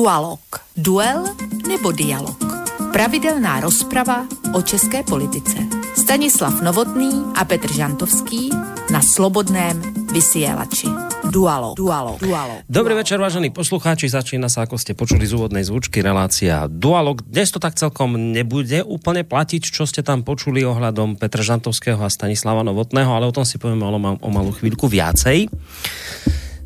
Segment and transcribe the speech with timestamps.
[0.00, 0.40] Dualog.
[0.80, 1.28] Duel
[1.68, 2.40] nebo dialog.
[2.88, 4.24] Pravidelná rozprava
[4.56, 5.60] o české politice.
[5.92, 8.48] Stanislav Novotný a Petr Žantovský
[8.88, 9.76] na Slobodném
[10.08, 10.88] vysielači.
[11.28, 11.76] Dualo.
[11.76, 12.16] Dualo.
[12.16, 12.64] Dualo.
[12.64, 14.08] Dobrý večer, vážení poslucháči.
[14.08, 17.20] Začína sa, ako ste počuli z úvodnej zvučky, relácia Dualog.
[17.20, 22.08] Dnes to tak celkom nebude úplne platiť, čo ste tam počuli ohľadom Petra Žantovského a
[22.08, 25.52] Stanislava Novotného, ale o tom si povieme o, o malú chvíľku viacej.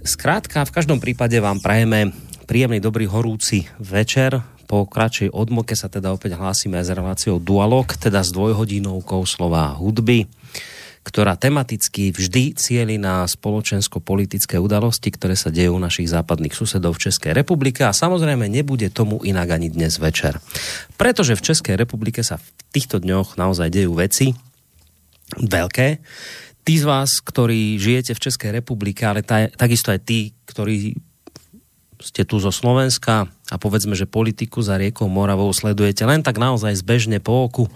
[0.07, 4.45] Skrátka, v každom prípade vám prajeme príjemný, dobrý, horúci večer.
[4.65, 10.29] Po kratšej odmoke sa teda opäť hlásime s reláciou Dualog, teda s dvojhodinovkou slova hudby
[11.05, 17.37] ktorá tematicky vždy cieli na spoločensko-politické udalosti, ktoré sa dejú našich západných susedov v Českej
[17.37, 20.41] republike a samozrejme nebude tomu inak ani dnes večer.
[20.97, 24.33] Pretože v Českej republike sa v týchto dňoch naozaj dejú veci
[25.37, 26.01] veľké.
[26.65, 30.97] Tí z vás, ktorí žijete v Českej republike, ale taj, takisto aj tí, ktorí
[32.01, 36.79] ste tu zo Slovenska a povedzme, že politiku za riekou Moravou sledujete len tak naozaj
[36.81, 37.67] zbežne po oku,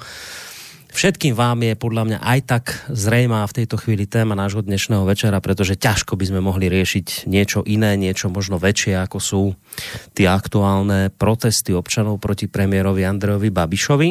[0.88, 5.36] Všetkým vám je podľa mňa aj tak zrejmá v tejto chvíli téma nášho dnešného večera,
[5.38, 9.42] pretože ťažko by sme mohli riešiť niečo iné, niečo možno väčšie, ako sú
[10.16, 14.08] tie aktuálne protesty občanov proti premiérovi Andrejovi Babišovi.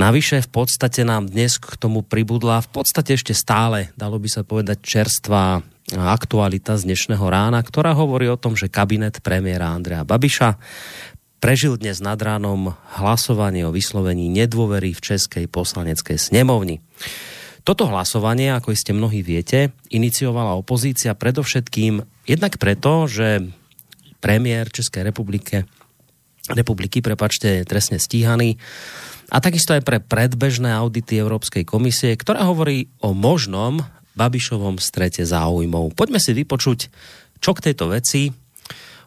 [0.00, 4.42] Navyše v podstate nám dnes k tomu pribudla v podstate ešte stále, dalo by sa
[4.48, 5.60] povedať, čerstvá
[5.94, 10.58] aktualita z dnešného rána, ktorá hovorí o tom, že kabinet premiéra Andreja Babiša
[11.38, 16.82] prežil dnes nad ránom hlasovanie o vyslovení nedôvery v Českej poslaneckej snemovni.
[17.62, 23.46] Toto hlasovanie, ako ste mnohí viete, iniciovala opozícia predovšetkým jednak preto, že
[24.18, 25.70] premiér Českej republike,
[26.50, 28.58] republiky, prepačte, je trestne stíhaný
[29.30, 35.92] a takisto aj pre predbežné audity Európskej komisie, ktorá hovorí o možnom Babišovom strete záujmov.
[35.92, 36.88] Poďme si vypočuť,
[37.38, 38.32] čo k tejto veci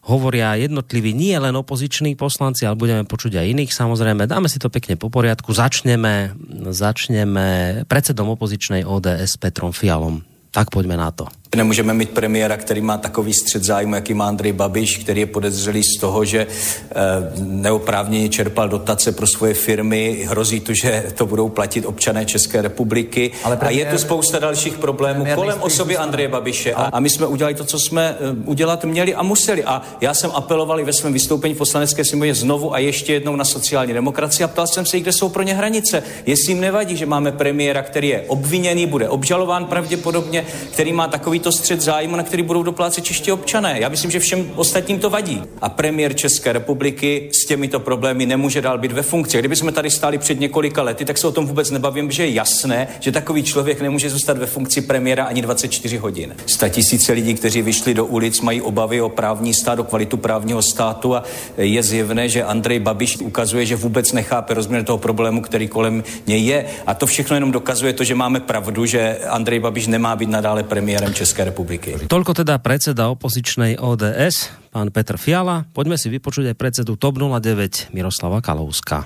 [0.10, 4.26] hovoria jednotliví nie len opoziční poslanci, ale budeme počuť aj iných samozrejme.
[4.26, 5.54] Dáme si to pekne po poriadku.
[5.54, 6.34] Začneme,
[6.74, 10.26] začneme predsedom opozičnej ODS Petrom Fialom.
[10.50, 11.30] Tak pojďme na to.
[11.56, 15.84] Nemůžeme mít premiéra, který má takový střed zájmu, jaký má Andrej Babiš, který je podezřelý
[15.84, 16.96] z toho, že eh,
[17.38, 20.26] neoprávněně čerpal dotace pro svoje firmy.
[20.28, 23.32] Hrozí to, že to budou platit občané České republiky.
[23.44, 26.74] Ale premiér, a je tu spousta dalších problémů kolem osoby Andreje Babiše.
[26.74, 29.64] A, a my jsme udělali to, co jsme eh, udělat měli a museli.
[29.64, 33.36] A já jsem apeloval i ve svém vystoupení v poslanecké sněmovně znovu a ještě jednou
[33.36, 36.04] na sociální demokracii a ptal jsem se, kde jsou pro ně hranice.
[36.26, 41.39] Jestli jim nevadí, že máme premiéra, který je obviněný, bude obžalován pravděpodobně, který má takový
[41.40, 43.80] to střed zájmu, na který budou doplácet čeští občané.
[43.80, 45.44] Já myslím, že všem ostatním to vadí.
[45.62, 49.40] A premiér České republiky s těmito problémy nemůže dál být ve funkci.
[49.40, 52.34] Kdyby jsme tady stáli před několika lety, tak se o tom vůbec nebavím, že je
[52.34, 56.36] jasné, že takový člověk nemůže zůstat ve funkci premiéra ani 24 hodin.
[56.46, 60.62] Sta tisíce lidí, kteří vyšli do ulic, mají obavy o právní stát, o kvalitu právního
[60.62, 61.24] státu a
[61.58, 66.46] je zjevné, že Andrej Babiš ukazuje, že vůbec nechápe rozměr toho problému, který kolem něj
[66.46, 66.66] je.
[66.88, 70.64] A to všechno jenom dokazuje to, že máme pravdu, že Andrej Babiš nemá být nadále
[70.64, 71.94] premiérem České České republiky.
[72.10, 75.62] Tolko teda predseda opozičnej ODS, pán Petr Fiala.
[75.78, 79.06] Pojďme si vypočuť aj predsedu TOP 09 Miroslava Kalouska.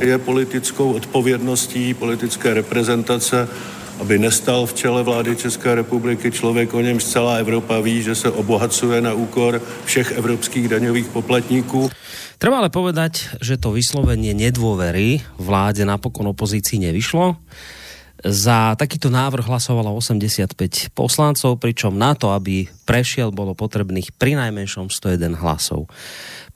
[0.00, 3.44] Je politickou odpovědností politické reprezentace
[3.98, 8.30] aby nestal v čele vlády České republiky člověk, o němž celá Evropa ví, že se
[8.30, 11.90] obohacuje na úkor všech evropských daňových poplatníků.
[12.38, 17.34] Treba ale povedať, že to vyslovenie nedôvery vláde napokon opozícii nevyšlo.
[18.18, 24.90] Za takýto návrh hlasovalo 85 poslancov, pričom na to, aby prešiel, bolo potrebných pri najmenšom
[24.90, 25.86] 101 hlasov.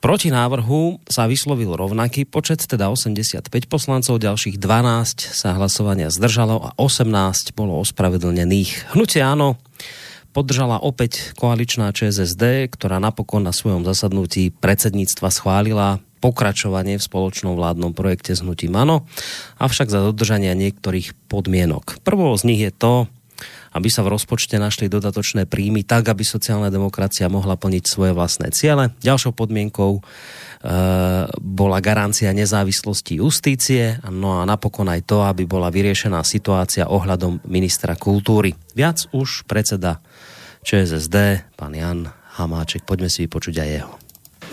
[0.03, 6.69] Proti návrhu sa vyslovil rovnaký počet, teda 85 poslancov, ďalších 12 sa hlasovania zdržalo a
[6.75, 8.91] 18 bolo ospravedlnených.
[8.91, 9.55] Hnutie áno
[10.35, 17.91] podržala opäť koaličná ČSSD, ktorá napokon na svojom zasadnutí predsedníctva schválila pokračovanie v spoločnom vládnom
[17.91, 19.03] projekte s hnutím ANO,
[19.59, 21.99] avšak za dodržania niektorých podmienok.
[22.07, 23.11] Prvou z nich je to,
[23.73, 28.53] aby sa v rozpočte našli dodatočné príjmy tak, aby sociálna demokracia mohla plniť svoje vlastné
[28.53, 28.93] ciele.
[29.01, 30.01] Ďalšou podmienkou e,
[31.41, 37.97] bola garancia nezávislosti justície, no a napokon aj to, aby bola vyriešená situácia ohľadom ministra
[37.97, 38.53] kultúry.
[38.77, 39.99] Viac už predseda
[40.63, 42.85] ČSSD, pán Jan Hamáček.
[42.85, 44.02] Poďme si vypočuť aj jeho.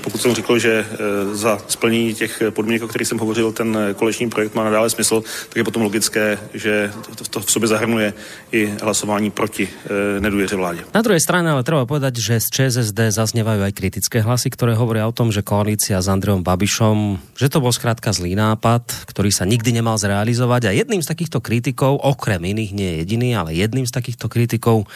[0.00, 0.96] Pokud jsem řekl, že eh,
[1.34, 5.56] za splnění těch podmínek, o kterých jsem hovořil, ten koleční projekt má nadále smysl, tak
[5.56, 6.92] je potom logické, že
[7.30, 8.12] to v sobě zahrnuje
[8.52, 10.80] i hlasování proti eh, nedůvěře vládě.
[10.94, 15.08] Na druhé straně ale treba povedať, že z ČSSD zaznievajú aj kritické hlasy, ktoré hovoria
[15.08, 19.44] o tom, že koalícia s Andreom Babišom, že to bol zkrátka zlý nápad, ktorý sa
[19.44, 23.86] nikdy nemal zrealizovať a jedným z takýchto kritikov, okrem iných nie je jediný, ale jedným
[23.86, 24.86] z takýchto kritikov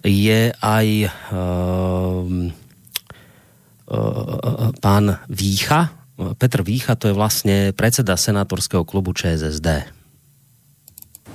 [0.00, 2.48] je aj uh,
[4.80, 5.92] pán Vícha.
[6.38, 9.66] Petr Vícha to je vlastně predseda senátorského klubu ČSSD.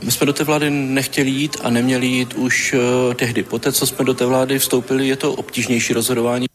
[0.03, 3.43] My jsme do té vlády nechtěli jít a neměli jít už uh, tehdy.
[3.43, 6.45] Poté, co jsme do té vlády vstoupili, je to obtížnější rozhodování.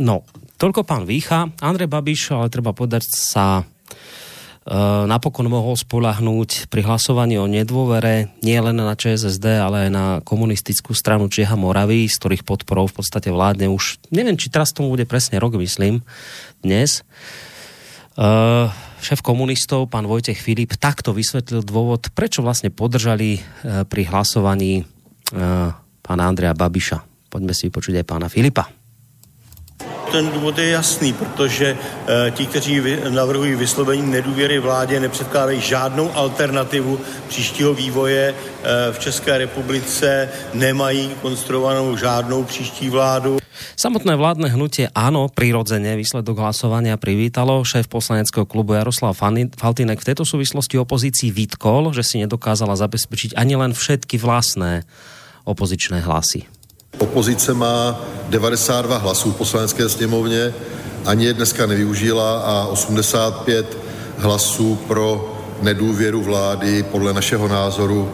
[0.00, 0.24] No,
[0.56, 1.52] toľko pán Vícha.
[1.60, 3.68] Andrej Babiš, ale treba povedať, sa
[5.08, 10.92] napokon mohol spolahnúť pri hlasovaní o nedôvere nie len na ČSSD, ale aj na komunistickú
[10.92, 15.08] stranu Čieha Moravy, z ktorých podporou v podstate vládne už, neviem, či teraz tomu bude
[15.08, 16.04] presne rok, myslím,
[16.60, 17.00] dnes.
[18.20, 18.68] Uh,
[19.00, 25.72] šéf komunistov, pán Vojtech Filip, takto vysvetlil dôvod, prečo vlastne podržali uh, pri hlasovaní uh,
[26.04, 27.00] pána Andreja Babiša.
[27.32, 28.79] Poďme si vypočuť aj pána Filipa.
[30.12, 36.10] Ten důvod je jasný, protože e, ti, kteří vy, navrhují vyslovení nedůvěry vládě, nepředkládají žádnou
[36.14, 43.38] alternativu příštího vývoje e, v České republice, nemají konstruovanou žádnou příští vládu.
[43.76, 47.64] Samotné vládne hnutie áno, prirodzene výsledok hlasovania privítalo.
[47.64, 49.16] Šéf poslaneckého klubu Jaroslav
[49.56, 54.84] Faltinek v této súvislosti opozícii vytkol, že si nedokázala zabezpečiť ani len všetky vlastné
[55.48, 56.59] opozičné hlasy.
[57.00, 57.96] Opozice má
[58.28, 60.52] 92 hlasů v poslanecké sněmovně,
[61.06, 63.78] ani je dneska nevyužila a 85
[64.18, 68.12] hlasů pro nedůvěru vlády podle našeho názoru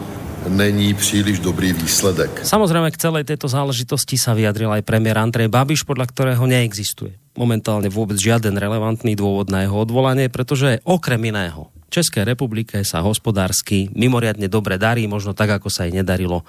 [0.48, 2.40] není příliš dobrý výsledek.
[2.46, 7.92] Samozřejmě k celé této záležitosti sa vyjadril aj premiér Andrej Babiš, podľa ktorého neexistuje momentálne
[7.92, 14.50] vôbec žiaden relevantný dôvod na jeho odvolanie, pretože okrem iného České republike sa hospodársky mimoriadne
[14.50, 16.42] dobre darí, možno tak, ako sa jej nedarilo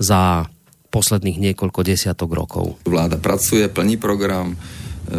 [0.00, 0.48] za
[0.90, 2.80] posledných niekoľko desiatok rokov.
[2.88, 4.56] Vláda pracuje, plní program,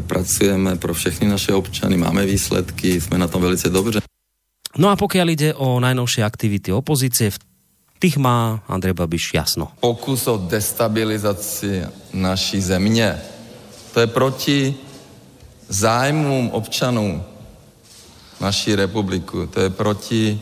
[0.08, 4.02] pracujeme pro všechny naše občany, máme výsledky, jsme na tom velice dobře.
[4.78, 7.38] No a pokiaľ ide o najnovšie aktivity opozície, v
[7.98, 9.74] tých má Andrej Babiš jasno.
[9.82, 11.84] Pokus o destabilizaci
[12.14, 13.18] naší země.
[13.94, 14.76] To je proti
[15.70, 17.24] zájmům občanů
[18.42, 19.48] naší republiku.
[19.48, 20.40] To je proti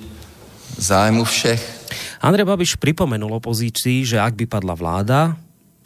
[0.78, 1.77] zájmu všech.
[2.22, 5.20] Andrej Babiš pripomenul opozícii, že ak by padla vláda,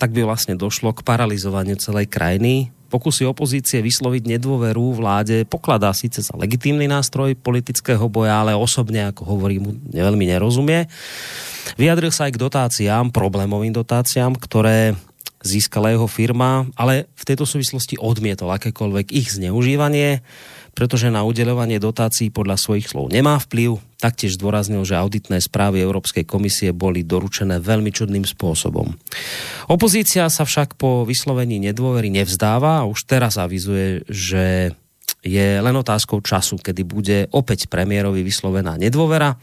[0.02, 2.74] tak by vlastne došlo k paralizovaniu celej krajiny.
[2.90, 9.24] Pokusy opozície vysloviť nedôveru vláde pokladá síce za legitímny nástroj politického boja, ale osobne, ako
[9.24, 10.90] hovorí, mu veľmi nerozumie.
[11.78, 14.98] Vyjadril sa aj k dotáciám, problémovým dotáciám, ktoré
[15.42, 20.22] získala jeho firma, ale v této súvislosti odmietol akékoľvek ich zneužívanie,
[20.72, 23.78] pretože na udelovanie dotácií podľa svojich slov nemá vplyv.
[24.02, 28.90] Taktiež zdôraznil, že auditné správy Európskej komisie boli doručené veľmi čudným spôsobom.
[29.70, 34.74] Opozícia sa však po vyslovení nedôvery nevzdáva a už teraz avizuje, že
[35.22, 39.38] je len otázkou času, kedy bude opäť premiérovi vyslovená nedôvera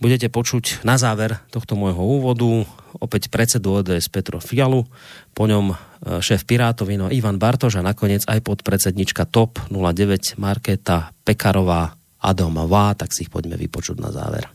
[0.00, 2.64] budete počuť na záver tohto môjho úvodu
[2.98, 4.88] opäť predsedu ODS Petro Fialu,
[5.36, 5.76] po ňom e,
[6.18, 13.28] šéf Pirátovino Ivan Bartoš a nakoniec aj podpredsednička TOP 09 Markéta Pekarová Adomová, tak si
[13.28, 14.48] ich poďme vypočuť na záver.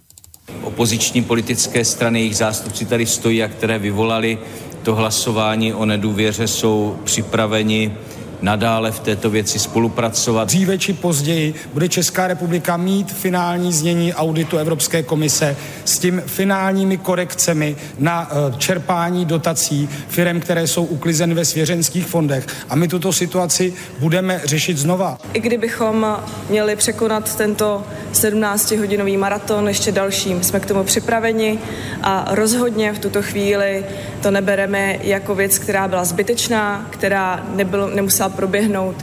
[0.61, 4.37] Opoziční politické strany, jejich zástupci tady stojí a které vyvolali
[4.83, 7.91] to hlasování o nedůvěře, jsou připraveni
[8.41, 10.47] nadále v této věci spolupracovat.
[10.47, 15.55] Dříve či později bude Česká republika mít finální znění auditu Evropské komise
[15.85, 22.47] s tím finálními korekcemi na eh, čerpání dotací firm, které jsou uklizeny ve svěřenských fondech.
[22.69, 25.17] A my tuto situaci budeme řešit znova.
[25.33, 26.17] I kdybychom
[26.49, 31.59] měli překonat tento 17-hodinový maraton ještě dalším, jsme k tomu připraveni
[32.03, 33.85] a rozhodně v tuto chvíli
[34.21, 38.97] to nebereme jako věc, která byla zbytečná, která nebyl, nemusela proběhnout.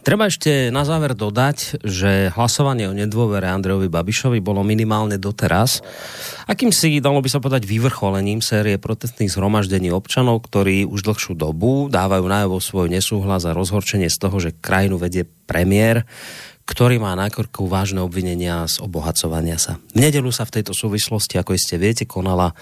[0.00, 5.84] Treba ešte na záver dodať, že hlasovanie o nedôvere Andrejovi Babišovi bolo minimálne doteraz.
[6.48, 11.92] Akým si, dalo by sa povedať, vyvrcholením série protestných zhromaždení občanov, ktorí už dlhšiu dobu
[11.92, 16.08] dávajú najavo svoj nesúhlas a rozhorčenie z toho, že krajinu vedie premiér,
[16.70, 19.82] ktorý má na krku vážne obvinenia z obohacovania sa.
[19.90, 22.54] V nedelu sa v tejto súvislosti, ako ste viete, konala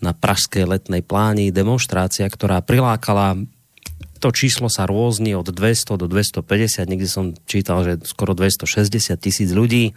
[0.00, 3.36] na Pražskej letnej pláni demonstrácia, ktorá prilákala
[4.20, 9.50] to číslo sa rôzni od 200 do 250, niekde som čítal, že skoro 260 tisíc
[9.50, 9.96] ľudí.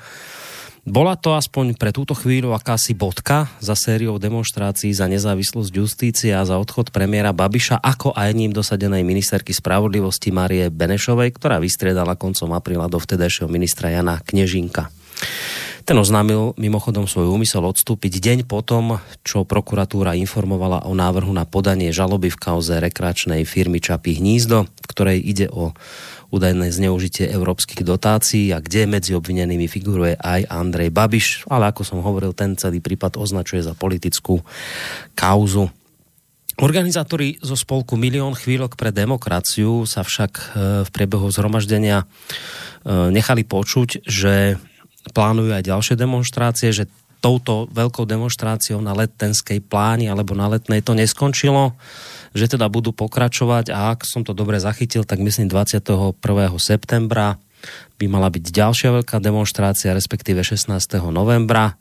[0.84, 6.44] Bola to aspoň pre túto chvíľu akási bodka za sériou demonstrácií za nezávislosť justície a
[6.44, 12.52] za odchod premiéra Babiša, ako aj ním dosadenej ministerky spravodlivosti Marie Benešovej, ktorá vystriedala koncom
[12.52, 14.92] apríla do vtedajšieho ministra Jana Knežinka.
[15.84, 21.92] Ten oznámil mimochodom svoj úmysel odstúpiť deň potom, čo prokuratúra informovala o návrhu na podanie
[21.92, 25.76] žaloby v kauze rekreačnej firmy Čapí hnízdo, v ktorej ide o
[26.32, 32.00] údajné zneužitie európskych dotácií a kde medzi obvinenými figuruje aj Andrej Babiš, ale ako som
[32.00, 34.40] hovoril, ten celý prípad označuje za politickú
[35.20, 35.68] kauzu.
[36.64, 40.44] Organizátori zo spolku Milión chvíľok pre demokraciu sa však e,
[40.86, 44.62] v priebehu zhromaždenia e, nechali počuť, že
[45.12, 46.88] plánujú aj ďalšie demonstrácie, že
[47.24, 51.72] touto veľkou demonstráciou na letenskej pláni alebo na letnej to neskončilo,
[52.36, 56.20] že teda budú pokračovať a ak som to dobre zachytil, tak myslím 21.
[56.60, 57.40] septembra
[57.96, 60.76] by mala byť ďalšia veľká demonstrácia, respektíve 16.
[61.16, 61.80] novembra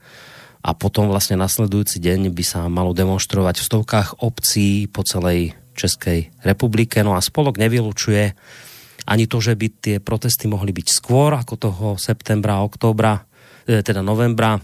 [0.63, 6.31] a potom vlastne nasledujúci deň by sa malo demonstrovať v stovkách obcí po celej Českej
[6.47, 7.03] republike.
[7.03, 8.39] No a spolok nevylučuje
[9.07, 13.23] ani to, že by tie protesty mohli byť skôr ako toho septembra, októbra,
[13.67, 14.59] e, teda novembra,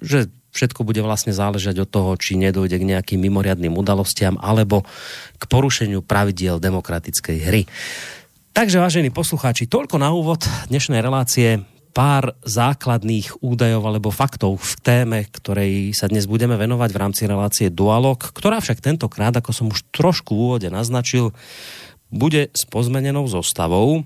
[0.00, 4.82] že všetko bude vlastne záležať od toho, či nedojde k nejakým mimoriadným udalostiam alebo
[5.38, 7.62] k porušeniu pravidiel demokratickej hry.
[8.50, 15.18] Takže, vážení poslucháči, toľko na úvod dnešnej relácie pár základných údajov alebo faktov v téme,
[15.26, 19.86] ktorej sa dnes budeme venovať v rámci relácie Dualog, ktorá však tentokrát, ako som už
[19.90, 21.34] trošku v úvode naznačil,
[22.10, 24.04] bude s pozmenenou zostavou.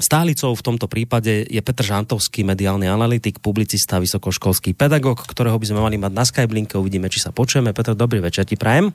[0.00, 5.80] Stálicou v tomto prípade je Petr Žantovský, mediálny analytik, publicista, vysokoškolský pedagog, ktorého by sme
[5.84, 6.80] mali mať na Skyblinke.
[6.80, 7.76] Uvidíme, či sa počujeme.
[7.76, 8.88] Petr, dobrý večer ti prajem.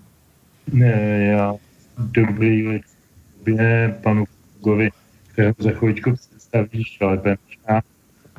[0.73, 0.97] Ne,
[1.31, 1.53] ja
[1.97, 4.25] dobrý večer panu
[4.59, 4.89] Govi,
[5.31, 7.37] kterého za chvíľku představíš, ale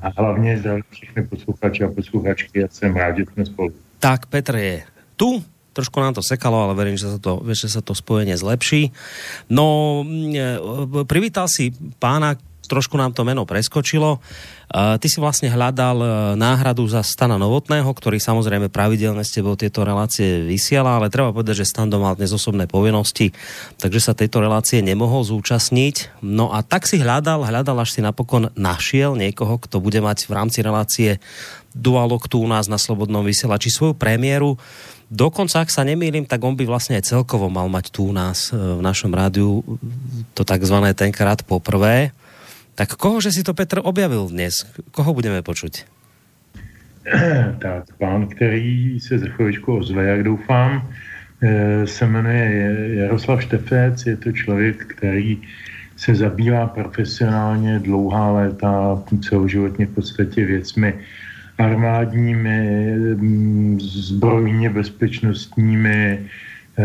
[0.02, 2.61] a hlavně za všechny posluchače a posluchačky.
[2.61, 3.73] Já jsem rád, že jsme spolu.
[3.99, 4.82] Tak, Petr je
[5.16, 5.44] tu,
[5.78, 8.90] trošku nám to sekalo, ale verím, že sa to, že sa to spojenie zlepší.
[9.47, 11.70] No, mm, e, privítal si
[12.02, 12.35] pána,
[12.68, 14.20] trošku nám to meno preskočilo.
[14.68, 16.06] Ty si vlastne hľadal e,
[16.37, 21.64] náhradu za Stana Novotného, ktorý samozrejme pravidelne s tebou tieto relácie vysiela, ale treba povedať,
[21.64, 23.32] že Stando mal dnes osobné povinnosti,
[23.80, 26.20] takže sa tejto relácie nemohol zúčastniť.
[26.20, 30.37] No a tak si hľadal, hľadal, až si napokon našiel niekoho, kto bude mať v
[30.37, 31.16] rámci relácie
[31.73, 34.61] Dualog tu u nás na Slobodnom vysielači svoju premiéru.
[35.08, 38.52] Dokonca, ak sa nemýlim, tak on by vlastne aj celkovo mal mať tu u nás
[38.52, 39.64] e, v našom rádiu
[40.36, 42.12] to takzvané tenkrát poprvé.
[42.76, 44.68] Tak koho, že si to Petr objavil dnes?
[44.92, 45.88] Koho budeme počuť?
[47.64, 50.84] Tak, pán, který se za chvíličku ozve, jak doufám,
[51.40, 52.44] eh, se jmenuje
[53.00, 55.40] Jaroslav Štefec, je to člověk, který
[55.96, 60.94] se zabývá profesionálně dlouhá léta, celoživotně v podstatě věcmi
[61.58, 66.84] armádními, mm, zbrojně bezpečnostními, eh,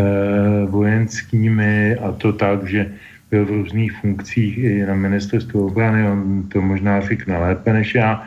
[0.66, 2.92] vojenskými a to tak, že
[3.32, 8.24] byl v různých funkcích i na ministerstvu obrany, on to možná řekne lépe než já,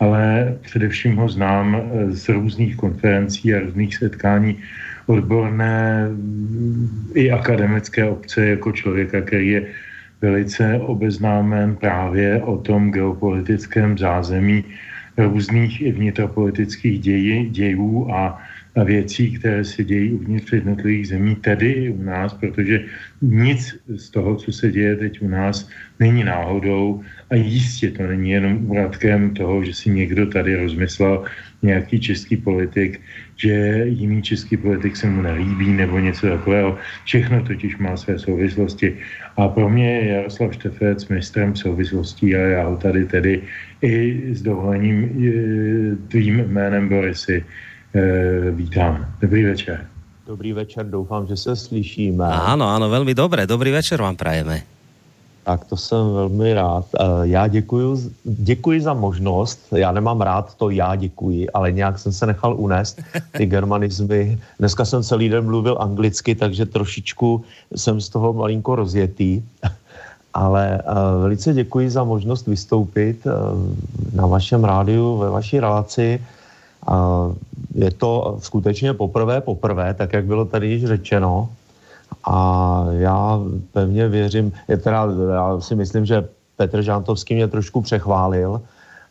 [0.00, 4.56] ale především ho znám eh, z různých konferencí a různých setkání
[5.06, 9.62] odborné mm, i akademické obce jako člověka, který je
[10.20, 14.64] velice obeznámen právě o tom geopolitickém zázemí
[15.20, 18.38] různých vnitropolitických ději, dějů a
[18.84, 22.84] věcí, které se dějí uvnitř jednotlivých zemí, tedy i u nás, protože
[23.22, 25.68] nic z toho, co se děje teď u nás,
[26.00, 31.24] není náhodou a jistě to není jenom úradkem toho, že si někdo tady rozmyslel
[31.62, 33.00] nějaký český politik,
[33.36, 36.78] že jiný český politik se mu nelíbí nebo něco takového.
[37.04, 38.96] Všechno totiž má své souvislosti.
[39.36, 43.42] A pro mě je Jaroslav Štefec mistrem souvislostí a já ho tady tedy
[43.82, 45.08] i s dovolením
[46.08, 47.44] tvým jménem Borisy
[47.94, 49.06] e, vítám.
[49.20, 49.86] Dobrý večer.
[50.26, 52.26] Dobrý večer, doufám, že se slyšíme.
[52.26, 53.46] Ano, ano, velmi dobré.
[53.46, 54.62] Dobrý večer vám prajeme.
[55.44, 56.86] Tak to jsem velmi rád.
[56.94, 59.60] Eh, já děkuji, děkuji za možnost.
[59.76, 63.02] Já nemám rád to já děkuji, ale nějak jsem se nechal unést
[63.36, 64.38] ty germanizmy.
[64.58, 67.44] Dneska jsem celý den mluvil anglicky, takže trošičku
[67.76, 69.42] jsem z toho malinko rozjetý.
[70.34, 73.32] Ale uh, velice děkuji za možnost vystoupit uh,
[74.14, 76.20] na vašem rádiu, ve vaší relaci.
[77.74, 81.48] Je to skutečně poprvé, poprvé, tak jak bylo tady již řečeno.
[82.24, 83.40] A já
[83.72, 88.60] pevně věřím, je teda, já si myslím, že Petr Žantovský mě trošku přechválil,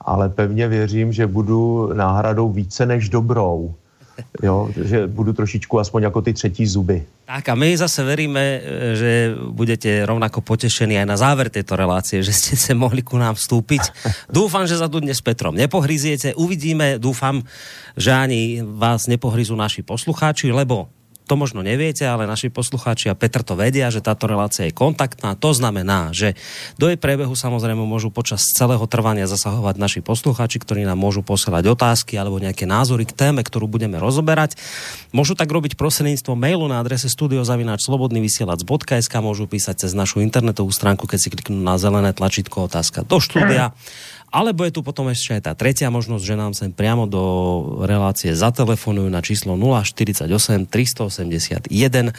[0.01, 3.73] ale pevně věřím, že budu náhradou více než dobrou
[4.47, 7.05] jo, že budu trošičku aspoň jako ty třetí zuby.
[7.29, 8.61] Tak a my zase veríme,
[8.97, 13.37] že budete rovnako potešení aj na záver této relácie, že ste se mohli ku nám
[13.37, 13.93] vstúpiť.
[14.33, 16.33] Dúfam, že za tu dnes Petrom nepohryziete.
[16.33, 17.45] Uvidíme, dúfam,
[17.93, 20.89] že ani vás nepohryzú naši poslucháči, lebo
[21.29, 25.37] to možno neviete, ale naši poslucháči a Petr to vedia, že táto relácia je kontaktná.
[25.37, 26.33] To znamená, že
[26.81, 31.69] do jej prebehu samozrejme môžu počas celého trvania zasahovať naši poslucháči, ktorí nám môžu posielať
[31.69, 34.57] otázky alebo nejaké názory k téme, ktorú budeme rozoberať.
[35.13, 41.19] Môžu tak robiť prostredníctvom mailu na adrese studiozavináčslobodnyvysielac.sk môžu písať cez našu internetovú stránku, keď
[41.21, 43.77] si kliknú na zelené tlačítko otázka do štúdia
[44.29, 47.23] Alebo je tu potom ešte aj tá tretia možnosť, že nám sem priamo do
[47.81, 50.29] relácie zatelefonujú na číslo 048
[50.69, 52.13] 381 0101.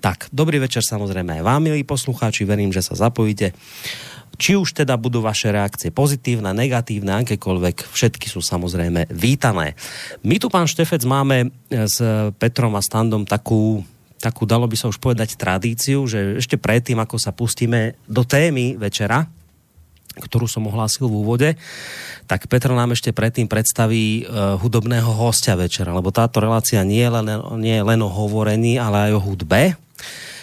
[0.00, 3.52] Tak, dobrý večer samozrejme aj vám, milí poslucháči, verím, že sa zapojíte.
[4.36, 9.76] Či už teda budú vaše reakcie pozitívne, negatívne, akékoľvek, všetky sú samozrejme vítané.
[10.24, 12.00] My tu, pán Štefec, máme s
[12.36, 13.84] Petrom a Standom takú
[14.16, 18.80] takú, dalo by sa už povedať, tradíciu, že ešte predtým, ako sa pustíme do témy
[18.80, 19.28] večera,
[20.16, 21.48] ktorú som ohlásil v úvode,
[22.24, 27.12] tak Petr nám ešte predtým predstaví uh, hudobného hostia večera, lebo táto relácia nie je,
[27.12, 27.28] len,
[27.60, 29.76] nie je len o hovorení, ale aj o hudbe.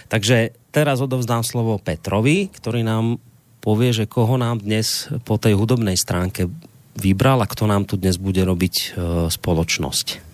[0.07, 3.17] Takže teraz odovzdám slovo Petrovi, ktorý nám
[3.59, 6.51] povie, že koho nám dnes po tej hudobnej stránke
[6.93, 10.33] vybral a kto nám tu dnes bude robiť uh, spoločnosť.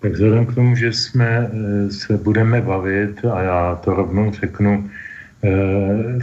[0.00, 1.46] Tak vzhledem k tomu, že jsme e,
[1.90, 5.05] se budeme bavit, a já to rovnou řeknu, e,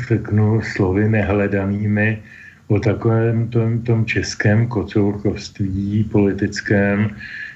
[0.07, 2.21] řeknu slovy nehledanými
[2.67, 7.09] o takovém tom, tom českém kocourkovství politickém,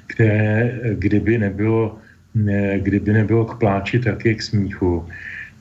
[0.08, 1.98] které kdyby nebylo,
[2.78, 5.06] kdyby nebylo k pláči, tak je k smíchu.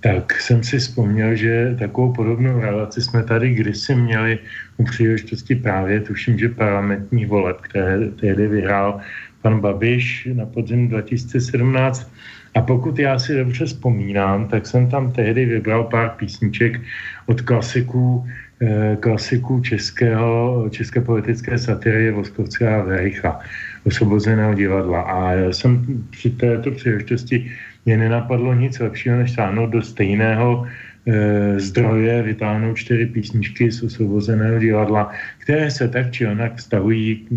[0.01, 4.39] Tak jsem si vzpomněl, že takovou podobnou relaci jsme tady kdysi měli
[4.77, 9.01] u příležitosti právě, tuším, že parlamentních voleb, které tehdy vyhrál
[9.43, 12.13] pan Babiš na podzim 2017.
[12.57, 16.81] A pokud já si dobře vzpomínám, tak jsem tam tehdy vybral pár písniček
[17.27, 18.25] od klasiků,
[18.63, 23.41] eh, klasiků českého, české politické satiry Voskovce a Vericha,
[23.85, 25.01] osvobozeného divadla.
[25.01, 27.53] A já jsem při této příležitosti
[27.85, 30.67] mě nenapadlo nic lepšího, než sáhnout do stejného
[31.07, 37.29] e, zdroje, vytáhnout čtyři písničky z osvobozeného divadla, které se tak či onak vztahují k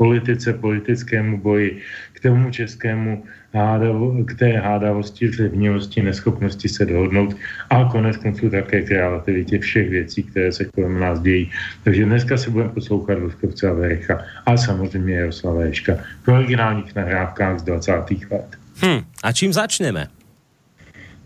[0.00, 3.22] politice, politickému boji, k tomu českému
[3.54, 7.36] hádavo, k té hádavosti, řevnivosti, neschopnosti se dohodnout
[7.70, 11.50] a konec konců také kreativitě všech věcí, které se kolem nás dějí.
[11.84, 15.92] Takže dneska se budeme poslouchat Voskovce a Vericha a samozřejmě Jaroslava Ješka
[16.22, 17.92] v originálních nahrávkách z 20.
[18.30, 18.56] let.
[18.84, 20.06] Hm, a čím začneme?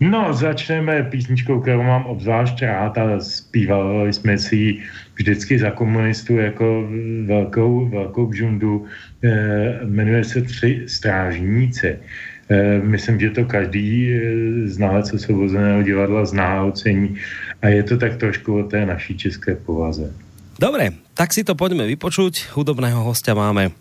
[0.01, 4.83] No, začneme písničkou, kterou mám obzvlášť rád a zpívali jsme si ji
[5.15, 6.89] vždycky za komunistů jako
[7.27, 8.87] velkou, velkou bžundu.
[9.25, 11.99] E, jmenuje se Tři strážníci.
[12.49, 14.21] E, myslím, že to každý e,
[14.69, 17.17] znalec osvobozeného divadla zná a ocení
[17.63, 20.13] a je to tak trošku o té naší české povaze.
[20.61, 22.53] Dobre, tak si to poďme vypočuť.
[22.53, 23.73] Hudobného hostia máme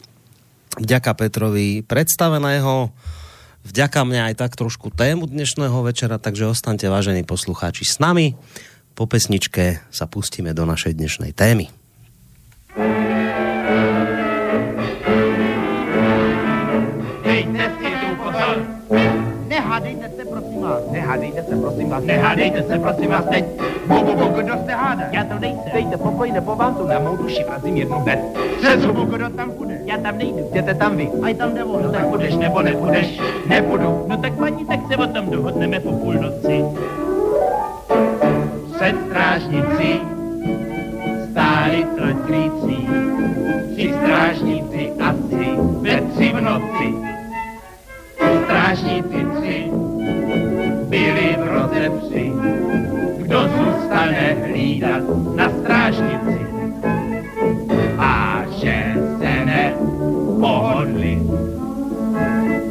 [0.80, 2.90] vďaka Petrovi predstaveného
[3.68, 8.36] vďaka mňa aj tak trošku tému dnešného večera, takže ostaňte vážení poslucháči s nami.
[8.94, 11.68] Po pesničke sa pustíme do našej dnešnej témy.
[19.74, 20.82] Nehádejte se, prosím vás.
[20.92, 22.04] Nehádejte se, prosím vás.
[22.04, 23.46] Nehádejte se, prosím vás, teď.
[23.88, 25.04] Bo, bo, bo, kdo se hádá?
[25.12, 25.72] Já to nejsem.
[25.74, 28.20] Dejte pokoj, nebo vám tu na mou duši vrazím jednu hned.
[28.62, 29.80] Přes hubu, kdo tam půjde?
[29.86, 30.48] Já tam nejdu.
[30.52, 31.10] Jděte tam vy.
[31.24, 33.20] A tam jde No tak půjdeš, nebo nepůjdeš?
[33.48, 34.06] Nebudu.
[34.08, 36.66] No tak paní, tak se o tom dohodneme po půlnoci.
[38.76, 40.02] Před strážnici
[41.32, 42.88] stáli trojklící.
[43.74, 47.14] Tři strážníci asi ve tři v noci.
[48.44, 49.72] Strážníci tři
[50.90, 52.32] byli v rozepři.
[53.18, 55.04] Kdo zůstane hlídat
[55.36, 56.40] na strážnici?
[57.98, 61.22] A že se nepohodli,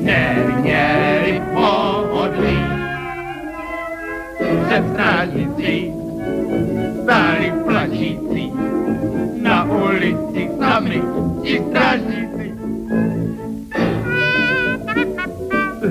[0.00, 2.58] neměli pohodlí.
[4.66, 5.94] Před strážnicí
[7.02, 8.52] stáli plačící,
[9.42, 11.02] na ulici sami
[11.42, 12.31] ti strážníci.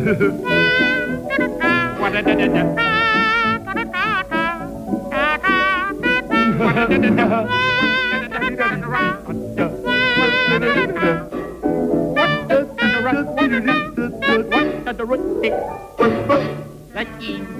[0.01, 0.41] Zatím,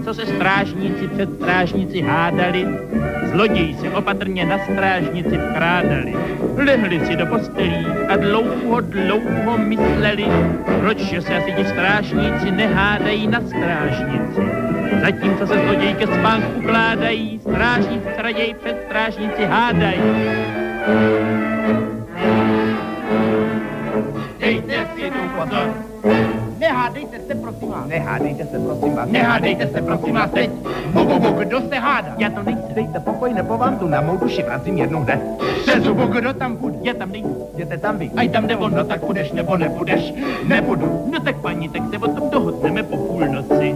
[0.04, 2.68] co se strážníci před strážnici hádali,
[3.32, 6.16] zloději se opatrně na strážnici vkrádali.
[6.58, 10.26] Lehli si do postelí a dlouho, dlouho mysleli,
[10.80, 14.42] proč se asi ti strážníci nehádají na strážnici.
[15.02, 20.02] Zatímco se zloději ke spánku ukládají, strážníci raději před strážnici hádají.
[24.40, 26.41] Dejte si tu pozor.
[26.62, 27.88] Nehádejte se, prosím vás.
[27.88, 29.10] Nehádejte se, prosím vás.
[29.10, 30.50] Nehádejte se, prosím vás, teď.
[30.94, 32.16] Bo, bo, bo, kdo se hádá?
[32.18, 32.74] Já to nejsem.
[32.74, 35.20] Dejte pokoj, nebo vám tu na mou duši vrazím jednou hned.
[35.62, 36.78] Přes zubu, kdo tam bude?
[36.82, 37.48] Já tam nejdu.
[37.54, 38.12] Jděte tam vy.
[38.18, 40.14] Aj tam on, no tak půjdeš, nebo nepůjdeš.
[40.48, 41.10] Nebudu.
[41.12, 43.76] No tak paní, tak se o tom dohodneme po půlnoci.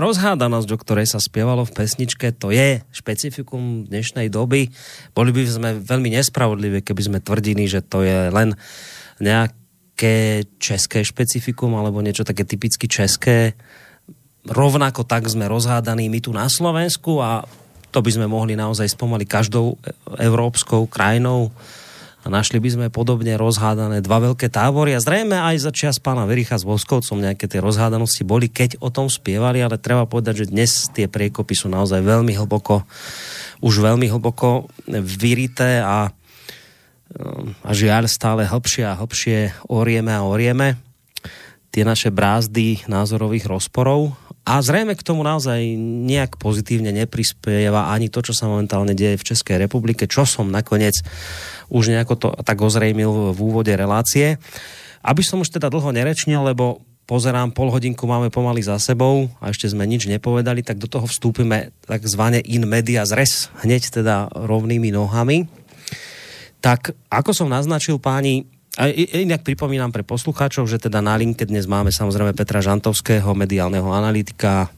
[0.00, 4.72] rozhádanosť, o ktorej sa spievalo v pesničke, to je špecifikum dnešnej doby.
[5.12, 8.56] Boli by sme veľmi nespravodliví, keby sme tvrdili, že to je len
[9.20, 13.54] nejaké české špecifikum alebo niečo také typicky české.
[14.48, 17.44] Rovnako tak sme rozhádaní my tu na Slovensku a
[17.92, 19.76] to by sme mohli naozaj spomali každou
[20.16, 21.52] európskou krajinou
[22.20, 26.28] a našli by sme podobne rozhádané dva veľké tábory a zrejme aj za čas pána
[26.28, 30.50] Vericha s Voskovcom nejaké tie rozhádanosti boli, keď o tom spievali, ale treba povedať, že
[30.52, 32.84] dnes tie priekopy sú naozaj veľmi hlboko,
[33.64, 36.12] už veľmi hlboko vyrité a,
[37.64, 40.89] a žiaľ stále hlbšie a hlbšie orieme a orieme
[41.70, 48.24] tie naše brázdy názorových rozporov a zrejme k tomu naozaj nejak pozitívne neprispieva ani to,
[48.24, 50.98] čo sa momentálne deje v Českej republike, čo som nakoniec
[51.70, 54.42] už nejako to tak ozrejmil v úvode relácie.
[55.00, 59.54] Aby som už teda dlho nerečnil, lebo pozerám, pol hodinku máme pomaly za sebou a
[59.54, 64.90] ešte sme nič nepovedali, tak do toho vstúpime takzvané in media zres, hneď teda rovnými
[64.90, 65.46] nohami.
[66.60, 68.46] Tak ako som naznačil páni,
[68.78, 73.90] a inak pripomínam pre poslucháčov, že teda na linke dnes máme samozrejme Petra Žantovského, mediálneho
[73.90, 74.70] analytika,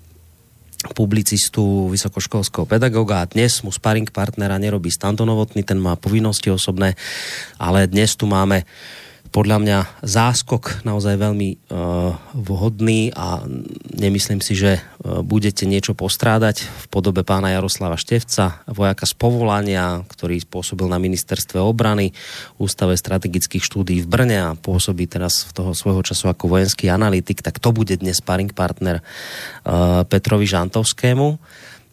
[0.96, 3.20] publicistu, vysokoškolského pedagoga.
[3.20, 6.96] A dnes mu sparring partnera nerobí Stanto Novotný, ten má povinnosti osobné,
[7.60, 8.64] ale dnes tu máme
[9.32, 13.40] podľa mňa záskok naozaj veľmi uh, vhodný a
[13.96, 20.04] nemyslím si, že uh, budete niečo postrádať v podobe pána Jaroslava Števca, vojaka z povolania,
[20.04, 22.12] ktorý pôsobil na ministerstve obrany,
[22.60, 27.40] Ústave strategických štúdí v Brne a pôsobí teraz v toho svojho času ako vojenský analytik,
[27.40, 31.40] tak to bude dnes sparring partner uh, Petrovi Žantovskému.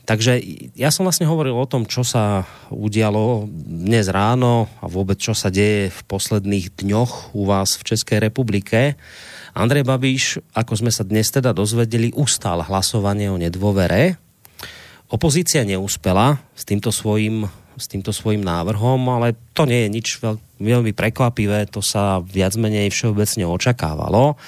[0.09, 0.41] Takže
[0.73, 2.41] ja som vlastne hovoril o tom, čo sa
[2.73, 8.17] udialo dnes ráno a vôbec čo sa deje v posledných dňoch u vás v Českej
[8.17, 8.97] republike.
[9.53, 14.17] Andrej Babiš, ako sme sa dnes teda dozvedeli, ustál hlasovanie o nedôvere.
[15.13, 17.45] Opozícia neúspela s týmto svojím,
[17.77, 22.57] s týmto svojím návrhom, ale to nie je nič veľ, veľmi prekvapivé, to sa viac
[22.57, 24.41] menej všeobecne očakávalo.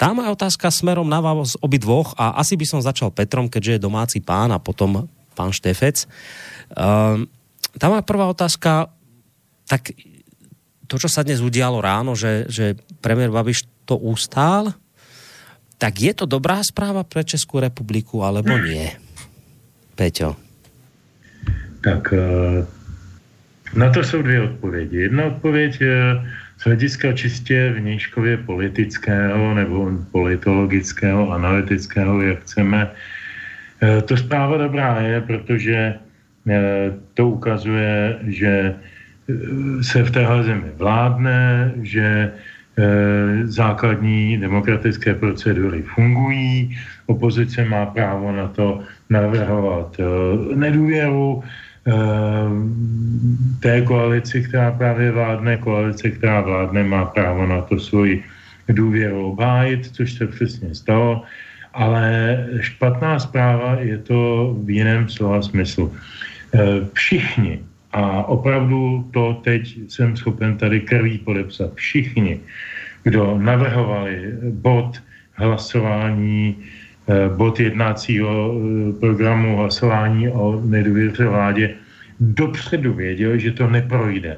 [0.00, 3.76] Tá moja otázka smerom na vás obi dvoch a asi by som začal Petrom, keďže
[3.76, 5.04] je domáci pán a potom
[5.36, 6.08] pán Štefec.
[6.72, 7.28] Um,
[7.76, 8.88] tá moja prvá otázka,
[9.68, 9.92] tak
[10.88, 14.72] to, čo sa dnes udialo ráno, že, že premiér Babiš to ustál,
[15.76, 18.96] tak je to dobrá správa pre Českou republiku, alebo nie?
[20.00, 20.32] Peťo.
[21.84, 22.64] Tak eh,
[23.76, 24.96] na to jsou dvě odpovědi.
[24.96, 25.72] Jedna odpověď
[26.60, 32.90] z hlediska čistě vnějškově politického nebo politologického, analytického, jak chceme,
[33.80, 40.70] eh, to zpráva dobrá je, protože eh, to ukazuje, že eh, se v téhle zemi
[40.76, 42.32] vládne, že
[43.44, 46.72] základní demokratické procedury fungují,
[47.12, 50.00] opozice má právo na to navrhovat
[50.54, 51.44] nedůvěru,
[53.60, 58.24] té koalici, která právě vládne, koalice, která vládne, má právo na to svoji
[58.68, 61.22] důvěru obhájit, což se přesně stalo,
[61.74, 65.94] ale špatná zpráva je to v jiném slova smyslu.
[66.52, 67.60] Ehm, všichni,
[67.92, 72.40] a opravdu to teď jsem schopen tady krví podepsat, všichni,
[73.02, 75.02] kdo navrhovali bod
[75.34, 76.56] hlasování
[77.36, 81.74] bod jednacího eh, programu hlasování o nedůvěře vládě
[82.20, 84.36] dopředu věděl, že to neprojde.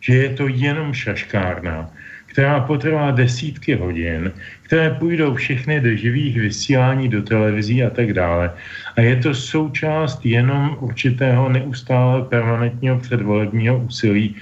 [0.00, 1.90] Že je to jenom šaškárna,
[2.26, 4.32] která potrvá desítky hodin,
[4.62, 8.50] které půjdou všechny do živých vysílání, do televizí a tak dále.
[8.96, 14.34] A je to součást jenom určitého neustále permanentního předvolebního úsilí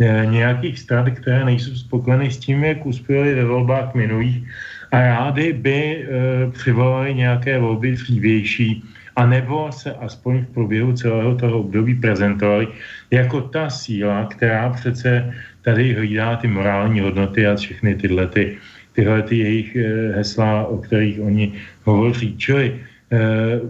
[0.00, 4.44] eh, nějakých stran, které nejsou spokojeny s tím, jak uspěli ve volbách minulých
[4.92, 6.06] rády by e,
[6.50, 8.82] přivolali nějaké volby dřívější
[9.18, 12.68] a nebo se aspoň v průběhu celého toho období prezentovali
[13.10, 18.56] jako ta síla, která přece tady hlídá ty morální hodnoty a všechny tyhle, ty,
[18.92, 22.36] tyhle ty jejich eh, hesla, o kterých oni hovoří.
[22.38, 23.18] Čili eh,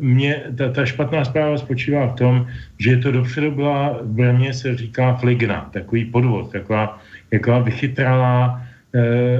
[0.00, 2.34] mě ta, ta špatná zpráva spočívá v tom,
[2.78, 7.00] že to dopředu byla, v Brně se říká fligna, takový podvod, taková,
[7.32, 8.67] taková vychytralá e,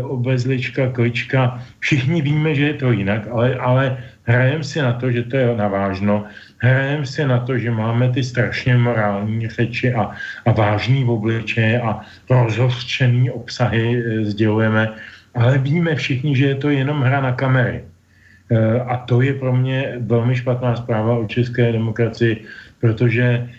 [0.03, 1.65] obezlička, klička.
[1.81, 3.85] Všichni víme, že je to jinak, ale, ale
[4.29, 6.29] hrajem si na to, že to je navážno,
[6.61, 10.13] hrajem si na to, že máme ty strašně morální řeči a,
[10.47, 14.93] a vážný obličeje a rozhořčený obsahy e, sdělujeme,
[15.35, 17.81] ale víme všichni, že je to jenom hra na kamery.
[17.81, 22.45] E, a to je pro mě velmi špatná zpráva o české demokracii,
[22.81, 23.58] protože Eh,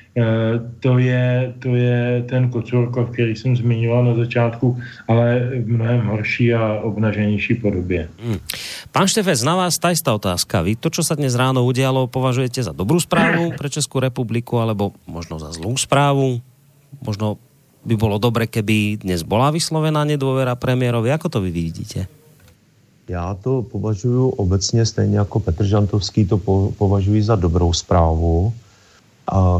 [0.79, 4.77] to je, to je ten Kocurkov, který jsem zmiňoval na začátku,
[5.07, 8.09] ale v mnohem horší a obnaženější podobě.
[8.23, 8.39] Hmm.
[8.91, 10.65] Pán Štefec, na vás tá istá otázka.
[10.65, 14.97] Vy to, čo sa dnes ráno udialo, považujete za dobrú správu pre Českú republiku, alebo
[15.05, 16.41] možno za zlú správu?
[17.05, 17.37] Možno
[17.85, 21.13] by bolo dobre, keby dnes bola vyslovená nedôvera premiérovi.
[21.13, 22.09] Ako to vy vidíte?
[23.09, 26.37] Já to považuji obecně stejně jako Petr Žantovský to
[26.77, 28.53] považuji za dobrou zprávu.
[29.31, 29.57] A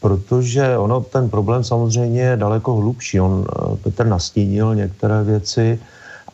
[0.00, 3.20] protože ono, ten problém samozřejmě je daleko hlubší.
[3.20, 5.78] On eh, Petr nastínil některé věci,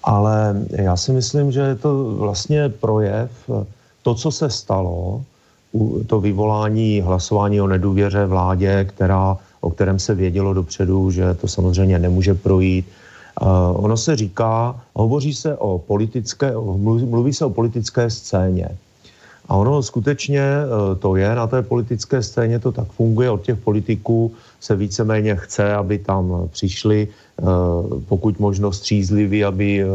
[0.04, 3.66] ale já si myslím, že je to vlastně projev, eh,
[4.02, 5.22] to, co se stalo,
[6.06, 11.98] to vyvolání hlasování o nedůvěře vládě, která, o kterém se vědělo dopředu, že to samozřejmě
[11.98, 12.86] nemůže projít.
[13.42, 16.52] Uh, ono se říká, hovoří se o politické,
[16.84, 18.68] mluví se o politické scéně.
[19.48, 23.30] A ono skutečně eh, to je na té politické scéně, to tak funguje.
[23.30, 27.44] Od těch politiků se víceméně chce, aby tam přišli, eh,
[28.08, 29.86] pokud možno střízliví, aby eh,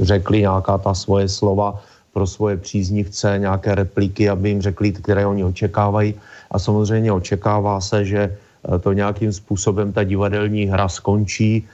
[0.00, 1.80] řekli nějaká ta svoje slova
[2.12, 6.14] pro svoje příznivce, nějaké repliky, aby jim řekli, které oni očekávají.
[6.50, 8.36] A samozřejmě očekává se, že
[8.80, 11.68] to nějakým způsobem ta divadelní hra skončí,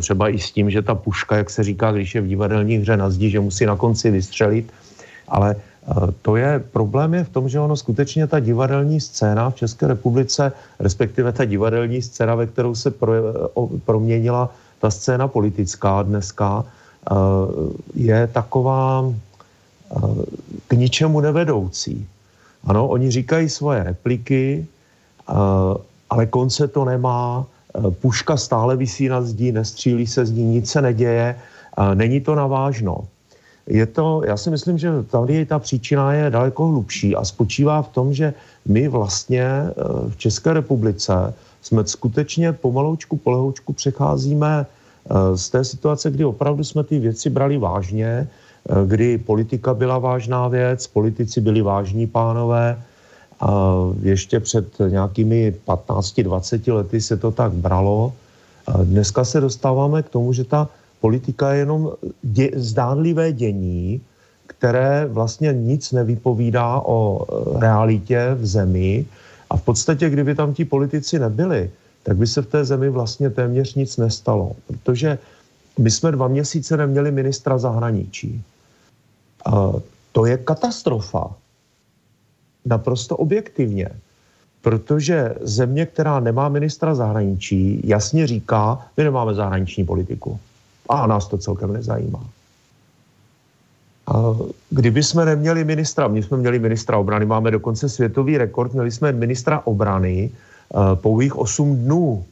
[0.00, 2.96] třeba i s tím, že ta puška, jak se říká, když je v divadelní hře
[2.96, 4.72] na zdi, že musí na konci vystřelit,
[5.28, 5.56] ale
[6.22, 10.52] to je, problém je v tom, že ono skutečně ta divadelní scéna v České republice,
[10.78, 13.12] respektive ta divadelní scéna, ve kterou se pro,
[13.84, 17.14] proměnila ta scéna politická dneska, eh,
[17.94, 20.00] je taková eh,
[20.68, 22.06] k ničemu nevedoucí.
[22.64, 25.32] Ano, oni říkají svoje repliky, eh,
[26.10, 27.46] ale konce to nemá,
[28.00, 31.38] puška stále vysí na zdí, nestřílí se z ní, nic se neděje,
[31.94, 33.04] není to navážno
[33.68, 37.88] je to, já si myslím, že tady ta příčina je daleko hlubší a spočívá v
[37.88, 38.34] tom, že
[38.68, 39.72] my vlastně eh,
[40.08, 46.84] v České republice jsme skutečně pomaloučku, polehoučku přecházíme eh, z té situace, kdy opravdu jsme
[46.84, 52.82] ty věci brali vážně, eh, kdy politika byla vážná věc, politici byli vážní pánové,
[53.40, 58.12] a ještě před nějakými 15-20 lety se to tak bralo.
[58.82, 60.68] Dneska se dostáváme k tomu, že ta
[61.00, 64.00] politika je jenom dě, zdánlivé dění,
[64.46, 69.06] které vlastně nic nevypovídá o e, realitě v zemi
[69.50, 71.70] a v podstatě, kdyby tam ti politici nebyli,
[72.02, 75.18] tak by se v té zemi vlastně téměř nic nestalo, protože
[75.78, 78.42] my jsme dva měsíce neměli ministra zahraničí.
[79.46, 79.72] A
[80.12, 81.30] to je katastrofa.
[82.64, 83.88] Naprosto objektivně.
[84.62, 90.40] Protože země, která nemá ministra zahraničí, jasně říká, my nemáme zahraniční politiku.
[90.88, 92.24] A nás to celkem nezajímá.
[94.08, 94.36] A
[94.70, 99.12] kdyby jsme neměli ministra, my jsme měli ministra obrany, máme dokonce světový rekord, měli jsme
[99.12, 102.24] ministra obrany uh, pouhých 8 dnů.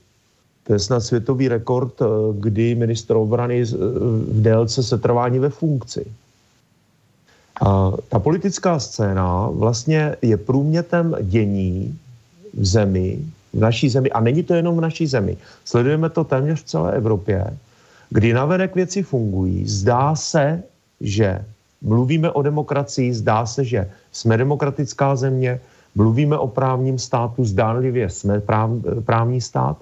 [0.65, 3.69] To je snad světový rekord, uh, kdy ministr obrany uh,
[4.29, 6.07] v délce setrvání ve funkci.
[7.61, 11.99] A ta politická scéna vlastně je průmětem dění
[12.55, 13.19] v zemi,
[13.53, 15.37] v naší zemi, a není to jenom v naší zemi.
[15.65, 17.57] Sledujeme to téměř v celé Evropě
[18.11, 19.69] kdy navenek věci fungují.
[19.69, 20.63] Zdá se,
[21.01, 21.45] že
[21.83, 25.61] mluvíme o demokracii, zdá se, že jsme demokratická země,
[25.95, 28.71] mluvíme o právním státu, zdánlivě jsme práv,
[29.05, 29.77] právní stát,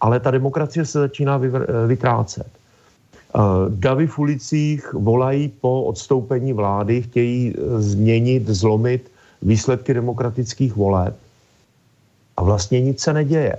[0.00, 1.40] ale ta demokracie se začíná
[1.86, 2.46] vytrácet.
[2.46, 9.10] Eh, davy v ulicích volají po odstoupení vlády, chtějí eh, změnit, zlomit
[9.42, 11.16] výsledky demokratických voleb.
[12.36, 13.56] A vlastně nic se neděje.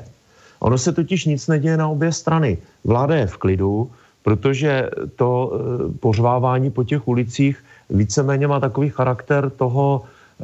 [0.59, 2.57] Ono se totiž nic neděje na obě strany.
[2.83, 3.91] Vláda je v klidu,
[4.27, 5.55] protože to eh,
[6.03, 10.43] pořvávání po těch ulicích víceméně má takový charakter toho, eh,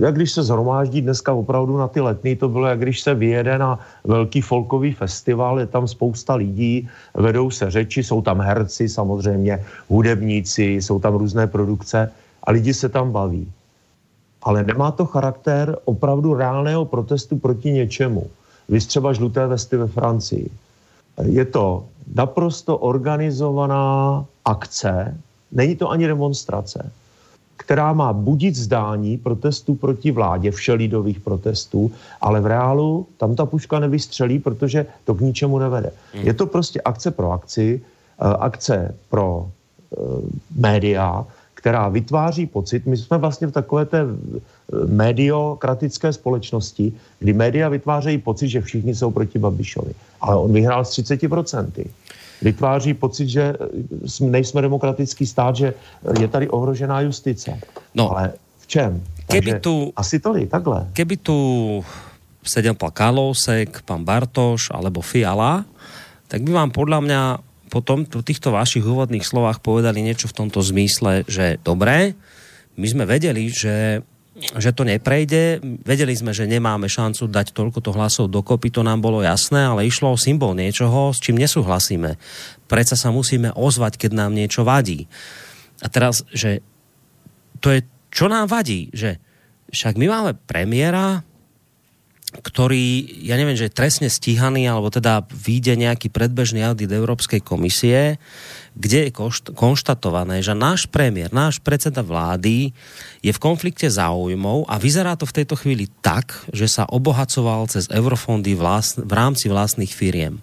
[0.00, 3.60] jak když se zhromáždí dneska opravdu na ty letní, to bylo, jak když se vyjede
[3.60, 3.76] na
[4.08, 9.60] velký folkový festival, je tam spousta lidí, vedou se řeči, jsou tam herci samozřejmě,
[9.92, 12.08] hudebníci, jsou tam různé produkce
[12.48, 13.44] a lidi se tam baví.
[14.48, 18.28] ale nemá to charakter opravdu reálného protestu proti něčemu.
[18.68, 20.48] Vy třeba žluté vesty ve Francii.
[21.22, 25.16] Je to naprosto organizovaná akce,
[25.52, 26.90] není to ani demonstrace,
[27.56, 33.78] která má budit zdání protestů proti vládě, všelidových protestů, ale v reálu tam ta puška
[33.78, 35.92] nevystřelí, protože to k ničemu nevede.
[36.14, 36.24] Hmm.
[36.26, 37.80] Je to prostě akce pro akci,
[38.20, 39.96] eh, akce pro eh,
[40.56, 41.26] média,
[41.64, 44.36] která vytváří pocit, my jsme vlastně v takové té eh,
[44.84, 46.92] mediokratické společnosti,
[47.24, 49.96] kdy média vytvářejí pocit, že všichni jsou proti Babišovi.
[50.20, 51.24] Ale on vyhrál s 30%
[52.42, 55.72] vytváří pocit, že eh, nejsme demokratický stát, že
[56.20, 57.56] je tady ohrožená justice.
[57.96, 59.00] No, ale v čem?
[59.32, 60.92] Keby tu, asi tolik, takhle.
[60.92, 61.36] Keby tu
[62.44, 65.64] sedel pán Kalousek, pán Bartoš alebo Fiala,
[66.28, 67.20] tak by vám podľa mňa
[67.74, 72.14] po, tom, po týchto vašich úvodných slovách povedali niečo v tomto zmysle, že dobré,
[72.78, 75.62] my sme vedeli, že že to neprejde.
[75.86, 79.86] Vedeli sme, že nemáme šancu dať toľko to hlasov dokopy, to nám bolo jasné, ale
[79.86, 82.18] išlo o symbol niečoho, s čím nesúhlasíme.
[82.66, 85.06] Preca sa musíme ozvať, keď nám niečo vadí.
[85.78, 86.66] A teraz, že
[87.62, 89.22] to je, čo nám vadí, že
[89.70, 91.22] však my máme premiéra,
[92.42, 98.18] ktorý, ja neviem, že je trestne stíhaný, alebo teda vyjde nejaký predbežný audit Európskej komisie,
[98.74, 99.14] kde je
[99.54, 102.74] konštatované, že náš premiér, náš predseda vlády
[103.22, 107.86] je v konflikte záujmov a vyzerá to v tejto chvíli tak, že sa obohacoval cez
[107.86, 110.42] eurofondy vlast, v rámci vlastných firiem.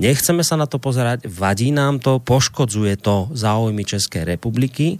[0.00, 4.96] Nechceme sa na to pozerať, vadí nám to, poškodzuje to záujmy Českej republiky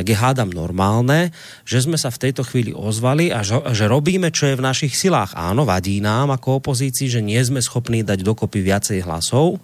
[0.00, 1.28] tak je hádam normálne,
[1.68, 5.36] že sme sa v tejto chvíli ozvali a že, robíme, čo je v našich silách.
[5.36, 9.60] Áno, vadí nám ako opozícii, že nie sme schopní dať dokopy viacej hlasov,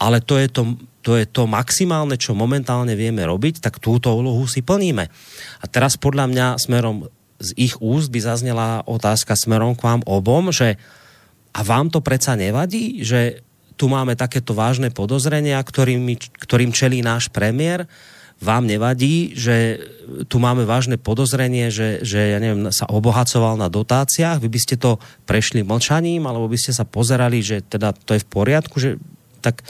[0.00, 4.48] ale to je to, to je to maximálne, čo momentálne vieme robiť, tak túto úlohu
[4.48, 5.04] si plníme.
[5.60, 10.48] A teraz podľa mňa smerom z ich úst by zaznela otázka smerom k vám obom,
[10.48, 10.80] že
[11.52, 13.44] a vám to predsa nevadí, že
[13.76, 16.08] tu máme takéto vážne podozrenia, ktorým,
[16.40, 17.84] ktorým čelí náš premiér,
[18.38, 19.82] vám nevadí, že
[20.30, 24.76] tu máme vážne podozrenie, že, že ja neviem, sa obohacoval na dotáciách, vy by ste
[24.78, 24.96] to
[25.26, 28.96] prešli mlčaním, alebo by ste sa pozerali, že teda to je v poriadku, že
[29.42, 29.66] tak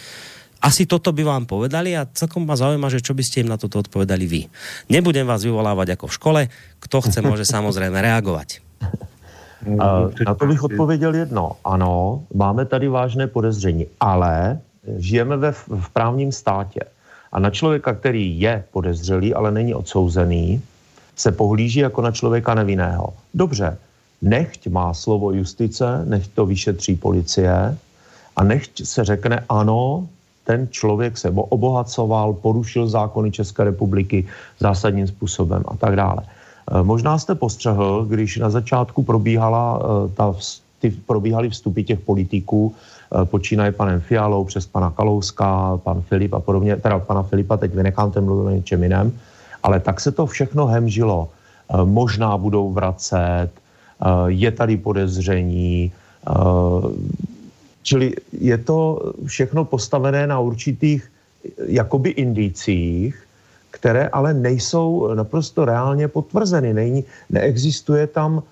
[0.59, 3.59] asi toto by vám povedali a celkom ma zaujíma, že čo by ste im na
[3.59, 4.43] toto odpovedali vy.
[4.91, 6.41] Nebudem vás vyvolávať ako v škole,
[6.83, 8.61] kto chce, môže samozrejme reagovať.
[10.23, 11.53] Na to bych odpověděl jedno.
[11.65, 14.61] Ano, máme tady vážné podezření, ale
[14.97, 16.81] žijeme ve, v právním státě.
[17.33, 20.63] A na člověka, který je podezřelý, ale není odsouzený,
[21.17, 23.13] se pohlíží jako na člověka nevinného.
[23.35, 23.79] Dobře,
[24.23, 27.79] nechť má slovo justice, nechť to vyšetří policie
[28.37, 30.07] a nechť se řekne ano,
[30.45, 34.27] ten člověk se obohacoval, porušil zákony České republiky
[34.61, 36.23] zásadním způsobem a tak dále.
[36.23, 40.35] E, možná jste postřehl, když na začátku probíhala e, ta,
[40.79, 46.41] ty, probíhaly vstupy těch politiků, Eh, počínaje panem Fialou přes pana Kalouska, pan Filip a
[46.41, 49.13] podobně, teda pana Filipa teď vynechám, ten mluvil o něčem jiném,
[49.63, 51.29] ale tak se to všechno hemžilo.
[51.29, 55.93] Eh, možná budou vracet, eh, je tady podezření,
[57.83, 61.09] čili je to všechno postavené na určitých
[61.67, 63.17] jakoby indicích,
[63.71, 66.75] které ale nejsou naprosto reálně potvrzeny.
[66.75, 68.43] Není, neexistuje tam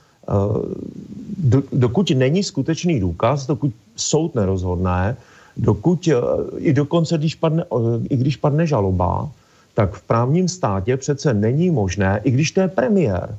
[1.37, 5.17] do, dokud není skutečný důkaz, dokud soud nerozhodne,
[5.57, 6.15] dokud, eh,
[6.59, 9.31] i dokonce, když padne, eh, i když padne žaloba,
[9.75, 13.37] tak v právním státě přece není možné, i když to je premiér,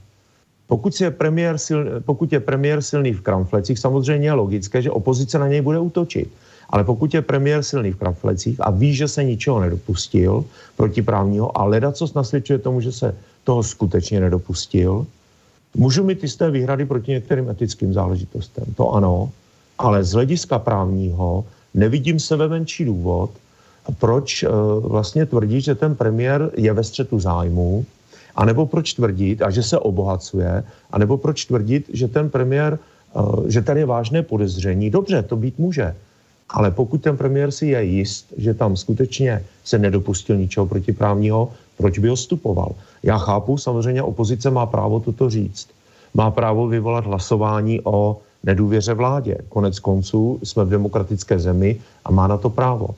[0.68, 5.40] pokud je premiér, sil, pokud je premiér silný v kramflecích, samozřejmě je logické, že opozice
[5.40, 6.28] na něj bude útočit.
[6.70, 10.44] Ale pokud je premiér silný v kramflecích a ví, že se ničeho nedopustil
[10.76, 15.08] protiprávního a leda, co nasvědčuje tomu, že se toho skutečně nedopustil,
[15.78, 19.32] Můžu mít jisté výhrady proti některým etickým záležitostem, to ano,
[19.78, 23.30] ale z hlediska právního nevidím sebe menší důvod,
[24.00, 24.50] proč uh,
[24.88, 27.86] vlastně tvrdit, že ten premiér je ve střetu zájmu,
[28.36, 32.80] anebo proč tvrdit, a že se obohacuje, anebo proč tvrdit, že ten premiér,
[33.14, 34.90] uh, že tady je vážné podezření.
[34.90, 35.96] Dobře, to být může.
[36.50, 42.00] Ale pokud ten premiér si je jist, že tam skutečně se nedopustil ničeho protiprávního, proč
[42.00, 42.72] by ho stupoval?
[43.04, 45.68] Já chápu, samozřejmě opozice má právo toto říct.
[46.14, 48.18] Má právo vyvolat hlasování o
[48.48, 49.38] nedůvěře vládě.
[49.50, 52.96] Konec konců jsme v demokratické zemi a má na to právo.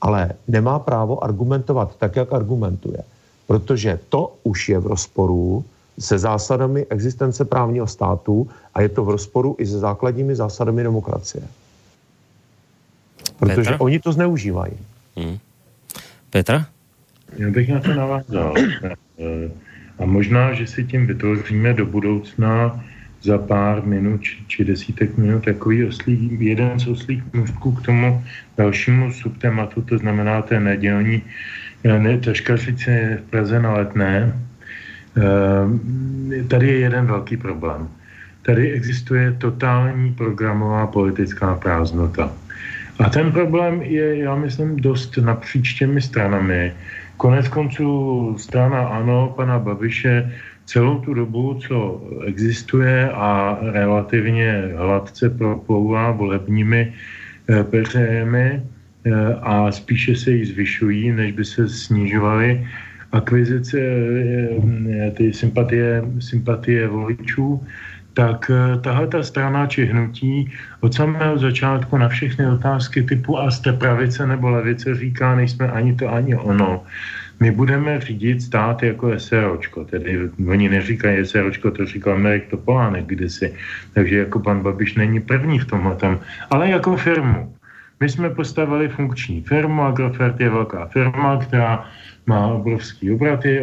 [0.00, 2.98] Ale nemá právo argumentovat tak, jak argumentuje.
[3.46, 5.64] Protože to už je v rozporu
[5.98, 11.42] se zásadami existence právního státu a je to v rozporu i se základními zásadami demokracie.
[13.38, 13.80] Protože Petra?
[13.80, 14.72] oni to zneužívají.
[15.16, 15.38] Hmm.
[16.30, 16.66] Petra?
[17.36, 18.54] Já bych na to navázal.
[19.22, 19.50] Eh,
[19.98, 22.80] A možná, že si tím vytvoříme do budoucna
[23.22, 28.24] za pár minut či, či desítek minut takový oslý, jeden z oslých můstků k tomu
[28.58, 31.22] dalšímu subtématu, to znamená té nedělní
[31.84, 34.32] eh, ne, taškařice v Praze na letné.
[35.16, 37.88] E, tady je jeden velký problém.
[38.42, 42.32] Tady existuje totální programová politická prázdnota.
[42.98, 46.72] A ten problém je, já myslím, dost napříč těmi stranami.
[47.16, 47.88] Konec konců
[48.38, 50.32] strana ANO, pana Babiše,
[50.66, 58.62] celou tu dobu, co existuje a relativně hladce proplouvá volebními eh, peřejemi
[59.04, 59.10] eh,
[59.42, 62.66] a spíše se jí zvyšují, než by se snižovaly
[63.12, 67.60] akvizice, eh, ty sympatie, sympatie voličů,
[68.14, 68.50] tak
[68.80, 74.26] tahle ta strana či hnutí od samého začátku na všechny otázky typu a jste pravice
[74.26, 76.84] nebo levice říká, nejsme ani to, ani ono
[77.42, 83.54] my budeme řídit stát jako SROčko, tedy oni neříkají SROčko, to říkal Merek Topolánek kdysi,
[83.94, 86.20] takže jako pan Babiš není první v tomhle tam,
[86.50, 87.54] ale jako firmu.
[88.00, 91.84] My jsme postavili funkční firmu, Agrofert je velká firma, která
[92.26, 93.62] má obrovský obraty,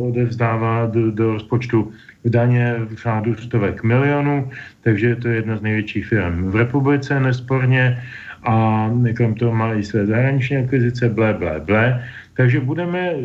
[0.00, 1.92] odevzdává do, do rozpočtu
[2.24, 4.50] daně v řádu stovek milionů,
[4.84, 8.02] takže je to jedna z největších firm v republice nesporně
[8.46, 12.04] a krom toho má i své zahraniční akvizice, ble, ble, ble.
[12.36, 13.16] Takže budeme, eh,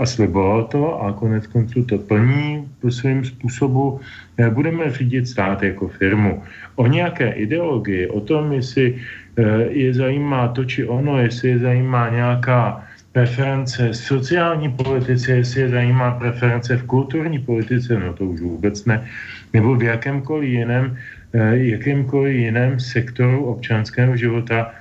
[0.00, 4.00] a slibovalo to, a konec konců to plní po svým způsobu,
[4.40, 6.42] eh, budeme řídit stát jako firmu.
[6.80, 8.96] O nějaké ideologii, o tom, jestli
[9.38, 12.82] eh, je zajímá to či ono, jestli je zajímá nějaká
[13.12, 18.84] preference v sociální politice, jestli je zajímá preference v kulturní politice, no to už vůbec
[18.84, 19.06] ne,
[19.54, 20.96] nebo v jakémkoliv jiném,
[21.52, 24.74] jakémkoliv jiném sektoru občanského života,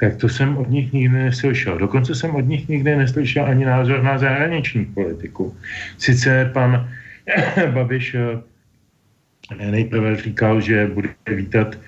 [0.00, 1.78] tak to jsem od nich nikdy neslyšel.
[1.78, 5.56] Dokonce jsem od nich nikdy neslyšel ani názor na zahraniční politiku.
[5.98, 6.88] Sice pan
[7.74, 11.78] Babiš eh, nejprve říkal, že bude vítat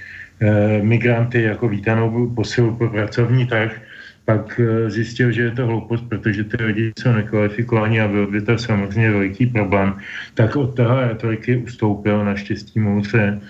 [0.40, 3.80] eh, migranty jako vítanou posilu pro pracovní trh,
[4.24, 8.40] pak eh, zjistil, že je to hloupost, protože ty lidi jsou nekvalifikovaní a byl by
[8.42, 9.94] to samozřejmě veliký problém,
[10.34, 13.40] tak od toho retoriky ustoupil naštěstí moudře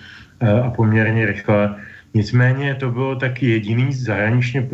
[0.63, 1.75] a poměrně rychle
[2.13, 4.67] Nicméně to bylo taky jediný zahraničně,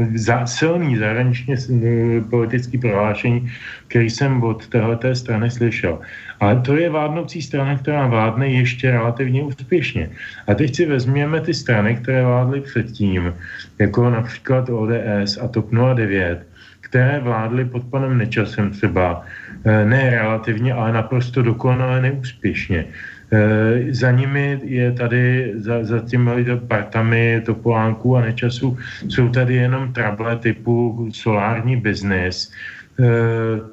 [0.46, 3.52] silný zahraničně eh, politický prohlášení,
[3.88, 6.00] který jsem od téhleté strany slyšel.
[6.40, 10.10] Ale to je vládnoucí strana, která vládne ještě relativně úspěšně.
[10.48, 13.34] A teď si vezměme ty strany, které vládly předtím,
[13.80, 16.48] jako například ODS a TOP 09,
[16.82, 19.22] které vládly pod panem Nečasem třeba,
[19.66, 22.86] eh, ne relativně, ale naprosto dokonale neúspěšně.
[23.28, 28.78] Eh, za nimi je tady, za, za těmi partami Topolánků a Nečasu,
[29.10, 32.52] jsou tady jenom trable typu solární biznis,
[33.00, 33.04] eh,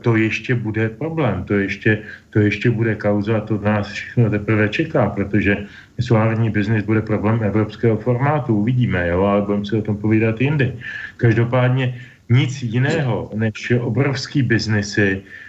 [0.02, 5.10] to ještě bude problém, to ještě, to ještě bude kauza, to nás všechno teprve čeká,
[5.10, 5.56] protože
[6.00, 10.72] solární biznis bude problém evropského formátu, uvidíme, jo, ale budeme se o tom povídat jindy.
[11.16, 11.94] Každopádně
[12.30, 15.43] nic jiného než obrovský biznesy, Eh,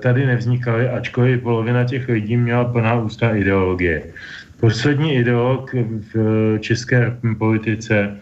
[0.00, 4.02] tady nevznikaly, ačkoliv polovina těch lidí měla plná ústa ideologie.
[4.60, 5.74] Poslední ideolog
[6.14, 8.16] v české politice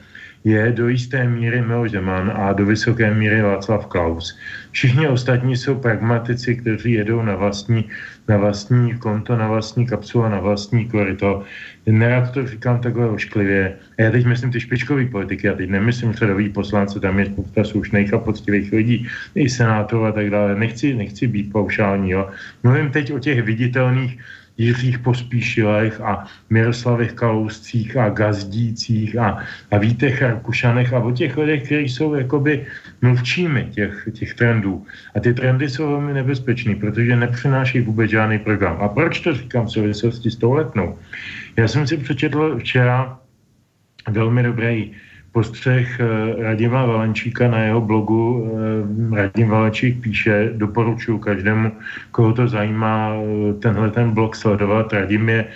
[0.44, 4.38] je do jisté míry Miloš Zeman a do vysoké míry Václav Klaus.
[4.70, 7.88] Všichni ostatní jsou pragmatici, kteří jedou na vlastní,
[8.28, 11.42] na vlastní konto, na vlastní kapsulu a na vlastní koryto.
[11.86, 13.76] Nerad to říkám takhle ošklivě.
[13.98, 17.64] A já teď myslím ty špičkový politiky, já teď nemyslím řadový poslance, tam je spousta
[17.64, 20.54] slušných a poctivých lidí, i senátorů a tak dále.
[20.54, 22.30] Nechci, nechci být paušální, jo.
[22.62, 24.18] Mluvím teď o těch viditelných
[24.58, 29.38] Jiřích Pospíšilech a Miroslavech Kalouscích a Gazdících a,
[29.70, 32.66] a Vítech Rakušanech a o těch lidech, kteří jsou jakoby
[33.02, 34.86] mluvčími těch, těch trendů.
[35.16, 38.76] A ty trendy jsou velmi nebezpečný, protože nepřináší vůbec žádný program.
[38.80, 40.98] A proč to říkám v souvislosti s tou letnou?
[41.56, 43.18] Já jsem si přečetl včera
[44.10, 44.92] velmi dobrý
[45.32, 46.06] postřeh eh,
[46.42, 48.50] Radima Valenčíka na jeho blogu.
[49.12, 51.72] Eh, Radim Valenčík píše, doporučuji každému,
[52.10, 54.92] koho to zajímá, eh, tenhle ten blog sledovat.
[54.92, 55.48] Radim je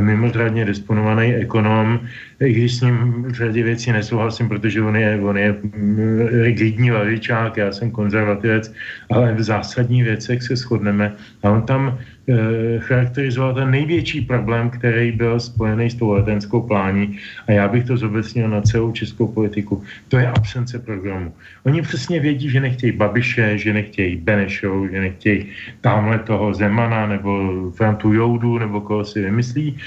[0.00, 2.00] mimořádně disponovaný ekonom,
[2.40, 6.90] i když s ním v řadě věcí nesouhlasím, protože on je, on je mm, rigidní
[6.90, 8.72] levičák, já jsem konzervativec,
[9.10, 11.12] ale v zásadních věcech se shodneme.
[11.42, 17.18] A on tam e, charakterizoval ten největší problém, který byl spojený s tou letenskou plání
[17.46, 19.82] a já bych to zobecnil na celou českou politiku.
[20.08, 21.32] To je absence programu.
[21.64, 25.46] Oni přesně vědí, že nechtějí Babiše, že nechtějí Benešov, že nechtějí
[25.80, 27.30] tamhle toho Zemana nebo
[27.70, 29.78] Frantu Joudu nebo koho si vymyslí,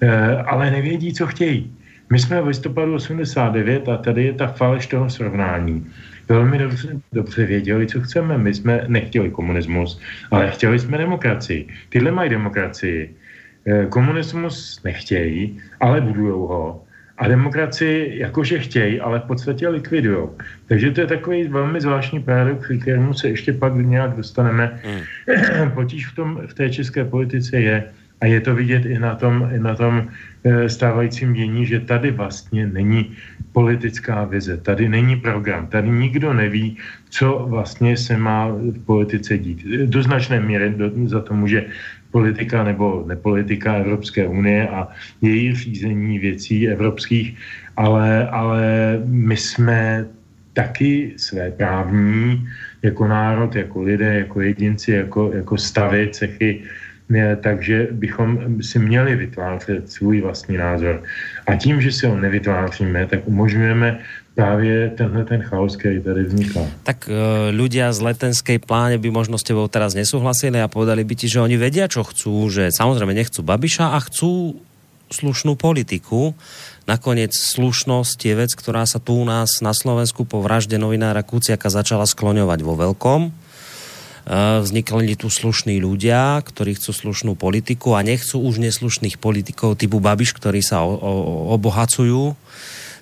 [0.00, 1.77] e, ale nevědí, co chtějí.
[2.12, 5.86] My jsme v listopadu 89 a tady je ta faleš toho srovnání.
[6.28, 8.38] velmi dobře, dobře věděli, co chceme.
[8.38, 10.00] My jsme nechtěli komunismus,
[10.30, 11.68] ale chtěli jsme demokracii.
[11.88, 13.14] Tyhle mají demokracii.
[13.66, 16.84] Eh, komunismus nechtějí, ale budujou ho.
[17.18, 20.28] A demokracii jakože chtějí, ale v podstatě likvidují.
[20.68, 24.80] Takže to je takový velmi zvláštní paradox, kterému se ještě pak nějak dostaneme.
[24.86, 25.70] Mm.
[25.74, 27.84] Potíž v, tom, v té české politice je,
[28.20, 30.08] a je to vidět i na tom, i na tom
[30.44, 33.12] eh, stávajícím dění, že tady vlastně není
[33.52, 36.76] politická vize, tady není program, tady nikdo neví,
[37.10, 39.66] co vlastně se má v politice dít.
[39.86, 41.66] Do značné míry do, za to může
[42.10, 44.88] politika nebo nepolitika Evropské unie a
[45.22, 47.36] její řízení věcí evropských,
[47.76, 48.62] ale, ale
[49.04, 50.06] my jsme
[50.52, 52.48] taky své právní
[52.82, 56.62] jako národ, jako lidé, jako jedinci, jako, jako stavy, cechy,
[57.42, 61.02] takže bychom si měli vytvářet svůj vlastní názor.
[61.46, 63.98] A tím, že si ho nevytváříme, tak umožňujeme
[64.34, 66.60] právě tenhle ten chaos, který tady vzniká.
[66.86, 71.26] Tak uh, z letenskej pláne by možno s tebou teraz nesúhlasili a povedali by ti,
[71.26, 74.62] že oni vedia, čo chcú, že samozrejme nechcú Babiša a chcú
[75.10, 76.38] slušnú politiku.
[76.86, 81.66] Nakoniec slušnosť je vec, ktorá sa tu u nás na Slovensku po vražde novinára Kuciaka
[81.66, 83.20] začala skloňovať vo veľkom.
[84.28, 90.36] Vznikli tu slušní ľudia, ktorí chcú slušnú politiku a nechcú už neslušných politikov typu Babiš,
[90.36, 91.12] ktorí sa o, o,
[91.56, 92.36] obohacujú.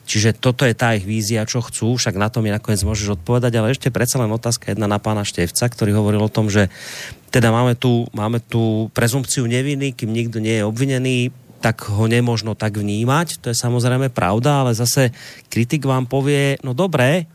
[0.07, 3.59] Čiže toto je tá ich vízia, čo chcú, však na to mi nakoniec môžeš odpovedať,
[3.59, 6.71] ale ešte predsa len otázka jedna na pána Števca, ktorý hovoril o tom, že
[7.35, 12.55] teda máme tu, máme tu prezumpciu neviny, kým nikto nie je obvinený, tak ho nemožno
[12.55, 15.11] tak vnímať, to je samozrejme pravda, ale zase
[15.51, 17.27] kritik vám povie, no dobré,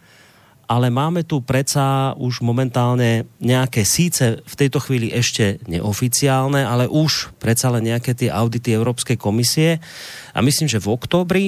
[0.72, 7.36] ale máme tu predsa už momentálne nejaké síce v tejto chvíli ešte neoficiálne, ale už
[7.44, 9.84] predsa len nejaké tie audity Európskej komisie
[10.32, 11.46] a myslím, že v oktobri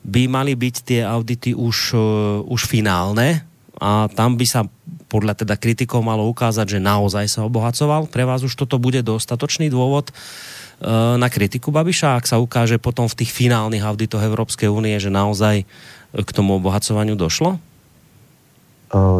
[0.00, 2.00] by mali byť tie audity už, uh,
[2.48, 3.44] už finálne
[3.76, 4.64] a tam by sa
[5.12, 8.08] podľa teda kritikov malo ukázať, že naozaj sa obohacoval.
[8.08, 13.04] Pre vás už toto bude dostatočný dôvod uh, na kritiku Babiša, ak sa ukáže potom
[13.04, 15.68] v tých finálnych auditoch Európskej únie, že naozaj
[16.16, 17.60] k tomu obohacovaniu došlo?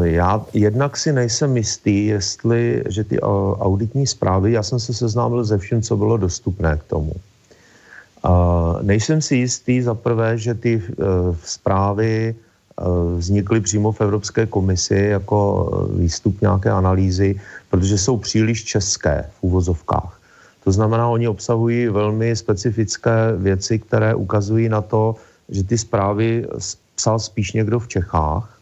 [0.03, 3.21] Já jednak si nejsem jistý, jestli, že ty
[3.59, 7.13] auditní zprávy, já jsem se seznámil ze vším, co bylo dostupné k tomu.
[8.25, 10.83] Uh, nejsem si jistý za prvé, že ty
[11.45, 12.35] zprávy
[13.17, 17.41] vznikly přímo v Evropské komisi jako výstup nějaké analýzy,
[17.71, 20.21] protože jsou příliš české v úvozovkách.
[20.65, 25.17] To znamená, oni obsahují velmi specifické věci, které ukazují na to,
[25.49, 26.47] že ty zprávy
[26.95, 28.56] psal spíš někdo v Čechách.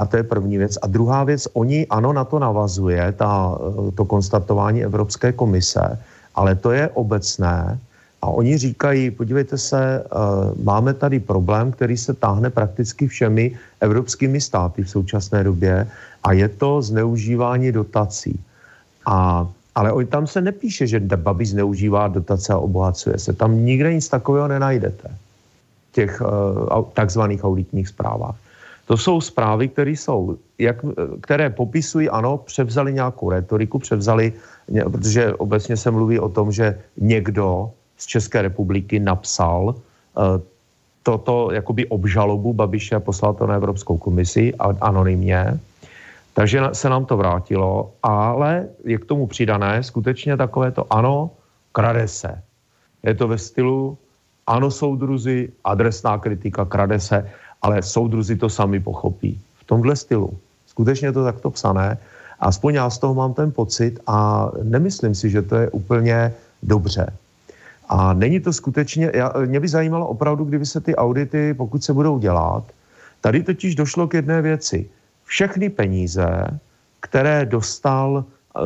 [0.00, 0.80] A to je první věc.
[0.82, 3.58] A druhá věc, oni, ano, na to navazuje, ta,
[3.94, 5.98] to konstatování Evropské komise,
[6.34, 7.78] ale to je obecné,
[8.22, 14.40] a oni říkají, podívejte se, uh, máme tady problém, který se táhne prakticky všemi evropskými
[14.40, 15.88] státy v současné době
[16.24, 18.40] a je to zneužívání dotací.
[19.06, 23.32] A, ale on, tam se nepíše, že Babi zneužívá dotace a obohacuje se.
[23.32, 25.08] Tam nikde nic takového nenajdete
[25.90, 28.36] v těch uh, takzvaných auditních zprávách.
[28.90, 30.82] To jsou zprávy, které jsou, jak,
[31.22, 34.32] které popisují, ano, převzali nějakou retoriku, převzali,
[34.66, 39.74] protože obecně se mluví o tom, že někdo z České republiky napsal uh,
[41.06, 45.54] toto jakoby obžalobu Babiše a poslal to na Evropskou komisi anonymně.
[46.34, 51.30] Takže se nám to vrátilo, ale je k tomu přidané skutečně takové to ano,
[51.72, 52.42] krade se.
[53.06, 53.98] Je to ve stylu
[54.46, 57.30] ano soudruzi, adresná kritika, krade se,
[57.62, 59.40] ale soudruzi to sami pochopí.
[59.60, 60.38] V tomhle stylu.
[60.66, 61.98] Skutečně je to takto psané.
[62.40, 66.32] Aspoň já z toho mám ten pocit a nemyslím si, že to je úplně
[66.62, 67.12] dobře.
[67.88, 71.92] A není to skutečně, já, mě by zajímalo opravdu, kdyby se ty audity, pokud se
[71.92, 72.64] budou dělat,
[73.20, 74.88] tady totiž došlo k jedné věci.
[75.24, 76.46] Všechny peníze,
[77.00, 78.60] které dostal, eh,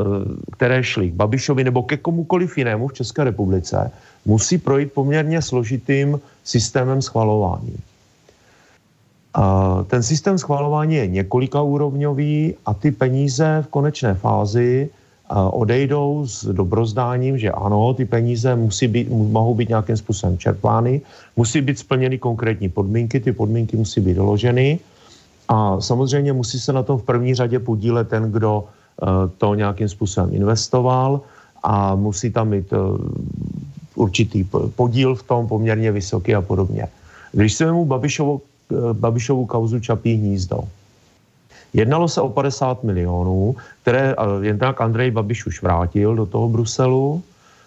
[0.53, 3.91] které šly k Babišovi nebo ke komukoliv jinému v České republice,
[4.25, 7.77] musí projít poměrně složitým systémem schvalování.
[9.87, 14.89] Ten systém schvalování je několika úrovňový a ty peníze v konečné fázi
[15.51, 21.01] odejdou s dobrozdáním, že ano, ty peníze musí být, mohou být nějakým způsobem čerpány,
[21.37, 24.78] musí být splněny konkrétní podmínky, ty podmínky musí být doloženy
[25.49, 29.07] a samozřejmě musí se na tom v první řadě podílet ten, kdo eh,
[29.39, 31.20] to nějakým způsobem investoval
[31.62, 32.76] a musí tam mít eh,
[33.95, 34.45] určitý
[34.76, 36.89] podíl v tom poměrně vysoký a podobně.
[37.32, 38.54] Když se mu Babišovu, eh,
[38.93, 40.65] Babišovu kauzu Čapí hnízdo,
[41.75, 47.23] Jednalo se o 50 milionů, které jen tak Andrej Babiš už vrátil do toho Bruselu,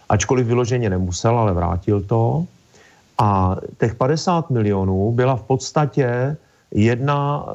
[0.10, 2.46] ačkoliv vyloženě nemusel, ale vrátil to.
[3.18, 6.38] A těch 50 milionů byla v podstatě
[6.72, 7.46] jedna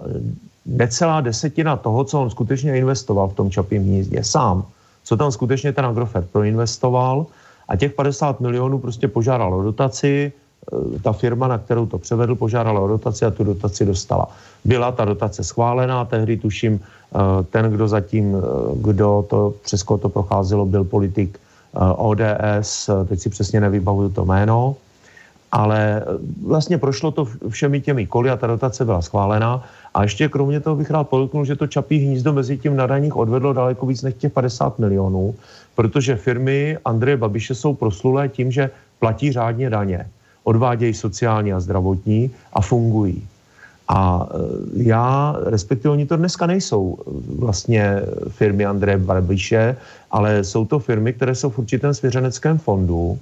[0.67, 4.65] necelá desetina toho, co on skutečně investoval v tom Čapím hnízdě sám,
[5.05, 7.27] co tam skutečně ten Agrofert proinvestoval.
[7.69, 10.33] A těch 50 milionů prostě požádal o dotaci,
[11.03, 14.29] ta firma, na kterou to převedl, požádala o dotaci a tu dotaci dostala.
[14.65, 18.41] Byla ta dotace schválená, tehdy tuším, e, ten, kdo zatím, e,
[18.77, 21.39] kdo to, přes to procházelo, byl politik
[21.97, 24.77] ODS, teď si přesně nevybavuju to jméno,
[25.53, 26.05] ale
[26.47, 29.65] vlastně prošlo to všemi těmi koly a ta dotace byla schválená.
[29.95, 33.17] A ještě kromě toho bych rád podotknul, že to čapí hnízdo mezi tím na daních
[33.17, 35.35] odvedlo daleko víc než těch 50 milionů,
[35.75, 40.09] protože firmy Andreje Babiše jsou proslulé tím, že platí řádně daně,
[40.45, 43.27] odvádějí sociální a zdravotní a fungují.
[43.89, 44.39] A e,
[44.83, 46.99] já, respektive oni to dneska nejsou
[47.39, 49.77] vlastně firmy Andreje Babiše,
[50.11, 53.19] ale jsou to firmy, které jsou v určitém svěřeneckém fondu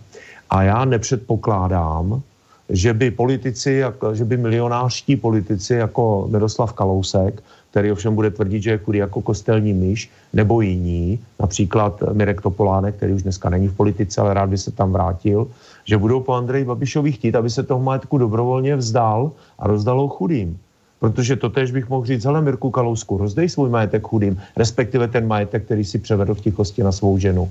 [0.51, 2.23] a já nepředpokládám,
[2.71, 8.71] že by politici, že by milionářští politici jako Miroslav Kalousek, který ovšem bude tvrdit, že
[8.71, 13.77] je chudý jako kostelní myš, nebo jiní, například Mirek Topolánek, který už dneska není v
[13.77, 15.47] politice, ale rád by se tam vrátil,
[15.85, 20.59] že budou po Andreji Babišovi chtít, aby se toho majetku dobrovolně vzdal a rozdalo chudým.
[21.01, 25.26] Protože to tež bych mohl říct, hele Mirku Kalousku, rozdej svůj majetek chudým, respektive ten
[25.26, 27.51] majetek, který si převedl v tichosti na svou ženu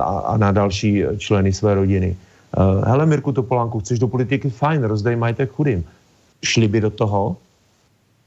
[0.00, 2.16] a, a na další členy své rodiny.
[2.56, 4.50] Uh, hele Mirku Topolánku, chceš do politiky?
[4.50, 5.84] Fajn, rozdej majetek chudým.
[6.42, 7.36] Šli by do toho?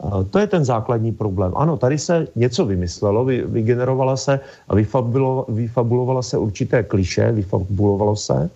[0.03, 1.51] Uh, to je ten základní problém.
[1.55, 8.15] Ano, tady se něco vymyslelo, vy, vygenerovala se a vyfabulo, vyfabulovala se určité kliše, vyfabulovalo
[8.15, 8.49] se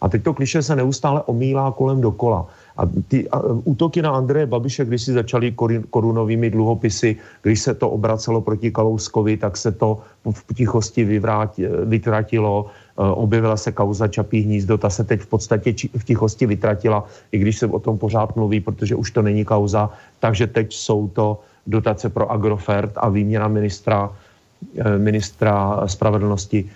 [0.00, 2.46] a teď to kliše se neustále omílá kolem dokola.
[2.76, 5.54] A ty a, útoky na Andreje Babiše, když si začaly
[5.90, 9.98] korunovými dluhopisy, když se to obracelo proti Kalouskovi, tak se to
[10.30, 11.04] v tichosti
[11.84, 12.66] vytratilo.
[12.66, 12.70] E,
[13.02, 17.58] objevila se kauza Čapí hnízdo, ta se teď v podstatě v tichosti vytratila, i když
[17.58, 19.90] se o tom pořád mluví, protože už to není kauza.
[20.20, 24.10] Takže teď jsou to dotace pro Agrofert a výměna ministra,
[24.78, 26.70] e, ministra spravedlnosti.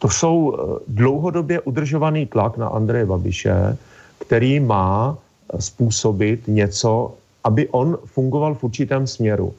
[0.00, 0.56] To jsou
[0.88, 3.76] dlouhodobě udržovaný tlak na Andreje Babiše,
[4.18, 5.18] který má
[5.58, 9.52] způsobit něco, aby on fungoval v určitém směru.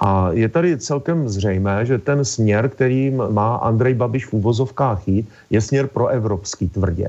[0.00, 5.28] A je tady celkem zřejmé, že ten směr, který má Andrej Babiš v úvozovkách jít,
[5.50, 7.08] je směr pro evropský tvrdě.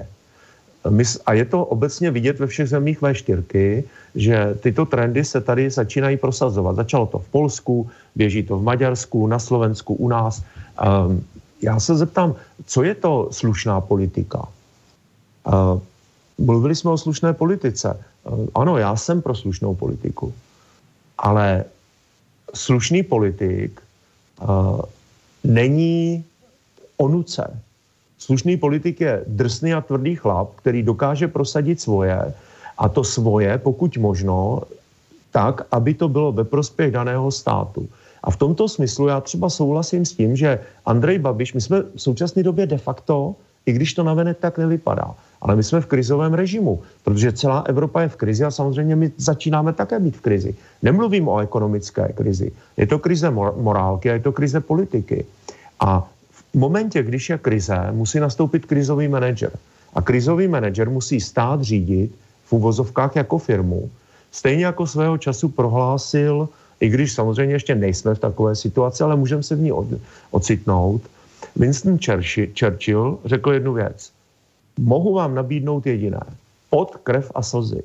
[1.26, 3.84] A je to obecně vidět ve všech zemích V4,
[4.16, 6.76] že tyto trendy se tady začínají prosazovat.
[6.76, 10.44] Začalo to v Polsku, běží to v Maďarsku, na Slovensku, u nás.
[10.78, 11.24] Ehm,
[11.64, 12.36] já se zeptám,
[12.66, 14.47] co je to slušná politika?
[15.47, 15.82] Ehm,
[16.38, 17.93] Mluvili jsme o slušné politice.
[17.93, 20.34] Eh, ano, já jsem pro slušnou politiku,
[21.18, 21.66] ale
[22.53, 23.82] slušný politik
[24.41, 24.82] uh,
[25.43, 26.26] není
[26.97, 27.59] onuce.
[28.18, 32.34] Slušný politik je drsný a tvrdý chlap, který dokáže prosadit svoje
[32.78, 34.61] a to svoje, pokud možno,
[35.32, 37.89] tak, aby to bylo ve prospěch daného státu.
[38.24, 42.01] A v tomto smyslu já třeba souhlasím s tím, že Andrej Babiš, my jsme v
[42.01, 46.34] současné době de facto, i když to navenek tak nevypadá, ale my jsme v krizovém
[46.34, 50.55] režimu, protože celá Evropa je v krizi a samozřejmě my začínáme také být v krizi.
[50.82, 52.51] Nemluvím o ekonomické krizi.
[52.78, 55.26] Je to krize mor- morálky a je to krize politiky.
[55.80, 59.51] A v momentě, když je krize, musí nastoupit krizový manažer.
[59.93, 62.11] A krizový manažer musí stát řídit
[62.45, 63.89] v úvozovkách jako firmu.
[64.32, 66.49] Stejně jako svého času prohlásil,
[66.84, 69.72] i když samozřejmě ještě nejsme v takové situaci, ale můžeme se v ní
[70.32, 71.02] ocitnout,
[71.56, 71.98] Winston
[72.60, 74.12] Churchill řekl jednu věc
[74.80, 76.22] mohu vám nabídnout jediné.
[76.70, 77.84] Pod krev a slzy.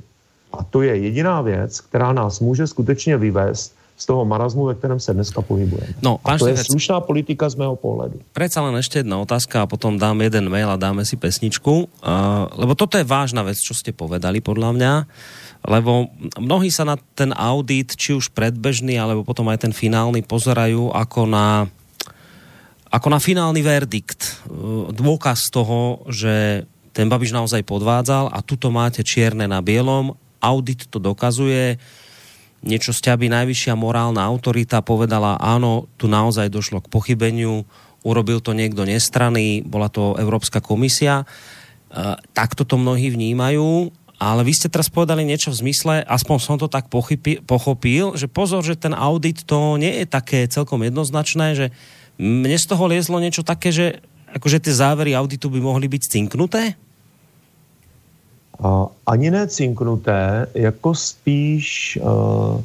[0.53, 5.01] A to je jediná věc, která nás může skutečně vyvést z toho marazmu, ve kterém
[5.01, 5.93] se dneska pohybujeme.
[6.03, 8.23] No, a to je slušná politika z mého pohledu.
[8.31, 11.91] Predsa len ešte jedna otázka a potom dám jeden mail a dáme si pesničku.
[11.99, 14.93] Uh, lebo toto je vážna vec, čo ste povedali, podľa mňa.
[15.69, 16.09] Lebo
[16.41, 21.29] mnohí sa na ten audit, či už predbežný, alebo potom aj ten finálny, pozerajú ako
[21.29, 21.69] na
[22.89, 24.49] ako na finálny verdikt.
[24.97, 26.65] Dôkaz toho, že
[26.97, 30.17] ten Babiš naozaj podvádzal a tuto máte čierne na bielom.
[30.41, 31.77] Audit to dokazuje.
[32.65, 37.63] Niečo z aby najvyššia morálna autorita povedala, áno, tu naozaj došlo k pochybeniu,
[38.03, 41.23] urobil to niekto nestranný, bola to Európska komisia.
[41.23, 41.25] E,
[42.35, 46.67] takto to mnohí vnímajú, ale vy ste teraz povedali niečo v zmysle, aspoň som to
[46.67, 51.67] tak pochypi, pochopil, že pozor, že ten audit to nie je také celkom jednoznačné, že
[52.19, 54.03] mne z toho liezlo niečo také, že
[54.35, 56.75] akože tie závery auditu by mohli byť cinknuté?
[58.59, 62.59] Uh, ani ne cinknuté, jako spíš, uh,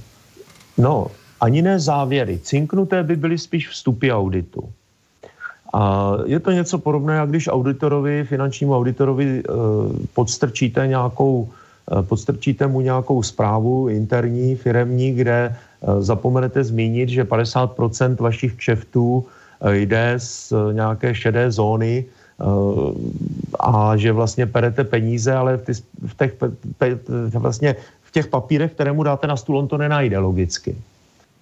[0.78, 2.41] no, ani ne závěry.
[2.41, 4.74] Cinknuté by byly spíš vstupy auditu.
[5.74, 9.55] A je to něco podobné, jak když auditorovi, finančnímu auditorovi uh,
[10.13, 11.49] podstrčíte nějakou,
[11.91, 15.55] uh, podstrčíte mu nějakou zprávu interní, firemní, kde
[15.99, 19.26] zapomenete zmínit, že 50% vašich kšeftů
[19.71, 22.05] jde z nějaké šedé zóny
[23.59, 25.74] a že vlastně perete peníze, ale v, ty,
[26.07, 26.34] v, těch,
[27.36, 30.76] vlastně v těch papírech, které mu dáte na stůl, on to nenajde logicky.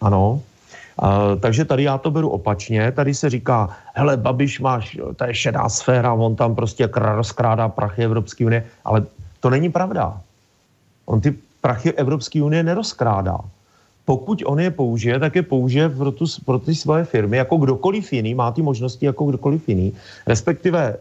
[0.01, 0.41] Ano.
[1.39, 2.91] Takže tady já to beru opačně.
[2.91, 8.03] Tady se říká, hele, Babiš máš, to je šedá sféra, on tam prostě rozkrádá prachy
[8.03, 9.05] Evropské unie, ale
[9.39, 10.21] to není pravda.
[11.05, 13.37] On ty prachy Evropské unie nerozkrádá.
[14.05, 18.13] Pokud on je použije, tak je použije pro, tu, pro ty svoje firmy, jako kdokoliv
[18.13, 19.93] jiný, má ty možnosti jako kdokoliv jiný.
[20.27, 20.97] Respektive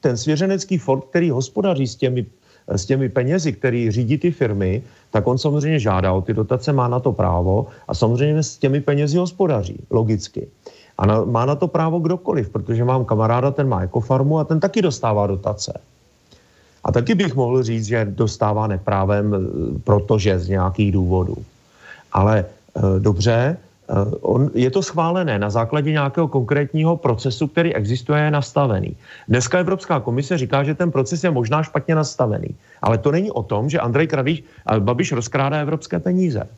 [0.00, 2.26] ten svěřenecký fond, který hospodaří s těmi,
[2.68, 6.88] s těmi penězi, který řídí ty firmy, tak on samozřejmě žádá o ty dotace, má
[6.88, 10.48] na to právo a samozřejmě s těmi penězi hospodaří, logicky.
[10.98, 14.60] A na, má na to právo kdokoliv, protože mám kamaráda, ten má ekofarmu a ten
[14.60, 15.80] taky dostává dotace.
[16.84, 19.38] A taky bych mohl říct, že dostává neprávem, eh,
[19.84, 21.36] protože z nějakých důvodů.
[22.12, 23.56] Ale e, dobře,
[24.20, 28.96] on, je to schválené na základě nějakého konkrétního procesu, který existuje, je nastavený.
[29.28, 32.48] Dneska Evropská komise říká, že ten proces je možná špatně nastavený.
[32.82, 36.48] Ale to není o tom, že Andrej Kraviš, a Babiš rozkrádá evropské peníze.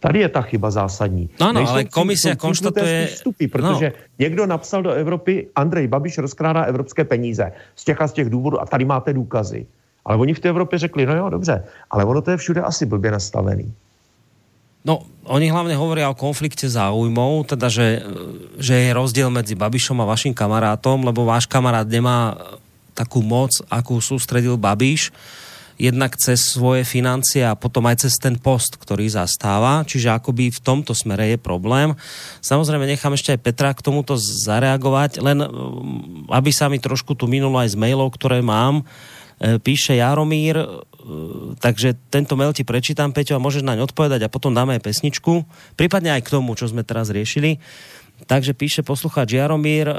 [0.00, 1.30] Tady je ta chyba zásadní.
[1.40, 3.06] No, no, ale komise konštatuje...
[3.06, 4.02] Vstupy, protože no.
[4.18, 8.60] někdo napsal do Evropy, Andrej Babiš rozkrádá evropské peníze z těch a z těch důvodů
[8.60, 9.66] a tady máte důkazy.
[10.04, 12.86] Ale oni v té Evropě řekli, no jo, dobře, ale ono to je všude asi
[12.86, 13.74] blbě nastavený.
[14.86, 18.06] No, oni hlavne hovoria o konflikte záujmov, teda, že,
[18.62, 22.38] že je rozdiel medzi Babišom a vašim kamarátom, lebo váš kamarát nemá
[22.94, 25.10] takú moc, akú sústredil Babiš,
[25.76, 29.84] jednak cez svoje financie a potom aj cez ten post, ktorý zastáva.
[29.84, 31.92] Čiže akoby v tomto smere je problém.
[32.40, 35.44] Samozrejme nechám ešte aj Petra k tomuto zareagovať, len
[36.32, 38.88] aby sa mi trošku tu minulo aj z mailov, ktoré mám.
[39.36, 40.56] E, píše Jaromír,
[41.62, 45.46] takže tento mail ti prečítam, Peťo, a môžeš naň odpovedať a potom dáme aj pesničku,
[45.78, 47.62] prípadne aj k tomu, čo sme teraz riešili.
[48.24, 49.96] Takže píše poslucháč Jaromír, eh,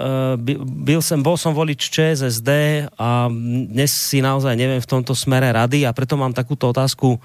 [0.65, 2.49] byl som, bol som volič ČSSD
[2.97, 7.21] a dnes si naozaj neviem v tomto smere rady a preto mám takúto otázku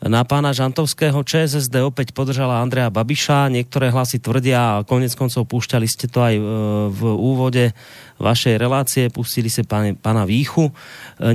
[0.00, 1.20] na pána Žantovského.
[1.20, 3.52] ČSSD opäť podržala Andrea Babiša.
[3.52, 6.42] Niektoré hlasy tvrdia, a konec koncov púšťali ste to aj e,
[6.88, 7.76] v úvode
[8.16, 10.72] vašej relácie, pustili ste pána, pána Výchu.
[10.72, 10.72] E,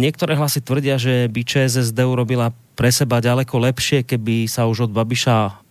[0.01, 4.91] niektoré hlasy tvrdia, že by ČSSD urobila pre seba ďaleko lepšie, keby sa už od
[4.91, 5.61] Babiša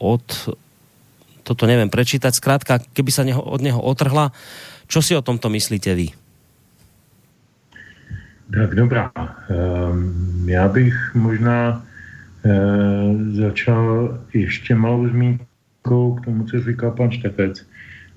[0.00, 0.26] od
[1.46, 4.34] toto neviem prečítať, zkrátka, keby sa od neho otrhla.
[4.90, 6.25] Čo si o tomto myslíte vy?
[8.52, 9.12] Tak dobrá.
[9.90, 11.82] Um, já bych možná
[12.42, 17.66] uh, začal ještě malou zmínkou k tomu, co říkal pan Štefec,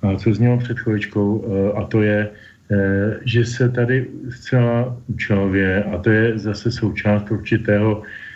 [0.01, 2.77] a co znělo před chvíličkou, uh, a to je, uh,
[3.25, 8.28] že se tady zcela účelově, a to je zase součást určitého Eh,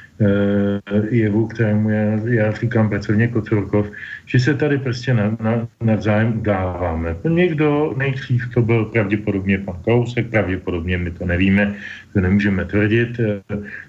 [1.09, 3.91] jevu, kterému já, já říkám pracovně Kocorkov,
[4.25, 7.15] že se tady prostě na, na, navzájem udáváme.
[7.29, 11.75] Někdo nejdřív to byl pravděpodobně pan Kousek, pravděpodobně my to nevíme,
[12.13, 13.41] to nemůžeme tvrdit, eh,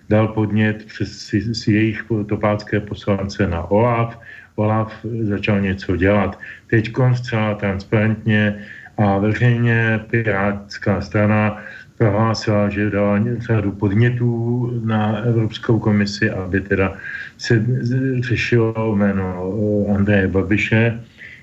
[0.09, 4.19] dal podnět přes si, si jejich topácké poslance na OLAF,
[4.57, 6.39] OLAF začal něco dělat.
[6.71, 8.65] Teď zcela transparentně
[8.97, 11.63] a veřejně Pirátská strana
[12.05, 14.29] prohlásila, že dala řadu podnětů
[14.85, 16.93] na Evropskou komisi, aby teda
[17.39, 17.65] se
[18.21, 21.01] řešilo jméno eh, Andreje Babiše.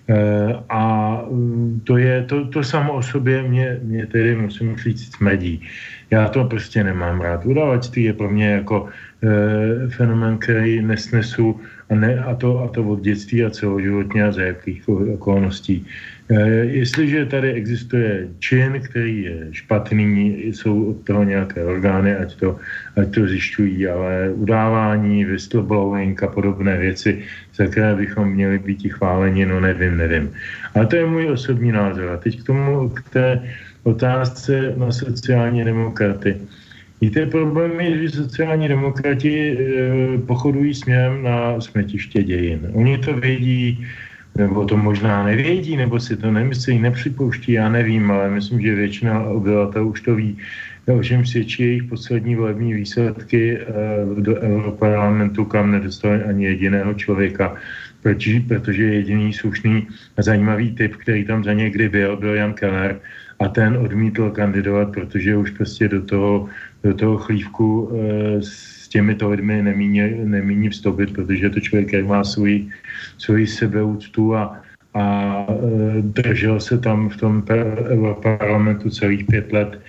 [0.09, 0.84] Eh, a
[1.32, 5.66] mm, to je, to, to samo o sobě mě, mě tedy musím říct smrdí.
[6.12, 7.45] Já to prostě nemám rád.
[7.45, 8.89] Udavačství je pro mě jako
[9.24, 11.55] e, fenomen, který nesnesu
[11.92, 15.86] a, ne, a, to, a to od dětství a celoživotně a za jakých okolností.
[16.32, 16.48] Eh,
[16.80, 22.60] jestliže tady existuje čin, který je špatný, jsou od toho nějaké orgány, ať to,
[22.96, 27.24] ať to zjišťují, ale udávání, whistleblowing a podobné věci,
[27.56, 30.32] za které bychom měli být chváleni, no nevím, nevím.
[30.76, 32.10] Ale to je můj osobní názor.
[32.10, 33.44] A teď k tomu, k té
[33.84, 36.39] otázce na sociální demokraty.
[37.02, 42.70] Víte, problém je, že sociální demokrati e, pochodují směrem na smetiště dějin.
[42.74, 43.88] Oni to vědí,
[44.38, 49.24] nebo to možná nevědí, nebo si to nemyslí, nepřipouští, já nevím, ale myslím, že většina
[49.24, 50.38] obyvatel už to ví,
[50.88, 53.66] o čem svědčí jejich poslední volební výsledky eh,
[54.22, 57.56] do Europarlamentu, kam nedostali ani jediného člověka,
[58.02, 59.88] protože, protože jediný slušný
[60.18, 62.99] a zajímavý typ, který tam za někdy byl, byl Jan Keller
[63.39, 66.49] a ten odmítl kandidovat, protože už prostě do toho,
[66.84, 68.40] do toho chlívku e,
[68.90, 72.68] těmito lidmi nemíní, nemíní vstoupit, protože to člověk, který má svůj,
[73.18, 74.62] svůj sebeúctu a,
[74.94, 75.06] a
[75.50, 77.44] e, držel se tam v tom
[78.22, 79.80] parlamentu celých pět let,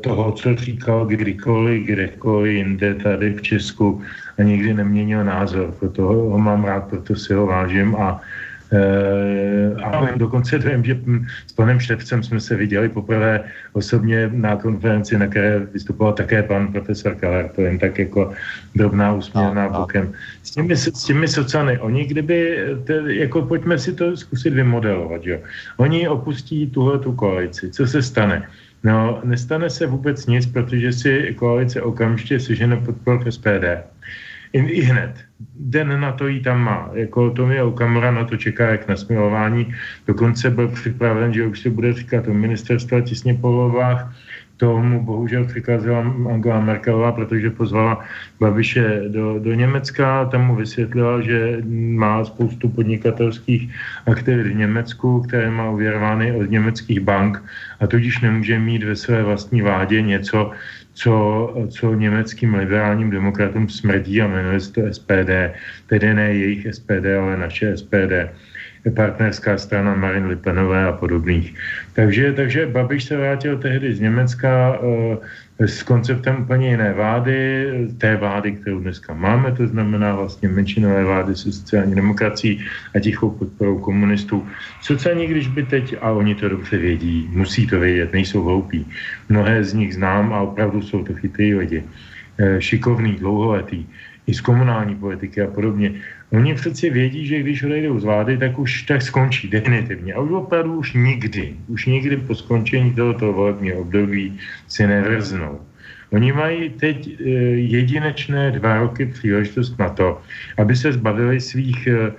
[0.00, 4.02] toho, co říkal kdykoliv, kdekoliv jinde tady v Česku
[4.38, 5.74] a nikdy neměnil názor.
[5.78, 8.20] Proto ho mám rád, proto si ho vážím a
[8.72, 10.98] Uh, a dokonce vím, že
[11.46, 16.72] s panem Štepcem jsme se viděli poprvé osobně na konferenci, na které vystupoval také pan
[16.72, 18.32] profesor Keller, to jen tak jako
[18.74, 20.12] drobná usměrná bokem.
[20.42, 25.38] S těmi, s těmi socany, oni kdyby, te, jako pojďme si to zkusit vymodelovat, jo.
[25.76, 28.48] Oni opustí tuhle tu koalici, co se stane?
[28.84, 33.64] No, nestane se vůbec nic, protože si koalice okamžitě sežene podpor v SPD
[34.52, 35.24] i, hned.
[35.60, 36.90] Den na to jí tam má.
[36.92, 39.74] Jako je Okamura na to čeká jak na smilování.
[40.06, 44.14] Dokonce byl připraven, že už se bude říkat o ministerstva těsně po volbách.
[44.56, 48.04] Tomu bohužel přikázala Angela Merkelová, protože pozvala
[48.40, 50.24] Babiše do, do Německa.
[50.24, 53.74] Tam mu vysvětlila, že má spoustu podnikatelských
[54.06, 57.42] aktivit v Německu, které má uvěrovány od německých bank
[57.80, 60.50] a tudíž nemůže mít ve své vlastní vládě něco,
[60.96, 65.52] co, co německým liberálním demokratům smrdí a jmenuje se to SPD,
[65.86, 68.32] tedy ne jejich SPD, ale naše SPD
[68.90, 71.54] partnerská strana Marin Lipenové a podobných.
[71.92, 75.16] Takže, takže Babiš se vrátil tehdy z Německa e,
[75.58, 77.66] s konceptem úplně jiné vlády,
[77.98, 83.30] té vlády, kterou dneska máme, to znamená vlastně menšinové vlády se sociální demokracií a tichou
[83.30, 84.46] podporou komunistů.
[84.82, 88.86] Sociální, když by teď, a oni to dobře vědí, musí to vědět, nejsou hloupí.
[89.28, 91.84] Mnohé z nich znám a opravdu jsou to chytrý lidi.
[92.38, 93.86] E, šikovný, dlouholetý
[94.26, 95.92] i z komunální politiky a podobně.
[96.32, 100.14] Oni přeci vědí, že když odejdou z vlády, tak už tak skončí definitivně.
[100.14, 105.60] A už opravdu už nikdy, už nikdy po skončení tohoto volebního období si nevrznou.
[106.12, 107.22] Oni mají teď e,
[107.78, 110.22] jedinečné dva roky příležitost na to,
[110.58, 112.12] aby se zbavili svých e,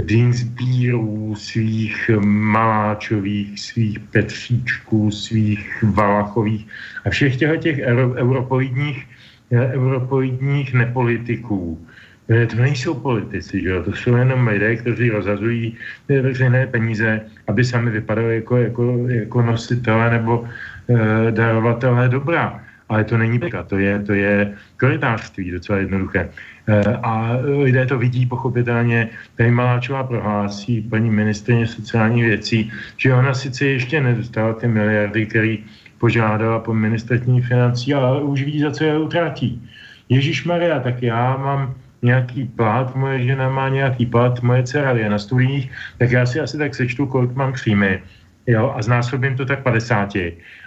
[0.00, 6.66] Dinsbírů, svých Maláčových, svých Petříčků, svých Valachových
[7.04, 7.78] a všech těch
[8.16, 9.06] europoidních,
[9.50, 11.96] e, europoidních nepolitiků, Eh,
[12.28, 13.82] to nejsou politici, že jo?
[13.82, 15.76] to jsou jenom lidé, kteří rozhazují
[16.08, 20.44] eh, veřejné peníze, aby sami vypadali jako, jako, jako nositele nebo
[20.88, 22.60] e, darovatelé dobra.
[22.88, 26.28] Ale to není peka, to je, to je korytářství, docela jednoduché.
[26.68, 29.08] E, a lidé to vidí pochopitelně.
[29.36, 35.56] Tady Maláčová prohlásí paní ministrině sociálních věcí, že ona sice ještě nedostala ty miliardy, které
[35.98, 39.68] požádala po ministerství financí, ale už ví, za co je utratí.
[40.08, 45.10] Ježíš Maria, tak já mám nějaký plat, moje žena má nějaký plat, moje dcera je
[45.10, 48.02] na studiích, tak já si asi tak sečtu, kolik mám příjmy.
[48.46, 50.16] Jo, a znásobím to tak 50.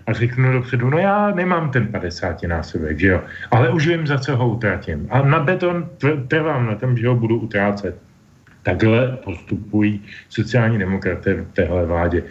[0.08, 3.22] A řeknu dopředu, no já nemám ten 50 násobek, že jo,
[3.52, 5.08] ale už vím, za co ho utratím.
[5.10, 5.90] A na beton
[6.28, 8.11] trvám na tom, že ho budu utrácet.
[8.64, 12.24] Takhle postupují sociální demokraté v téhle vládě.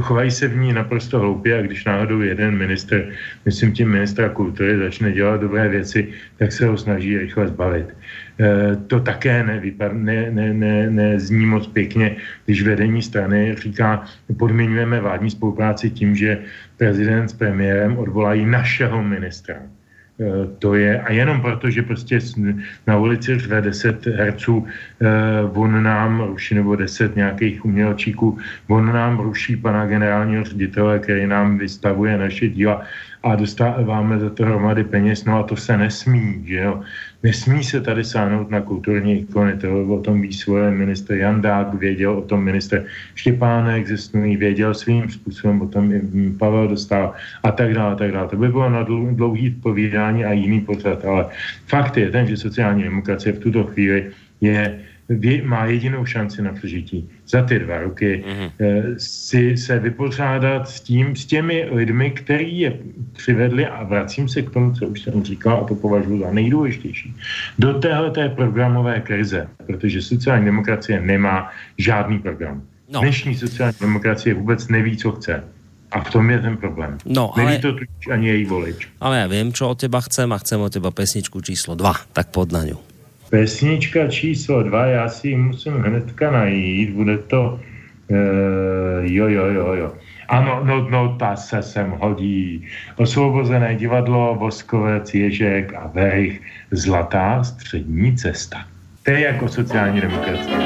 [0.00, 3.08] Chovají se v ní naprosto hloupě a když náhodou jeden minister,
[3.44, 7.86] myslím tím ministra kultury, začne dělat dobré věci, tak se ho snaží rychle zbavit.
[7.90, 14.04] E, to také nevypad, ne, ne, ne, nezní moc pěkně, když vedení strany říká,
[14.38, 16.38] podmiňujeme vládní spolupráci tím, že
[16.76, 19.56] prezident s premiérem odvolají našeho ministra
[20.58, 22.18] to je, a jenom proto, že prostě
[22.86, 25.06] na ulici řve 10 herců, eh,
[25.54, 28.38] on nám ruší, nebo 10 nějakých umělčíků,
[28.68, 32.82] on nám ruší pana generálního ředitele, který nám vystavuje naše díla
[33.22, 36.82] a dostáváme za to hromady peněz, no a to se nesmí, že jo.
[37.22, 42.12] Nesmí se tady sáhnout na kulturní ikony, to o tom ví svoje minister Jandák, věděl
[42.18, 46.00] o tom minister Štěpánek ze věděl svým způsobem o tom i
[46.38, 48.28] Pavel dostal a tak dále, a tak dále.
[48.28, 51.26] To by bylo na dlouhý povídání a jiný pořad, ale
[51.66, 54.10] fakt je ten, že sociální demokracie v tuto chvíli
[54.40, 54.78] je
[55.42, 58.94] má jedinou šanci na přežití za ty dva roky mm-hmm.
[58.98, 62.78] si se vypořádat s tím, s těmi lidmi, který je
[63.12, 67.14] přivedli a vracím se k tomu, co už jsem říkal a to považuji za nejdůležitější.
[67.58, 72.62] Do téhle té programové krize, protože sociální demokracie nemá žádný program.
[72.92, 73.00] No.
[73.00, 75.44] Dnešní sociální demokracie vůbec neví, co chce.
[75.90, 76.98] A v tom je ten problém.
[77.04, 77.44] No, ale...
[77.44, 77.76] Neví to
[78.12, 78.88] ani její volič.
[79.00, 82.28] Ale já vím, co od teba chcem a chcem od teba pesničku číslo 2, tak
[82.28, 82.87] pod na ňu.
[83.30, 87.60] Pesnička číslo dva, já si ji musím hnedka najít, bude to,
[88.10, 88.16] uh,
[89.00, 89.92] jo, jo, jo, jo.
[90.28, 92.66] Ano, no, no, ta se sem hodí.
[92.96, 98.64] Osvobozené divadlo, Voskovec, Ježek a Verich, Zlatá střední cesta.
[99.02, 100.56] To je jako sociální demokracie.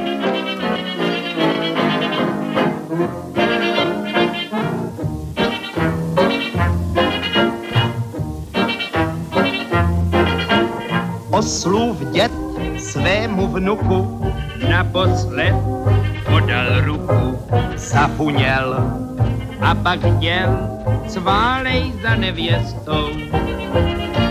[11.31, 12.52] Oslův dět
[12.83, 14.27] svému vnuku
[14.69, 15.55] naposled
[16.31, 17.39] podal ruku,
[17.77, 18.77] zafuněl
[19.61, 20.59] a pak děl
[21.09, 23.09] sválej za nevěstou.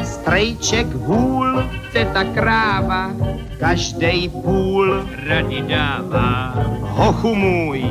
[0.04, 3.12] Strejček vůl, teta kráva,
[3.60, 6.54] každej půl rady dává.
[6.82, 7.86] hochu můj,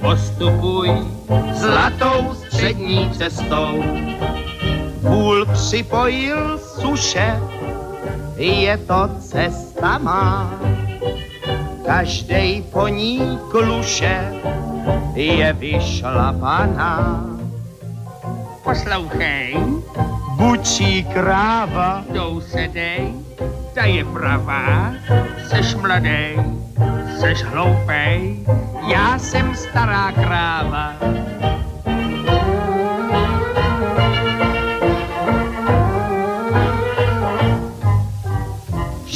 [0.00, 0.90] Postupuj
[1.52, 3.84] zlatou střední cestou.
[5.02, 7.40] Půl připojil suše,
[8.38, 10.54] je to cesta má.
[11.86, 14.32] Každej po ní kluše
[15.14, 17.24] je vyšlapaná.
[18.62, 19.56] poslouchej,
[20.36, 23.12] Bučí kráva, jdou se dej,
[23.74, 24.92] ta je pravá,
[25.48, 26.36] seš mladej,
[27.20, 28.46] seš hloupej,
[28.86, 30.94] já jsem stará kráva.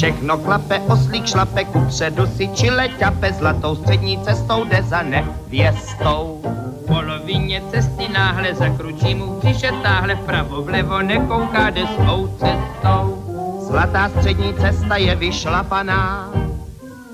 [0.03, 6.43] Všechno klape, oslík šlape, kupředu si čile ťape, zlatou střední cestou jde za nevěstou.
[6.43, 13.23] V polovině cesty náhle zakručí mu břiše, táhle vpravo vlevo nekouká, jde svou cestou.
[13.67, 16.31] Zlatá střední cesta je vyšlapaná,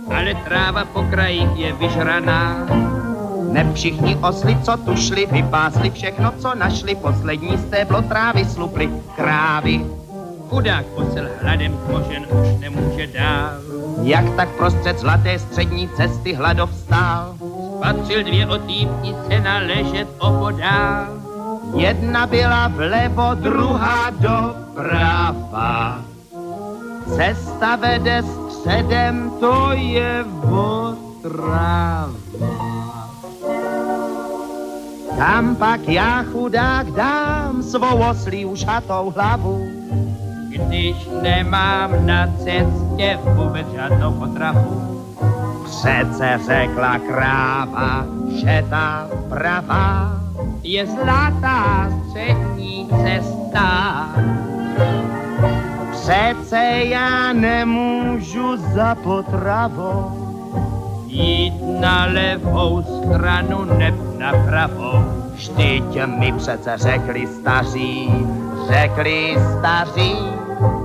[0.09, 2.65] Ale tráva po krajích je vyžraná.
[3.53, 9.98] ne všichni osly, co tu šli, vypásli všechno, co našli, poslední stéblo trávy sluply krávy.
[10.49, 13.49] Chudák posel hladem tmožen už nemůže dál.
[14.01, 17.35] Jak tak prostřed zlaté střední cesty hladov stál,
[17.81, 21.07] Patřil dvě otýpnice na ležet opodál.
[21.75, 26.01] jedna byla vlevo, druhá doprava.
[27.15, 32.09] Cesta vede středem, to je otrava.
[35.17, 39.68] Tam pak já chudák dám svou oslí ušatou hlavu.
[40.67, 45.05] Když nemám na cestě vůbec žádnou potravu.
[45.65, 48.05] Přece řekla kráva,
[48.35, 50.19] že ta pravá
[50.63, 54.09] Je zlatá střední cesta.
[55.91, 60.29] Přece já nemůžu za potravou
[61.07, 65.03] Jít na levou stranu, neb na pravou.
[65.33, 68.09] Vždyť mi přece řekli staří,
[68.69, 70.15] řekli staří,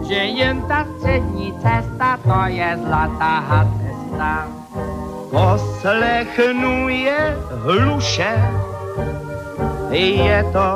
[0.08, 3.44] Že jen ta střední cesta, to je zlatá
[3.80, 4.48] cesta.
[5.30, 8.32] poslechnu je hluše,
[9.90, 10.68] je to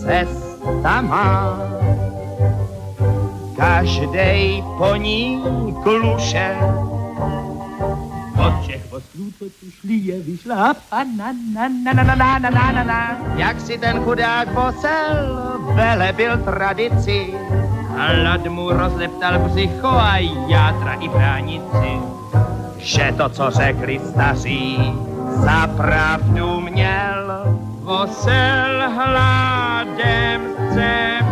[0.00, 1.58] cesta má.
[3.56, 5.42] Každej po ní
[5.82, 6.56] kluše,
[8.46, 10.22] Od všech oslů, co tu šli, je
[12.72, 13.16] na, na.
[13.36, 15.38] jak si ten chudák posel
[15.74, 17.34] velebil tradici.
[17.96, 20.16] Hlad mu rozleptal břicho a
[20.48, 21.92] játra i bránici.
[22.78, 24.94] že to, co řekli staří,
[25.28, 27.44] za pravdu měl.
[27.82, 30.40] Vosel hladem
[30.74, 31.31] cepeněl.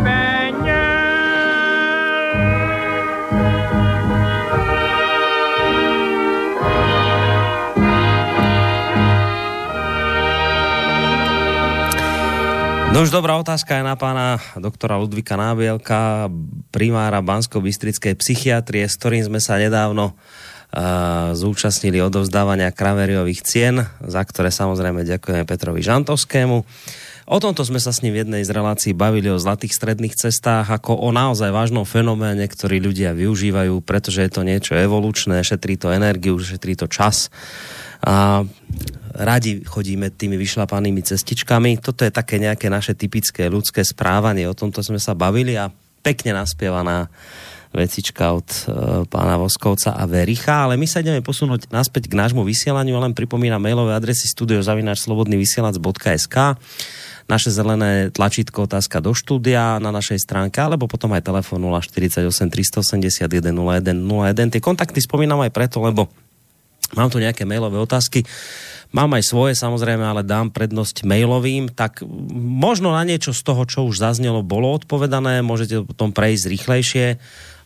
[12.91, 16.27] No už dobrá otázka je na pána doktora Ludvíka Nábielka,
[16.75, 24.51] primára Bansko-Bystrickej psychiatrie, s ktorým sme sa nedávno uh, zúčastnili odovzdávania kraveriových cien, za ktoré
[24.51, 26.67] samozrejme ďakujeme Petrovi Žantovskému.
[27.31, 30.67] O tomto sme sa s ním v jednej z relácií bavili o zlatých stredných cestách,
[30.67, 35.95] ako o naozaj vážnom fenoméne, ktorý ľudia využívajú, pretože je to niečo evolučné, šetrí to
[35.95, 37.31] energiu, šetrí to čas.
[38.03, 38.43] A
[39.15, 41.79] radi chodíme tými vyšlapanými cestičkami.
[41.79, 44.51] Toto je také nejaké naše typické ľudské správanie.
[44.51, 45.71] O tomto sme sa bavili a
[46.03, 47.07] pekne naspievaná
[47.71, 52.43] vecička od uh, pána Voskovca a Vericha, ale my sa ideme posunúť naspäť k nášmu
[52.43, 56.59] vysielaniu, len pripomínam mailové adresy studiozavináčslobodnyvysielac.sk
[57.31, 63.23] naše zelené tlačítko otázka do štúdia na našej stránke, alebo potom aj telefon 048 381
[63.55, 64.51] 01 01.
[64.51, 66.11] Tie kontakty spomínam aj preto, lebo
[66.91, 68.27] mám tu nejaké mailové otázky.
[68.91, 72.03] Mám aj svoje samozrejme, ale dám prednosť mailovým, tak
[72.35, 77.07] možno na niečo z toho, čo už zaznelo, bolo odpovedané, môžete potom prejsť rýchlejšie,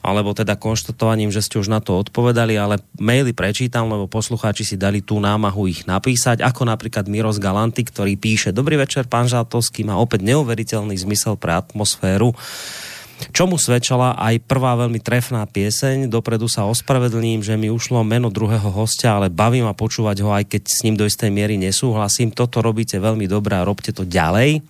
[0.06, 4.76] alebo teda konštatovaním, že ste už na to odpovedali, ale maily prečítam, lebo poslucháči si
[4.78, 9.82] dali tú námahu ich napísať, ako napríklad Miros Galanty, ktorý píše Dobrý večer, pán Žátovský
[9.82, 12.38] má opäť neuveriteľný zmysel pre atmosféru
[13.32, 16.07] čomu svedčala aj prvá veľmi trefná pieseň.
[16.11, 20.45] Dopredu sa ospravedlním, že mi ušlo meno druhého hostia, ale baví ma počúvať ho, aj
[20.51, 22.32] keď s ním do istej miery nesúhlasím.
[22.32, 24.63] Toto robíte veľmi dobré a robte to ďalej.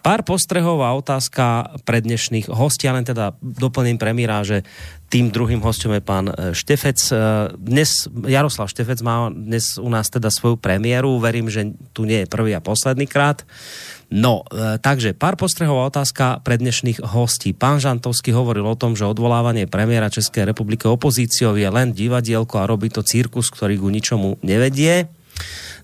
[0.00, 4.64] Pár postrehov a otázka pre dnešných hostí, len teda doplním premiéra, že
[5.10, 6.98] tým druhým hostem je pán e, Štefec.
[7.10, 7.14] E,
[7.58, 11.18] dnes Jaroslav Štefec má dnes u nás teda svoju premiéru.
[11.18, 13.42] Verím, že tu nie je prvý a posledný krát.
[14.10, 17.54] No, e, takže pár postrehov a otázka pre dnešných hostí.
[17.54, 22.66] Pán Žantovský hovoril o tom, že odvolávanie premiéra Českej republiky opozíciou je len divadielko a
[22.66, 25.06] robí to cirkus, ktorý ku ničomu nevedie.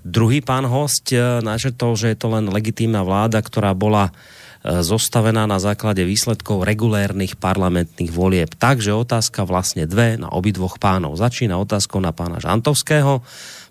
[0.03, 5.47] Druhý pán host eh, načrtol, že je to len legitímna vláda, ktorá bola eh, zostavená
[5.47, 8.51] na základe výsledkov regulérnych parlamentných volieb.
[8.59, 11.15] Takže otázka vlastne dve na obidvoch pánov.
[11.15, 13.23] Začína otázkou na pána Žantovského.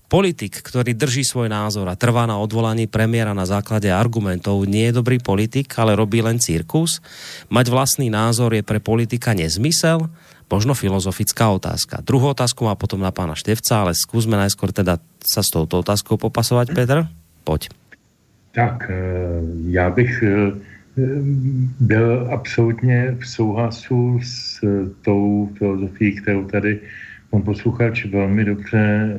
[0.05, 4.97] Politik, ktorý drží svoj názor a trvá na odvolaní premiéra na základe argumentov, nie je
[5.01, 7.01] dobrý politik, ale robí len cirkus.
[7.49, 10.05] Mať vlastný názor je pre politika nezmysel
[10.45, 12.05] možno filozofická otázka.
[12.05, 16.21] Druhou otázku má potom na pána Števca, ale skúsme najskôr teda sa s touto otázkou
[16.21, 16.97] popasovať, Petr.
[17.41, 17.73] Poď.
[18.53, 18.95] Tak, eh,
[19.69, 20.51] já bych eh,
[21.79, 24.63] byl absolutně v souhlasu s
[25.01, 26.79] tou filozofií, kterou tady
[27.35, 29.11] pan posluchač velmi dobře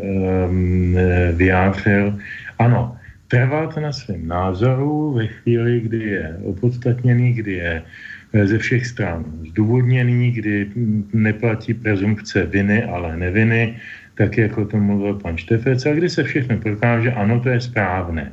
[0.49, 0.97] um,
[1.33, 2.19] vyjádřil.
[2.59, 2.97] Ano,
[3.29, 7.83] trvat na svém názoru ve chvíli, kdy je opodstatněný, kdy je
[8.37, 10.67] Eh, ze všech stran zdůvodněný, kdy
[11.13, 13.79] neplatí prezumpce viny, ale neviny,
[14.15, 18.33] tak jako to mluvil pan Štefec, a kdy se všechno prokáže, ano, to je správné.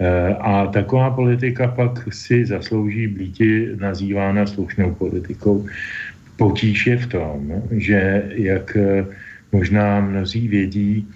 [0.00, 3.38] Eh, a taková politika pak si zaslouží být
[3.80, 5.66] nazývána slušnou politikou.
[6.36, 9.04] Potíž je v tom, že jak eh,
[9.52, 11.08] možná mnozí vědí,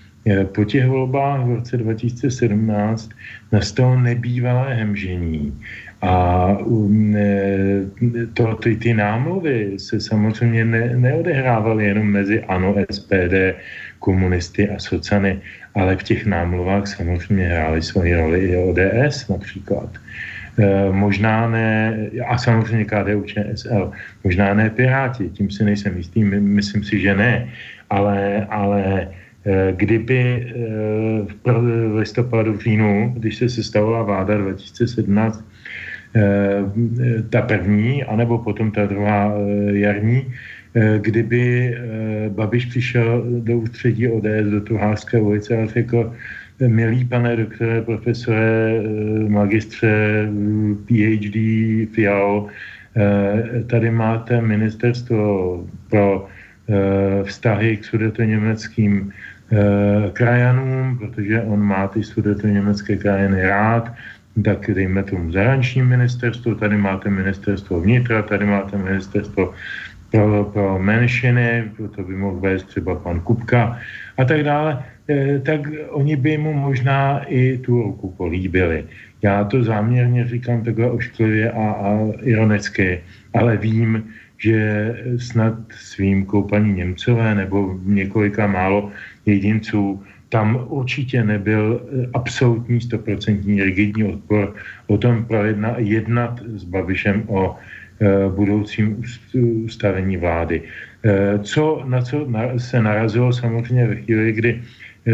[0.45, 3.11] po těch volbách v roce 2017
[3.53, 5.61] nastalo nebývalé hemžení
[6.03, 7.17] a um,
[8.35, 13.35] to, ty, ty námluvy se samozřejmě ne, neodehrávaly jenom mezi ANO, SPD,
[13.99, 15.41] komunisty a sociany,
[15.75, 19.89] ale v těch námluvách samozřejmě hrály svoji roli i ODS například.
[20.59, 21.97] E, možná ne,
[22.29, 23.91] a samozřejmě KDU ČSL,
[24.25, 27.49] možná ne Piráti, tím si nejsem jistý, my, myslím si, že ne,
[27.91, 29.09] ale, ale
[29.45, 35.45] e, kdyby e, v listopadu, v říjnu, když se sestavovala vláda 2017,
[36.17, 40.33] Eh, ta první, anebo potom ta druhá eh, jarní,
[40.75, 41.77] eh, kdyby
[42.29, 46.15] Babiš přišel do ústředí ODS, do Tuhářské ulice a řekl,
[46.61, 48.83] milý pane doktore, profesore,
[49.29, 50.29] magistře,
[50.87, 51.37] PhD,
[51.95, 52.49] Fial,
[53.67, 56.29] tady máte ministerstvo pro
[57.25, 59.13] vztahy k sudetoněmeckým
[60.13, 63.93] krajanům, protože on má ty sudetoněmecké krajiny rád,
[64.45, 69.55] tak dejme tomu zahraniční ministerstvo, tady máte ministerstvo vnitra, tady máte ministerstvo
[70.17, 73.77] pro, pro menšiny, to by mohl vést třeba pan Kupka
[74.17, 75.61] a tak dále, eh, tak
[75.93, 78.85] oni by mu možná i tu ruku políbili.
[79.23, 81.91] Já to záměrně říkám takhle ošklivě a, a
[82.23, 83.05] ironicky,
[83.35, 84.09] ale vím,
[84.39, 84.57] že
[85.17, 88.93] snad s výjimkou paní Němcové nebo několika málo
[89.27, 94.55] jedinců tam určitě nebyl eh, absolutní stoprocentní rigidní odpor
[94.87, 97.57] o tom projedna, jednat s Babišem o
[98.29, 99.03] budoucím
[99.65, 100.63] ustavení vlády.
[101.05, 102.29] E, co, na co
[102.59, 104.63] se narazilo samozřejmě ve chvíli, kdy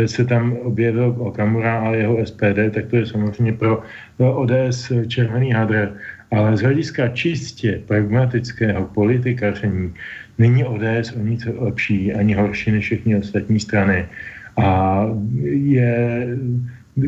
[0.07, 3.83] se tam objevil Okamura a jeho SPD, tak to je samozřejmě pro
[4.19, 5.93] ODS červený hadr.
[6.31, 9.95] Ale z hlediska čistě pragmatického politikaření
[10.39, 14.09] není ODS o nic lepší ani horší než všechny ostatní strany.
[14.57, 15.07] A
[15.45, 16.27] je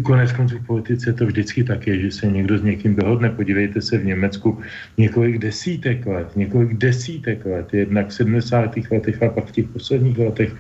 [0.03, 3.31] Konec konců v politice to vždycky tak je, že se někdo s někým dohodne.
[3.31, 4.59] Podívejte se v Německu
[4.99, 8.77] několik desítek let, několik desítek let, jednak v 70.
[8.91, 10.53] letech a pak v těch posledních letech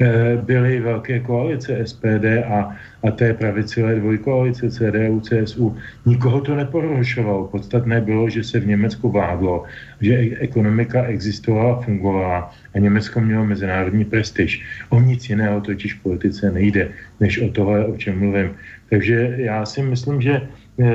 [0.00, 5.76] Eh, byly velké koalice SPD a, a té pravicové dvojkoalice CDU, CSU.
[6.06, 7.46] Nikoho to neporošovalo.
[7.46, 9.64] Podstatné bylo, že se v Německu vládlo,
[10.00, 14.62] že ekonomika existovala, fungovala a Německo mělo mezinárodní prestiž.
[14.88, 16.88] O nic jiného totiž v politice nejde,
[17.20, 18.50] než o tohle, o čem mluvím.
[18.90, 20.90] Takže já si myslím, že eh,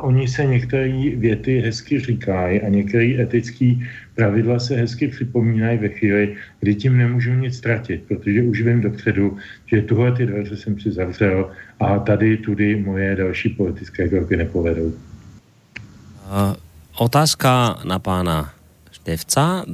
[0.00, 3.74] oni se některé věty hezky říkají a některé etické
[4.14, 9.36] pravidla se hezky připomínají ve chvíli, kdy tím nemůžu nic ztratit, protože už vím dopředu,
[9.66, 14.86] že tuhle ty dveře jsem si zavřel a tady tudy moje další politické kroky nepovedou.
[14.86, 16.54] Uh,
[16.98, 18.52] otázka na pána
[18.90, 19.64] Števca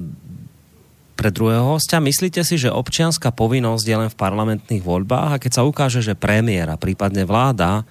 [1.19, 1.99] pre druhého hostia.
[1.99, 6.15] Myslíte si, že občianská povinnosť je len v parlamentných voľbách a keď sa ukáže, že
[6.15, 7.83] premiér a prípadne vláda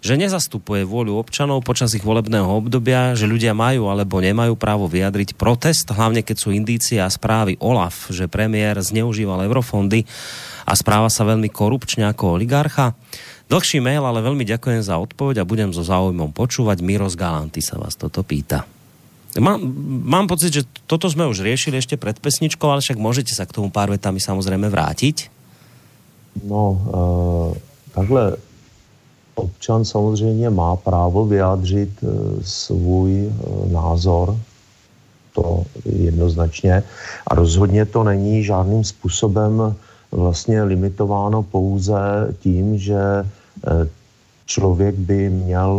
[0.00, 5.36] že nezastupuje vôľu občanov počas ich volebného obdobia, že ľudia majú alebo nemajú právo vyjadriť
[5.36, 10.08] protest, hlavne keď sú indície a správy OLAF, že premiér zneužíval eurofondy
[10.64, 12.96] a správa sa veľmi korupčne ako oligarcha.
[13.52, 16.80] Dlhší mail, ale veľmi ďakujem za odpoveď a budem so záujmom počúvať.
[16.80, 18.79] Miro z Galanty sa vás toto pýta.
[19.38, 19.62] Mám,
[20.02, 23.54] mám pocit, že toto sme už riešili ešte pred pesničkou, ale však môžete sa k
[23.54, 25.30] tomu pár vetami samozrejme vrátiť.
[26.42, 27.50] No, uh,
[27.94, 28.36] takhle
[29.34, 32.10] občan samozřejmě má právo vyjádřit uh,
[32.42, 34.36] svůj uh, názor,
[35.34, 36.82] to jednoznačně.
[37.26, 39.76] A rozhodně to není žádným způsobem
[40.10, 41.94] vlastně limitováno pouze
[42.40, 42.98] tím, že
[44.46, 45.70] člověk by měl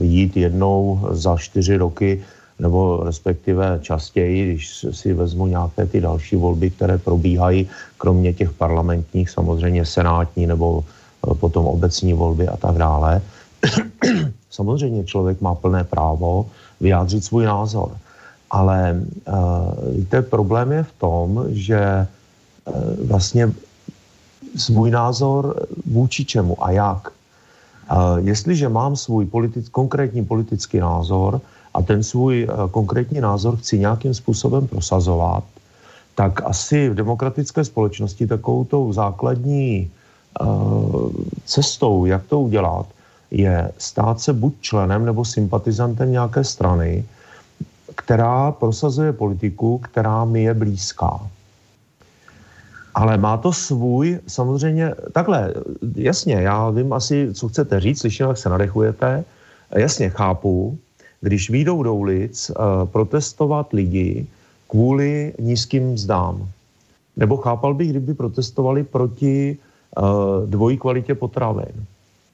[0.00, 2.24] jít jednou za čtyři roky
[2.58, 7.68] nebo respektive častěji, když si vezmu nějaké ty další volby, které probíhají,
[7.98, 13.22] kromě těch parlamentních, samozřejmě senátní nebo eh, potom obecní volby a tak dále.
[14.50, 16.46] samozřejmě člověk má plné právo
[16.80, 17.96] vyjádřit svůj názor.
[18.50, 18.94] Ale
[19.26, 19.34] uh,
[19.96, 22.06] víte, problém je v tom, že
[22.64, 23.52] uh, vlastně
[24.56, 27.10] svůj názor vůči čemu a jak.
[27.90, 31.40] Uh, jestliže mám svůj politic, konkrétní politický názor,
[31.76, 35.44] a ten svůj eh, konkrétní názor chci nějakým způsobem prosazovat,
[36.14, 39.90] tak asi v demokratické společnosti takovou tou základní
[40.40, 41.12] uh,
[41.44, 42.86] cestou, jak to udělat,
[43.30, 47.04] je stát se buď členem nebo sympatizantem nějaké strany,
[47.96, 51.20] která prosazuje politiku, která mi je blízká.
[52.94, 55.54] Ale má to svůj, samozřejmě, takhle,
[55.94, 59.24] jasně, já vím asi, co chcete říct, slyším, jak se nadechujete,
[59.76, 60.78] jasně, chápu,
[61.20, 64.26] když výjdou do ulic uh, protestovat lidi
[64.68, 66.48] kvůli nízkým mzdám.
[67.16, 70.06] Nebo chápal bych, kdyby protestovali proti uh,
[70.46, 71.74] dvojí kvalitě potravin,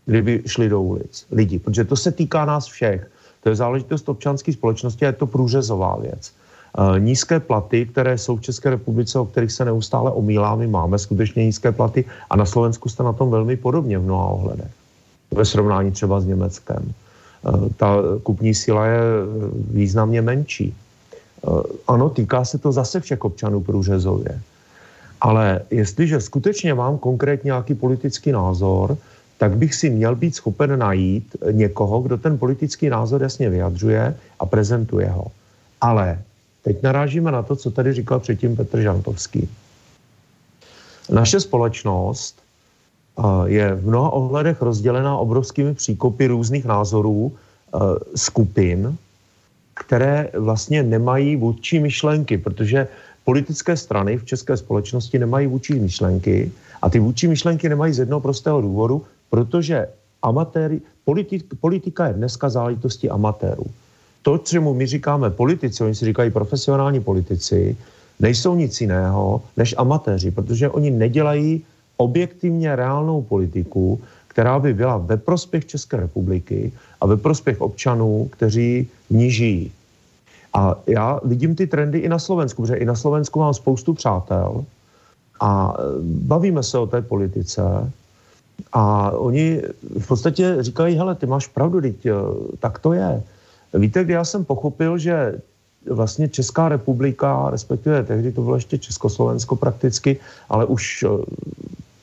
[0.07, 3.11] kdyby šli do ulic lidi, protože to se týká nás všech.
[3.43, 6.33] To je záležitost občanské společnosti a je to průřezová věc.
[6.79, 10.99] Uh, nízké platy, které jsou v České republice, o kterých se neustále omílá, my máme
[10.99, 14.71] skutečně nízké platy a na Slovensku jste na tom velmi podobně v mnoha ohledech.
[15.31, 16.93] Ve srovnání třeba s Německem.
[17.43, 19.25] Eh, ta kupní síla je eh,
[19.71, 20.75] významně menší.
[20.75, 21.51] Eh,
[21.89, 24.41] ano, týká se to zase všech občanů průřezově.
[25.21, 28.97] Ale jestliže skutečně mám konkrétně nějaký politický názor,
[29.39, 34.47] tak bych si měl být schopen najít někoho, kdo ten politický názor jasně vyjadřuje a
[34.47, 35.27] prezentuje ho.
[35.81, 36.19] Ale
[36.63, 39.49] teď narážíme na to, co tady říkal předtím Petr Žantovský.
[41.11, 42.42] Naše společnost
[43.47, 47.79] je v mnoha ohledech rozdělená obrovskými příkopy různých názorů e,
[48.17, 48.97] skupin,
[49.75, 52.89] které vlastně nemají vůdčí myšlenky, protože
[53.25, 56.53] politické strany v české společnosti nemají vůdčí myšlenky
[56.83, 59.89] a ty vůdčí myšlenky nemají z jednoho prostého důvodu, protože
[60.23, 63.67] amatéry, politik, politika je dneska záležitostí amatérů.
[64.23, 67.77] To, čemu my říkáme politici, oni si říkají profesionální politici,
[68.21, 71.65] nejsou nic jiného než amatéři, protože oni nedělají
[71.97, 78.89] objektivně reálnou politiku, která by byla ve prospěch České republiky a ve prospěch občanů, kteří
[79.11, 79.73] v ní žijí.
[80.55, 84.65] A já vidím ty trendy i na Slovensku, protože i na Slovensku mám spoustu přátel
[85.41, 87.63] a bavíme se o té politice
[88.73, 89.63] a oni
[89.99, 91.97] v podstatě říkají, hele, ty máš pravdu, teď,
[92.59, 93.23] tak to je.
[93.75, 95.41] Víte, kdy já jsem pochopil, že
[95.91, 100.17] vlastně Česká republika, respektive tehdy to bylo ještě Československo prakticky,
[100.49, 101.09] ale už eh,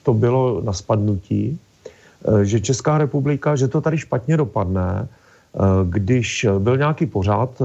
[0.09, 6.49] to bylo na spadnutí, eh, že Česká republika, že to tady špatně dopadne, eh, když
[6.59, 7.61] byl nějaký pořád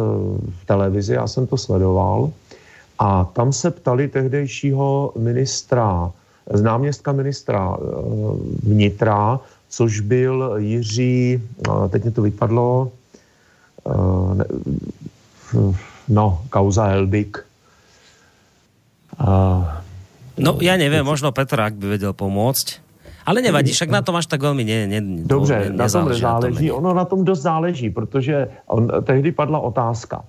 [0.61, 2.29] v televizi, já jsem to sledoval,
[3.01, 6.13] a tam se ptali tehdejšího ministra,
[6.53, 7.77] náměstka ministra
[8.63, 11.43] vnitra, což byl Jiří,
[11.91, 12.93] teď mě to vypadlo,
[16.09, 17.41] no, kauza Helbik.
[20.35, 22.83] No, ja neviem, možno Petr, ak by vedel pomôcť.
[23.25, 26.53] Ale nevadí, však na tom až tak velmi ne, ne, Dobře, ne, na tom tom
[26.73, 30.25] ono na tom dost záleží, protože on, tehdy padla otázka.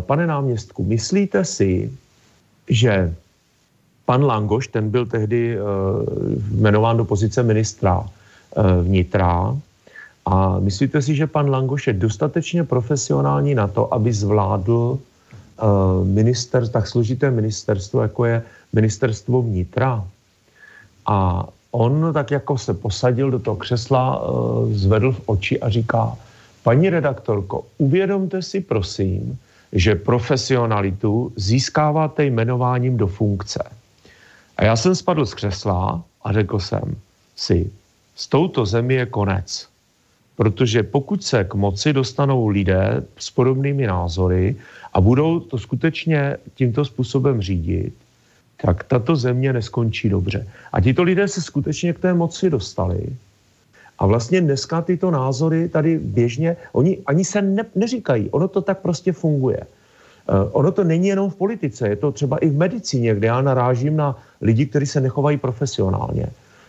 [0.00, 1.92] Pane náměstku, myslíte si,
[2.68, 3.14] že
[4.04, 5.66] pan Langoš, ten byl tehdy uh,
[6.50, 8.06] jmenován do pozice ministra uh,
[8.82, 9.56] vnitra,
[10.26, 14.98] a myslíte si, že pan Langoš je dostatečně profesionální na to, aby zvládl uh,
[16.04, 18.42] minister, tak složité ministerstvo, jako je
[18.72, 20.04] ministerstvo vnitra.
[21.06, 26.16] A on tak jako se posadil do toho křesla, eh, zvedl v oči a říká,
[26.62, 29.38] paní redaktorko, uvědomte si prosím,
[29.72, 33.62] že profesionalitu získáváte jmenováním do funkce.
[34.56, 36.96] A já jsem spadl z křesla a řekl jsem
[37.36, 37.70] si,
[38.16, 39.68] s touto zemí je konec.
[40.36, 44.56] Protože pokud se k moci dostanou lidé s podobnými názory
[44.92, 47.94] a budou to skutečně tímto způsobem řídit,
[48.62, 50.46] tak tato země neskončí dobře.
[50.72, 53.16] A tito lidé se skutečně k té moci dostali.
[53.98, 58.78] A vlastně dneska tyto názory tady běžně, oni ani se ne, neříkají, ono to tak
[58.78, 59.60] prostě funguje.
[59.60, 63.40] Uh, ono to není jenom v politice, je to třeba i v medicíně, kde já
[63.42, 66.26] narážím na lidi, kteří se nechovají profesionálně.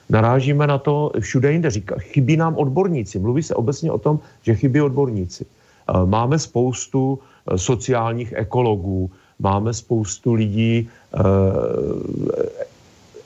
[0.10, 1.70] Narážíme na to všude jinde.
[1.70, 3.20] Říká, chybí nám odborníci.
[3.20, 5.46] Mluví se obecně o tom, že chybí odborníci.
[5.46, 10.90] Uh, máme spoustu uh, sociálních ekologů, máme spoustu lidí,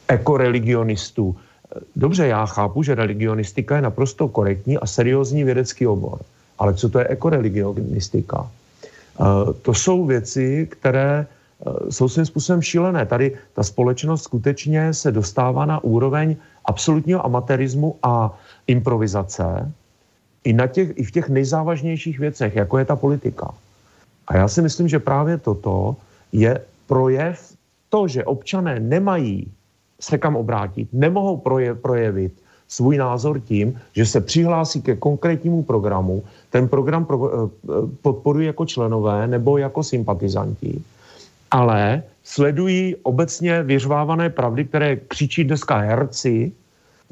[0.07, 1.35] ekoreligionistů.
[1.95, 6.19] Dobře, já chápu, že religionistika je naprosto korektní a seriózní vědecký obor.
[6.59, 8.49] Ale co to je ekoreligionistika?
[9.61, 11.27] To jsou věci, které
[11.89, 13.05] jsou svým způsobem šílené.
[13.05, 16.35] Tady ta společnost skutečně se dostává na úroveň
[16.65, 19.71] absolutního amatérismu a improvizace
[20.43, 23.53] i, na těch, i v těch nejzávažnějších věcech, jako je ta politika.
[24.27, 25.95] A já si myslím, že právě toto
[26.31, 27.54] je projev
[27.95, 29.47] to, že občané nemají
[30.03, 31.39] se kam obrátit, nemohou
[31.79, 32.33] projevit
[32.67, 37.49] svůj názor tím, že se přihlásí ke konkrétnímu programu, ten program pro, eh,
[38.03, 40.83] podporují jako členové nebo jako sympatizanti,
[41.51, 46.51] ale sledují obecně vyřvávané pravdy, které křičí dneska herci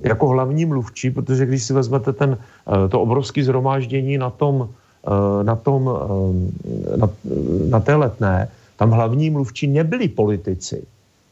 [0.04, 5.44] jako hlavní mluvčí, protože když si vezmete ten, eh, to obrovské zhromáždění na tom, eh,
[5.48, 5.88] na, tom
[7.00, 7.08] na,
[7.72, 8.52] na té letné,
[8.84, 10.84] tam hlavní mluvčí nebyli politici,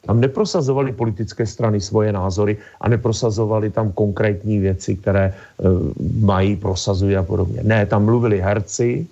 [0.08, 5.36] tam neprosazovali politické strany svoje názory a neprosazovali tam konkrétní věci, které e,
[6.24, 7.60] mají, prosazují a podobně.
[7.68, 9.04] Ne, tam mluvili herci,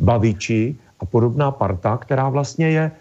[0.00, 2.92] baviči a podobná parta, která vlastně je, e,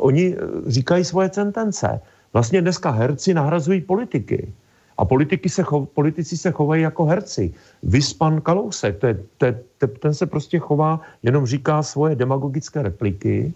[0.00, 0.32] oni
[0.72, 2.00] říkají svoje sentence.
[2.32, 4.48] Vlastně dneska herci nahrazují politiky.
[4.96, 7.52] A politiky se chov, politici se chovají jako herci.
[7.84, 9.52] Vyspan Kalousek, to je, to je,
[10.00, 13.52] ten se prostě chová, jenom říká svoje demagogické repliky,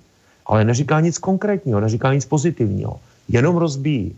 [0.47, 4.17] ale neříká nic konkrétního, neříká nic pozitivního jenom rozbíjí.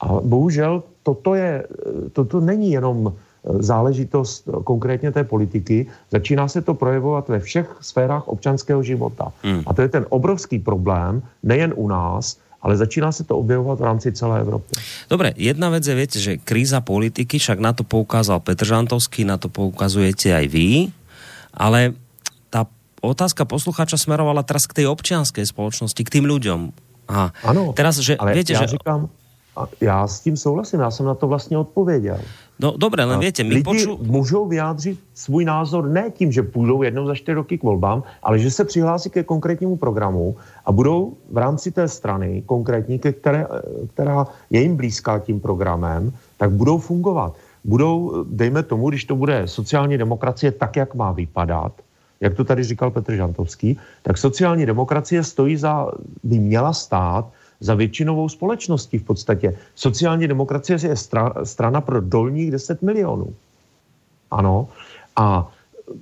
[0.00, 1.66] A bohužel toto, je,
[2.12, 8.28] toto není jenom eh, záležitost konkrétně té politiky, začíná se to projevovat ve všech sférách
[8.28, 9.32] občanského života.
[9.42, 9.62] Hmm.
[9.66, 13.82] A to je ten obrovský problém, nejen u nás, ale začíná se to objevovat v
[13.82, 14.74] rámci celé Evropy.
[15.10, 19.38] Dobre, jedna vec je, viete, že kríza politiky, však na to poukázal Petr Žantovský, na
[19.38, 20.90] to poukazujete aj vy,
[21.54, 21.94] ale
[23.02, 26.60] otázka poslucháča smerovala teraz k tej občianskej spoločnosti, k tým ľuďom.
[27.08, 27.32] Aha.
[27.44, 28.76] Ano, teraz, že, ale viete, já že...
[28.76, 29.08] říkám,
[29.80, 32.18] já s tím souhlasím, já jsem na to vlastně odpověděl.
[32.60, 33.98] No dobré, ale viete, my Lidi poču...
[34.02, 38.38] můžou vyjádřit svůj názor ne tím, že půjdou jednou za čtyři roky k volbám, ale
[38.38, 43.46] že se přihlásí ke konkrétnímu programu a budou v rámci té strany konkrétní, které,
[43.94, 47.34] která je jim blízká tím programem, tak budou fungovat.
[47.64, 51.72] Budou, dejme tomu, když to bude sociální demokracie tak, jak má vypadat,
[52.20, 55.86] jak to tady říkal Petr Žantovský, tak sociální demokracie stojí za,
[56.22, 59.58] by měla stát za většinovou společností v podstatě.
[59.74, 63.34] Sociální demokracie je stra, strana pro dolních 10 milionů.
[64.30, 64.68] Ano.
[65.16, 65.50] A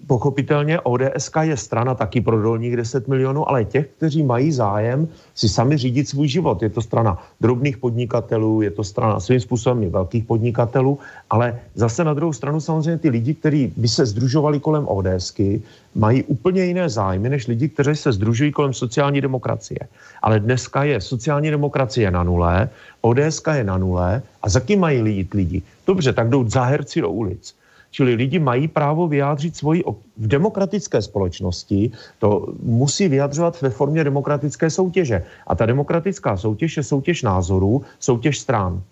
[0.06, 5.48] pochopitelně ODS je strana taky pro dolních 10 milionů, ale těch, kteří mají zájem si
[5.48, 6.62] sami řídit svůj život.
[6.62, 10.98] Je to strana drobných podnikatelů, je to strana svým způsobem i velkých podnikatelů,
[11.30, 15.62] ale zase na druhou stranu samozřejmě ty lidi, kteří by se združovali kolem ODSky,
[15.94, 19.80] mají úplně jiné zájmy než lidi, kteří se združují kolem sociální demokracie.
[20.22, 22.68] Ale dneska je sociální demokracie na nule,
[23.00, 25.62] ODSka je na nule a za kým mají lidi lidi?
[25.86, 27.54] Dobře, tak jdou zaherci do ulic.
[27.96, 29.84] Čili lidi mají právo vyjádřit svoji
[30.16, 35.24] v demokratické společnosti, to musí vyjadřovat ve formě demokratické soutěže.
[35.46, 38.82] A ta demokratická soutěž je soutěž názorů, soutěž stran.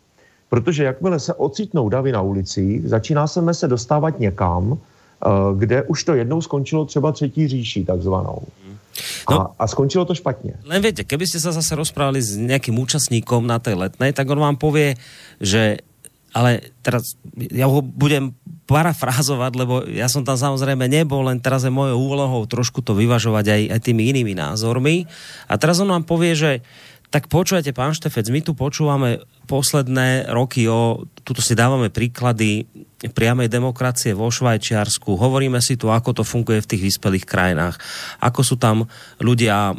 [0.49, 5.29] Protože jakmile se ocitnou davy na ulici, začíná se se dostávat někam, eh,
[5.59, 8.43] kde už to jednou skončilo třeba třetí říší takzvanou.
[9.31, 10.55] No, a, a skončilo to špatně.
[10.65, 14.39] Len viete, keby ste sa zase rozprávali s nejakým účastníkom na tej letnej, tak on
[14.39, 14.95] vám povie,
[15.43, 15.83] že
[16.35, 18.35] ale teraz ja ho budem
[18.67, 23.45] parafrázovať, lebo ja som tam samozrejme nebol, len teraz je mojou úlohou trošku to vyvažovať
[23.47, 25.07] aj, aj tými inými názormi.
[25.47, 26.51] A teraz on vám povie, že
[27.15, 32.67] tak počujete, pán Štefec, my tu počúvame posledné roky o, tuto si dávame príklady
[33.15, 37.79] priamej demokracie vo Švajčiarsku, hovoríme si tu, ako to funguje v tých vyspelých krajinách,
[38.19, 38.91] ako sú tam
[39.23, 39.75] ľudia e,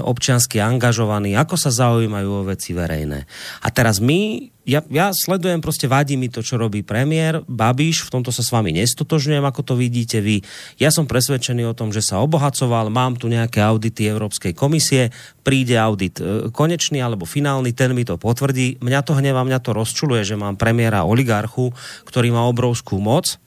[0.00, 3.28] občiansky angažovaní, ako sa zaujímajú o veci verejné.
[3.60, 8.20] A teraz my ja, ja sledujem, prostě vadí mi to, čo robí premiér Babiš, v
[8.20, 10.44] tomto sa s vami nestotožňujem, ako to vidíte vy.
[10.76, 15.08] Ja som presvedčený o tom, že sa obohacoval, mám tu nejaké audity Európskej komisie,
[15.40, 18.76] príde audit e, konečný alebo finálny, ten mi to potvrdí.
[18.84, 21.72] Mňa to hnevá, mňa to rozčuluje, že mám premiéra oligarchu,
[22.04, 23.40] ktorý má obrovskú moc.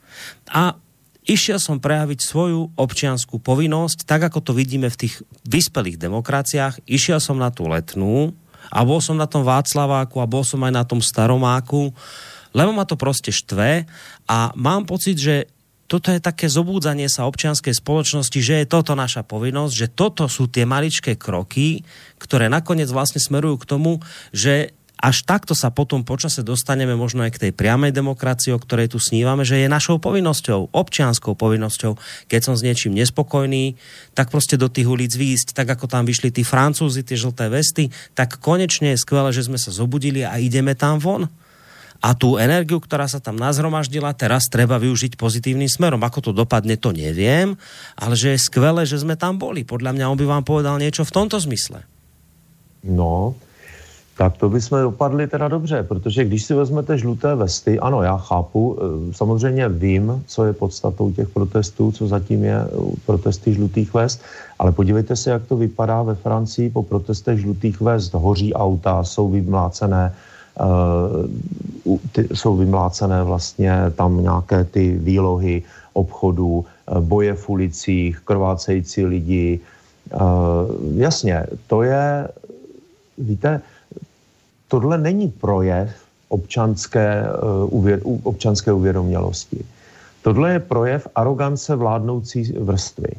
[0.50, 0.74] A
[1.22, 6.82] Išiel som prejaviť svoju občianskú povinnosť, tak ako to vidíme v tých vyspelých demokraciách.
[6.90, 8.34] Išiel som na tú letnú
[8.70, 11.90] a bol som na tom Václaváku a bol som aj na tom Staromáku,
[12.52, 13.88] lebo ma to proste štve
[14.28, 15.50] a mám pocit, že
[15.92, 20.48] toto je také zobúdzanie sa občianskej spoločnosti, že je toto naša povinnosť, že toto sú
[20.48, 21.84] tie maličké kroky,
[22.16, 24.00] ktoré nakoniec vlastne smerujú k tomu,
[24.32, 24.72] že
[25.02, 29.02] až takto sa potom počase dostaneme možno aj k tej priamej demokracii, o ktorej tu
[29.02, 31.98] snívame, že je našou povinnosťou, občianskou povinnosťou,
[32.30, 33.74] keď som s niečím nespokojný,
[34.14, 37.90] tak prostě do tých ulic výjsť, tak ako tam vyšli tí francúzi, tie žlté vesty,
[38.14, 41.26] tak konečne je skvelé, že sme sa zobudili a ideme tam von.
[42.02, 46.02] A tú energiu, ktorá sa tam nazhromaždila, teraz treba využiť pozitívnym smerom.
[46.02, 47.54] Ako to dopadne, to neviem,
[47.94, 49.62] ale že je skvelé, že sme tam boli.
[49.62, 51.86] Podľa mňa on by vám povedal niečo v tomto zmysle.
[52.82, 53.38] No,
[54.22, 58.78] tak to bychom dopadli teda dobře, protože když si vezmete žluté vesty, ano, já chápu,
[58.78, 62.58] eh, samozřejmě vím, co je podstatou těch protestů, co zatím je
[63.06, 64.22] protesty žlutých vest,
[64.62, 68.14] ale podívejte se, jak to vypadá ve Francii po protestech žlutých vest.
[68.14, 70.14] Hoří auta, jsou vymlácené,
[70.62, 75.66] uh, ty, jsou vymlácené vlastně tam nějaké ty výlohy
[75.98, 76.66] obchodů,
[77.00, 79.60] boje v ulicích, krvácející lidi.
[80.14, 80.22] Uh,
[80.94, 82.28] jasně, to je,
[83.18, 83.62] víte,
[84.72, 85.92] tohle není projev
[86.30, 87.28] občanské,
[87.72, 89.66] uh, občanské uvědomělosti.
[90.24, 93.12] Tohle je projev arogance vládnoucí vrstvy.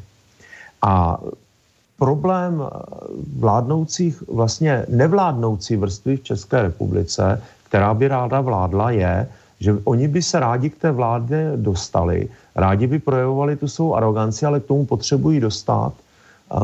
[0.83, 1.21] A
[1.99, 2.69] problém eh,
[3.39, 9.29] vládnoucích, vlastně nevládnoucí vrstvy v České republice, která by ráda vládla, je,
[9.61, 14.47] že oni by se rádi k té vládě dostali, rádi by projevovali tu svou aroganci,
[14.47, 16.59] ale k tomu potřebují dostat uh,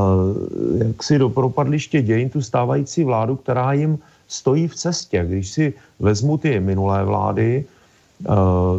[0.86, 3.98] jak si do propadliště dějin tu stávající vládu, která jim
[4.28, 5.24] stojí v cestě.
[5.28, 5.64] Když si
[6.00, 8.26] vezmu ty minulé vlády, eh,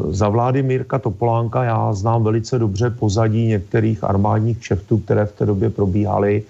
[0.09, 5.45] za vlády Mírka Topolánka já znám velice dobře pozadí některých armádních kšeftů, které v té
[5.45, 6.43] době probíhaly,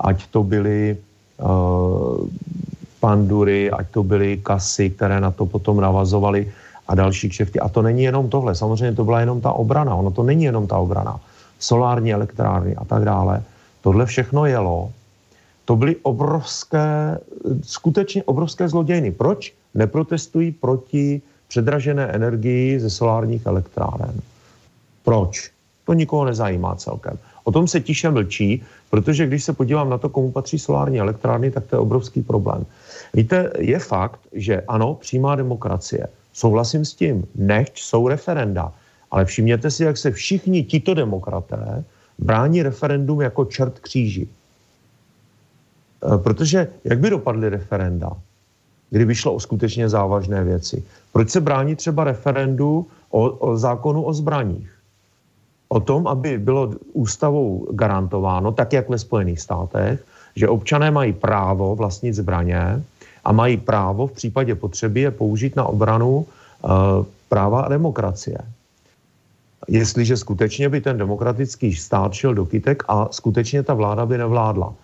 [0.00, 0.96] ať to byly
[1.40, 2.28] uh,
[3.00, 6.52] pandury, ať to byly kasy, které na to potom navazovaly
[6.88, 7.60] a další kšefty.
[7.60, 10.66] A to není jenom tohle, samozřejmě to byla jenom ta obrana, ono to není jenom
[10.66, 11.20] ta obrana.
[11.58, 13.42] Solární elektrárny a tak dále.
[13.80, 14.92] Tohle všechno jelo
[15.66, 17.18] to byly obrovské,
[17.62, 19.12] skutečně obrovské zlodějny.
[19.12, 24.20] Proč neprotestují proti předražené energii ze solárních elektráren?
[25.04, 25.50] Proč?
[25.84, 27.18] To nikoho nezajímá celkem.
[27.44, 31.50] O tom se tiše mlčí, protože když se podívám na to, komu patří solární elektrárny,
[31.50, 32.66] tak to je obrovský problém.
[33.14, 36.06] Víte, je fakt, že ano, přímá demokracie.
[36.32, 38.72] Souhlasím s tím, nechť jsou referenda.
[39.10, 41.84] Ale všimněte si, jak se všichni tito demokraté
[42.18, 44.28] brání referendum jako čert kříži.
[46.04, 48.12] Eh, protože jak by dopadly referenda,
[48.90, 50.84] kdyby šlo o skutečně závažné věci?
[51.12, 54.70] Proč se brání třeba referendu o, o zákonu o zbraních?
[55.68, 60.04] O tom, aby bylo ústavou garantováno, tak jak ve Spojených státech,
[60.36, 62.82] že občané mají právo vlastnit zbraně
[63.24, 66.70] a mají právo v případě potřeby je použít na obranu uh,
[67.28, 68.38] práva a demokracie.
[69.68, 74.74] Jestliže skutečně by ten demokratický stát šel do kytek a skutečně ta vláda by nevládla.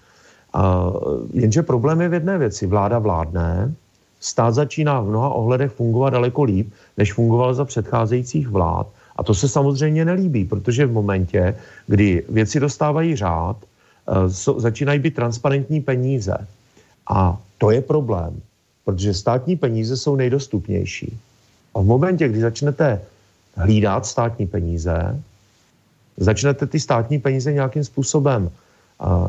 [0.53, 0.93] A
[1.33, 2.67] jenže problém je v jedné věci.
[2.67, 3.75] Vláda vládne,
[4.21, 8.87] stát začíná v mnoha ohledech fungovat daleko líp, než fungoval za předcházejících vlád.
[9.17, 11.57] A to se samozřejmě nelíbí, protože v momentě,
[11.87, 13.57] kdy věci dostávají řád,
[14.09, 16.37] eh, začínají být transparentní peníze.
[17.11, 18.41] A to je problém,
[18.85, 21.19] protože státní peníze jsou nejdostupnější.
[21.75, 23.01] A v momentě, kdy začnete
[23.57, 25.21] hlídat státní peníze,
[26.17, 28.51] začnete ty státní peníze nějakým způsobem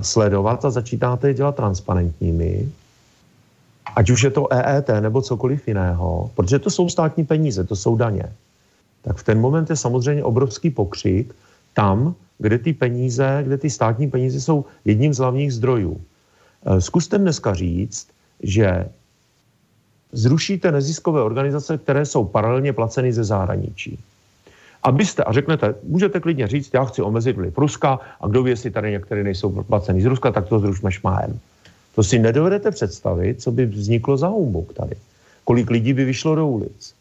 [0.01, 2.71] sledovat a začínáte je dělat transparentními,
[3.95, 7.95] ať už je to EET nebo cokoliv jiného, protože to jsou státní peníze, to jsou
[7.95, 8.33] daně,
[9.01, 11.35] tak v ten moment je samozřejmě obrovský pokřik
[11.73, 16.01] tam, kde ty peníze, kde ty státní peníze jsou jedním z hlavních zdrojů.
[16.65, 18.07] E, zkuste dneska říct,
[18.43, 18.85] že
[20.11, 23.99] zrušíte neziskové organizace, které jsou paralelně placeny ze zahraničí
[24.84, 28.72] abyste, a řeknete, můžete klidně říct, já chci omezit vliv Ruska a kdo ví, jestli
[28.72, 31.39] tady některé nejsou placený z Ruska, tak to zrušme šmájem.
[31.95, 34.95] To si nedovedete představit, co by vzniklo za humbuk tady.
[35.43, 36.95] Kolik lidí by vyšlo do ulic.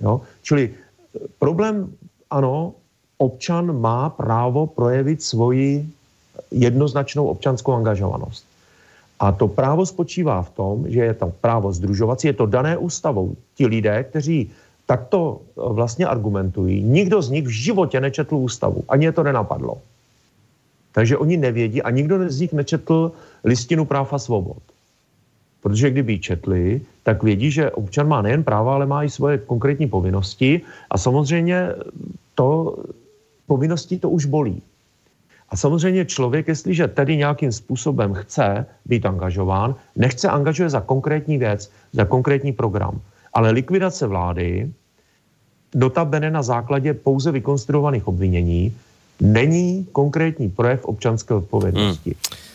[0.00, 0.20] Jo?
[0.42, 1.92] Čili eh, problém,
[2.30, 2.74] ano,
[3.18, 5.88] občan má právo projevit svoji
[6.50, 8.44] jednoznačnou občanskou angažovanost.
[9.20, 13.32] A to právo spočívá v tom, že je to právo združovací, je to dané ústavou.
[13.56, 14.52] Ti lidé, kteří
[14.86, 16.82] tak to eh, vlastně argumentují.
[16.82, 19.78] Nikdo z nich v životě nečetl ústavu, ani je to nenapadlo.
[20.92, 23.12] Takže oni nevědí a nikdo z nich nečetl
[23.44, 24.62] listinu práv a svobod.
[25.60, 29.38] Protože kdyby ji četli, tak vědí, že občan má nejen práva, ale má i svoje
[29.38, 30.60] konkrétní povinnosti
[30.90, 31.68] a samozřejmě
[32.34, 32.78] to
[33.46, 34.62] povinností to už bolí.
[35.48, 41.70] A samozřejmě člověk, jestliže tedy nějakým způsobem chce být angažován, nechce angažuje za konkrétní věc,
[41.92, 43.00] za konkrétní program.
[43.36, 44.72] Ale likvidace vlády,
[45.76, 48.72] notabene na základě pouze vykonstruovaných obvinění,
[49.20, 52.16] není konkrétní projev občanské odpovědnosti.
[52.16, 52.46] Hmm.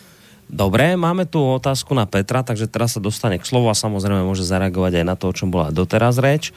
[0.52, 4.44] Dobre, máme tu otázku na Petra, takže teraz sa dostane k slovu a samozrejme môže
[4.44, 6.52] zareagovať aj na to, o čom bola doteraz reč.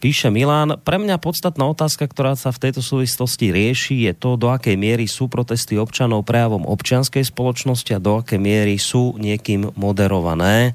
[0.00, 4.48] Píše Milan, pre mňa podstatná otázka, ktorá sa v tejto súvislosti rieši, je to, do
[4.48, 10.72] akej miery sú protesty občanov prejavom občianskej spoločnosti a do akej miery sú niekým moderované.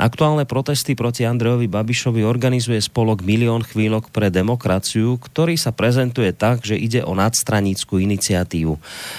[0.00, 6.64] Aktuálne protesty proti Andrejovi Babišovi organizuje spolok Milión chvíľok pre demokraciu, ktorý sa prezentuje tak,
[6.64, 8.74] že ide o nadstranícku iniciatívu.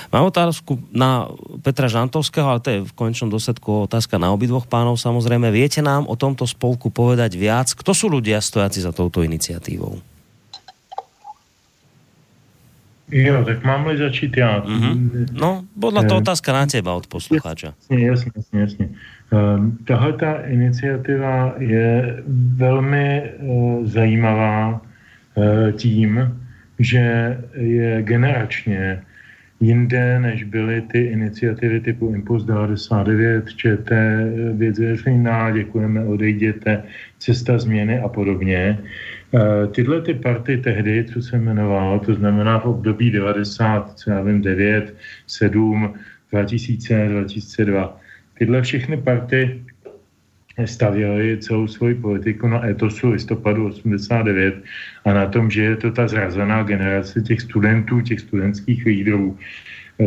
[0.09, 1.29] Mám otázku na
[1.61, 5.53] Petra Žantovského, ale to je v konečnom dôsledku otázka na obidvoch pánov samozrejme.
[5.53, 7.69] Viete nám o tomto spolku povedať viac?
[7.77, 10.12] Kto sú ľudia stojaci za touto iniciatívou?
[13.13, 14.61] Jo, tak mám-li začít já.
[14.61, 15.25] Mm-hmm.
[15.31, 17.67] No, byla to otázka na teba od posluchača.
[17.67, 18.59] Jasně, jasně, jasně.
[18.59, 18.89] jasně.
[19.31, 22.23] Ehm, tahle ta iniciativa je
[22.55, 24.81] velmi uh, zajímavá
[25.35, 26.41] uh, tím,
[26.79, 29.01] že je generačně
[29.59, 33.89] jinde, než byly ty iniciativy typu Impuls 99, ČT,
[34.53, 36.83] věc veřejná, děkujeme, odejděte,
[37.19, 38.79] cesta změny a podobně.
[38.79, 38.87] Uh,
[39.71, 44.41] tyhle ty party tehdy, co se jmenoval, to znamená v období 90, co já vím,
[44.41, 44.95] 9,
[45.27, 45.93] 7,
[46.31, 47.99] 2000, 2002,
[48.37, 49.63] tyhle všechny party
[50.65, 54.55] stavěly celou svoji politiku na etosu listopadu 89
[55.05, 59.37] a na tom, že je to ta zrazená generace těch studentů, těch studentských lídrů,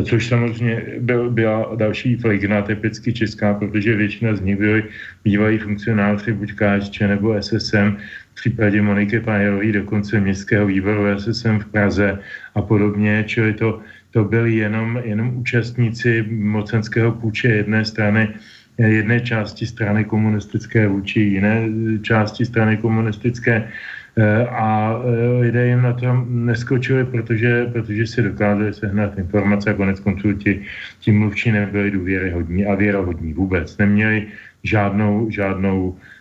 [0.04, 4.84] což samozřejmě byl, byla další flegna typicky česká, protože většina z nich byly
[5.24, 7.96] bývalí funkcionáři buď KSČ nebo SSM,
[8.36, 12.18] případě Moniky Pajerový dokonce městského výboru SSM v Praze
[12.54, 13.80] a podobně, čili to
[14.16, 18.32] to byli jenom, jenom účastníci mocenského půče jedné strany,
[18.80, 21.68] jedné části strany komunistické vůči jiné
[22.00, 23.68] části strany komunistické
[24.16, 29.76] eh, a eh, lidé jim na to neskočili, protože, protože si dokázali sehnat informace a
[29.76, 30.64] konec konců ti,
[31.04, 33.68] ti mluvčí nebyli důvěryhodní a věrohodní vůbec.
[33.76, 34.32] Neměli
[34.64, 36.15] žádnou, žádnou eh,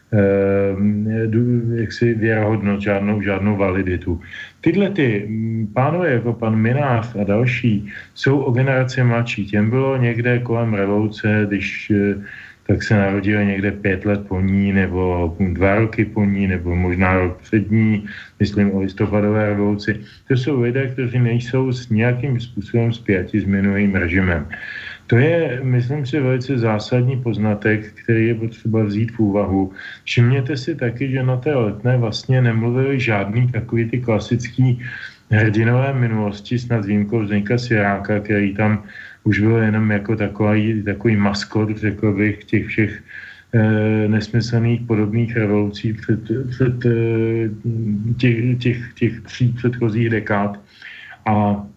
[1.75, 4.21] jaksi věrohodnost, žádnou, žádnou validitu.
[4.61, 9.45] Tyhle ty mm, pánové jako pan Minář a další jsou o generaci mladší.
[9.45, 12.15] Těm bylo někde kolem revoluce, když eh,
[12.67, 17.13] tak se narodili někde pět let po ní, nebo dva roky po ní, nebo možná
[17.13, 18.05] rok před ní,
[18.39, 19.99] myslím o listopadové revoluci.
[20.27, 24.47] To jsou lidé, kteří nejsou s nějakým způsobem zpěti s minulým režimem.
[25.07, 29.72] To je, myslím si, velice zásadní poznatek, který je potřeba vzít v úvahu.
[30.03, 34.82] Všimněte si taky, že na té letné vlastně nemluvili žádný takový ty klasický
[35.30, 38.84] hrdinové minulosti, snad výjimkou Zdeňka Siráka, který tam
[39.23, 43.03] už byl jenom jako takový, takový maskot, řekl bych, těch všech
[43.53, 46.19] e, nesmyslných podobných revolucí před,
[46.49, 46.90] před e,
[48.18, 50.60] těch, těch, těch tří předchozích dekád.
[51.26, 51.74] A Eh,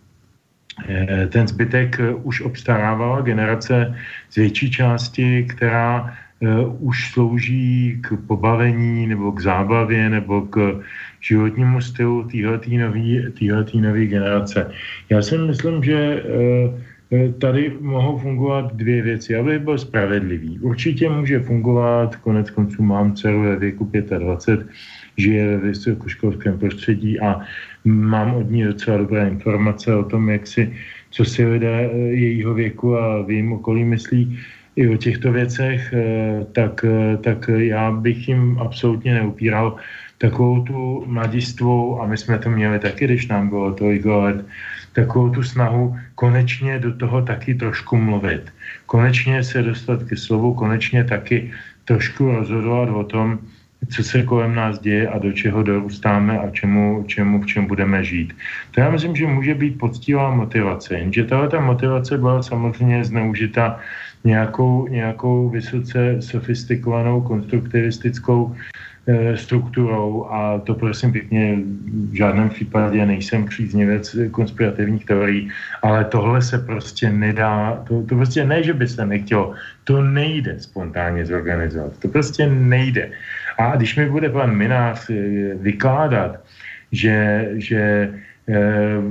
[1.28, 3.94] ten zbytek eh, už obstarávala generace
[4.30, 6.46] z větší části, která eh,
[6.78, 10.80] už slouží k pobavení nebo k zábavě nebo k
[11.20, 12.28] životnímu stylu
[13.38, 14.70] téhletý nový generace.
[15.10, 16.22] Já si myslím, že
[17.38, 20.58] tady mohou fungovat dvě věci, aby byl spravedlivý.
[20.58, 24.66] Určitě může fungovat, konec konců mám dceru ve věku 25,
[25.16, 27.40] žije ve vysokoškolském prostředí a
[27.88, 30.72] mám od ní docela dobré informace o tom, jak si,
[31.10, 34.38] co si lidé eh, jejího věku a v jejím okolí myslí
[34.76, 39.76] i o těchto věcech, eh, tak, eh, tak já bych jim absolutně neupíral
[40.18, 44.46] takovou tu mladistvou, a my jsme to měli taky, když nám bylo tolik let,
[44.92, 48.50] takovou tu snahu konečně do toho taky trošku mluvit.
[48.86, 51.50] Konečně se dostat ke slovu, konečně taky
[51.84, 53.38] trošku rozhodovat o tom,
[53.90, 58.04] co se kolem nás děje a do čeho dorůstáme a čemu, čemu v čem budeme
[58.04, 58.36] žít.
[58.70, 63.80] To já myslím, že může být poctivá motivace, jenže tahle ta motivace byla samozřejmě zneužita
[64.24, 68.54] nějakou, nějakou vysoce sofistikovanou konstruktivistickou
[69.06, 71.56] e, strukturou a to prosím pěkně
[72.10, 75.50] v žádném případě nejsem příznivec konspirativních teorií,
[75.82, 80.60] ale tohle se prostě nedá, to, to prostě ne, že by se nechtělo, to nejde
[80.60, 83.10] spontánně zorganizovat, to prostě nejde.
[83.58, 86.40] A když mi bude pan Minář eh, vykládat,
[86.92, 88.10] že, že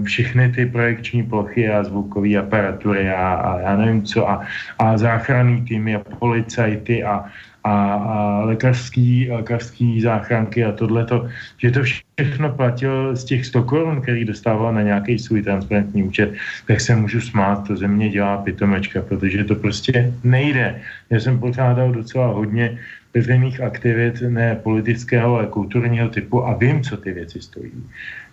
[0.04, 4.42] všechny ty projekční plochy a zvukové aparatury a, a já nevím co a,
[4.80, 7.26] a záchranný týmy a policajty a,
[7.64, 14.02] a, a lékařský, lékařský záchranky a tohleto, že to všechno platil z těch 100 korun,
[14.02, 16.34] který dostával na nějaký svůj transparentní účet,
[16.68, 20.82] tak se můžu smát, to ze mě dělá pitomečka, protože to prostě nejde.
[21.10, 22.78] Já jsem pořádal docela hodně
[23.18, 27.74] veřejných aktivit, ne politického, ale kulturního typu a vím, co ty věci stojí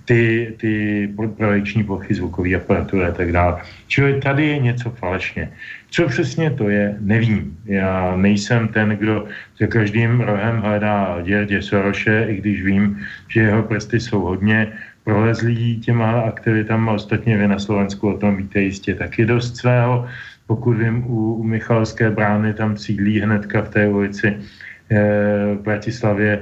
[0.05, 3.61] ty, ty projekční plochy, zvukové aparatury a tak dále.
[3.89, 5.51] Čili tady je něco falešně.
[5.90, 7.56] Co přesně to je, nevím.
[7.65, 9.24] Já nejsem ten, kdo
[9.61, 14.73] za každým rohem hledá děrdě Soroše, i když vím, že jeho prsty jsou hodně
[15.05, 16.93] prolezlí těma aktivitama.
[16.93, 20.06] Ostatně vy na Slovensku o tom víte jistě taky dost svého.
[20.47, 24.36] Pokud vím, u, u Michalské brány tam sídlí hnedka v té ulici
[24.90, 26.40] v Bratislavě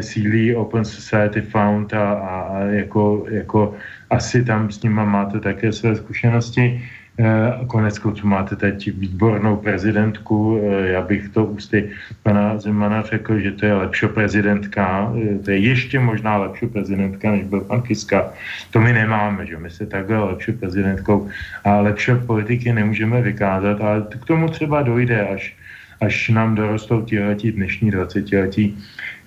[0.00, 3.74] sídlí Open Society Found a, a, jako, jako
[4.10, 6.82] asi tam s nima máte také své zkušenosti.
[7.18, 10.60] E, konec konců máte teď výbornou prezidentku.
[10.84, 11.90] Já bych to ústy
[12.22, 15.12] pana Zemana řekl, že to je lepší prezidentka.
[15.44, 18.32] To je ještě možná lepší prezidentka, než byl pan Kiska.
[18.70, 21.28] To my nemáme, že my se takhle lepší prezidentkou
[21.64, 25.56] a lepší politiky nemůžeme vykázat, ale k tomu třeba dojde, až,
[26.02, 28.76] až nám dorostou tiletí, dnešní 20 letí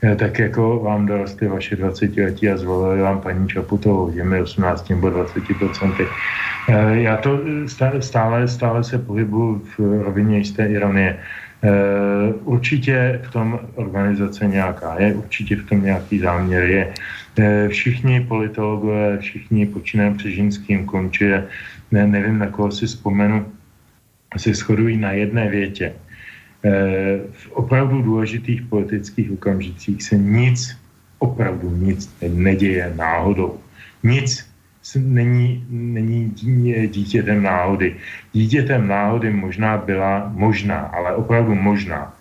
[0.03, 4.89] Eh, tak jako vám dorostly vaše 20 letí a zvolili vám paní Čaputovou těmi 18
[4.89, 6.03] nebo 20 procenty.
[6.69, 11.17] Eh, já to eh, stále, stále se pohybuju v rovině jisté ironie.
[12.43, 16.93] Určitě v tom organizace nějaká je, určitě v tom nějaký záměr je.
[17.67, 21.25] Všichni politologové, všichni počínajem Přežinským končí,
[21.91, 23.45] ne, nevím, na koho si vzpomenu,
[24.37, 25.93] se shodují na jedné větě–
[27.31, 30.77] v opravdu důležitých politických okamžicích se nic,
[31.19, 33.59] opravdu nic neděje náhodou.
[34.03, 34.45] Nic
[34.95, 36.33] není, není
[36.87, 37.95] dítětem náhody.
[38.33, 42.13] Dítětem náhody možná byla, možná, ale opravdu možná,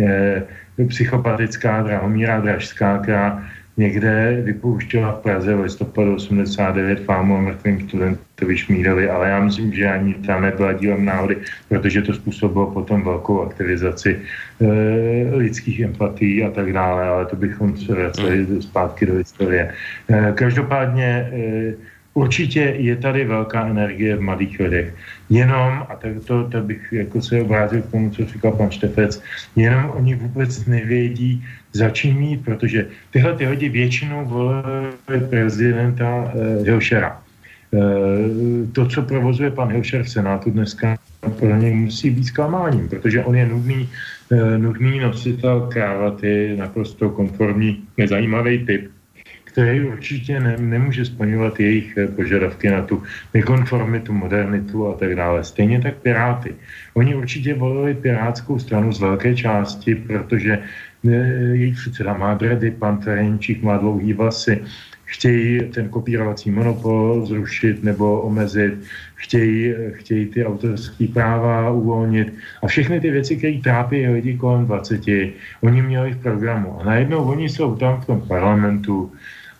[0.00, 0.42] e,
[0.88, 3.44] psychopatická Drahomíra Dražská, která
[3.76, 9.72] někde vypouštěla v Praze v listopadu 89 fámu o mrtvým studentovi Šmídovi, ale já myslím,
[9.72, 11.36] že ani ta nebyla dílem náhody,
[11.68, 14.20] protože to způsobilo potom velkou aktivizaci
[14.60, 19.72] e, lidských empatí a tak dále, ale to bychom se vraceli zpátky do historie.
[20.08, 24.94] E, každopádně e, Určitě je tady velká energie v mladých lidech.
[25.30, 29.22] Jenom, a tak to, to bych jako se obrátil k tomu, co říkal pan Štefec,
[29.56, 36.62] jenom oni vůbec nevědí, za čím mít, protože tyhle ty lidi většinou volili prezidenta eh,
[36.64, 37.22] Hilšera.
[37.74, 37.78] Eh,
[38.72, 40.96] to, co provozuje pan Hilšer v Senátu dneska,
[41.38, 43.88] pro něj musí být zklamáním, protože on je nudný,
[44.32, 48.90] eh, nudný nositel krávaty, naprosto konformní, nezajímavý typ
[49.52, 53.02] který určitě ne, nemůže splňovat jejich požadavky na tu
[53.34, 55.44] nekonformitu, modernitu a tak dále.
[55.44, 56.54] Stejně tak Piráty.
[56.94, 60.58] Oni určitě volili Pirátskou stranu z velké části, protože
[61.04, 64.64] jejich předseda má dredy, pan Terenčík má dlouhý vlasy,
[65.04, 68.74] chtějí ten kopírovací monopol zrušit nebo omezit,
[69.14, 75.00] chtějí, chtějí ty autorské práva uvolnit a všechny ty věci, které trápí lidi kolem 20,
[75.60, 76.80] oni měli v programu.
[76.80, 79.12] A najednou oni jsou tam v tom parlamentu,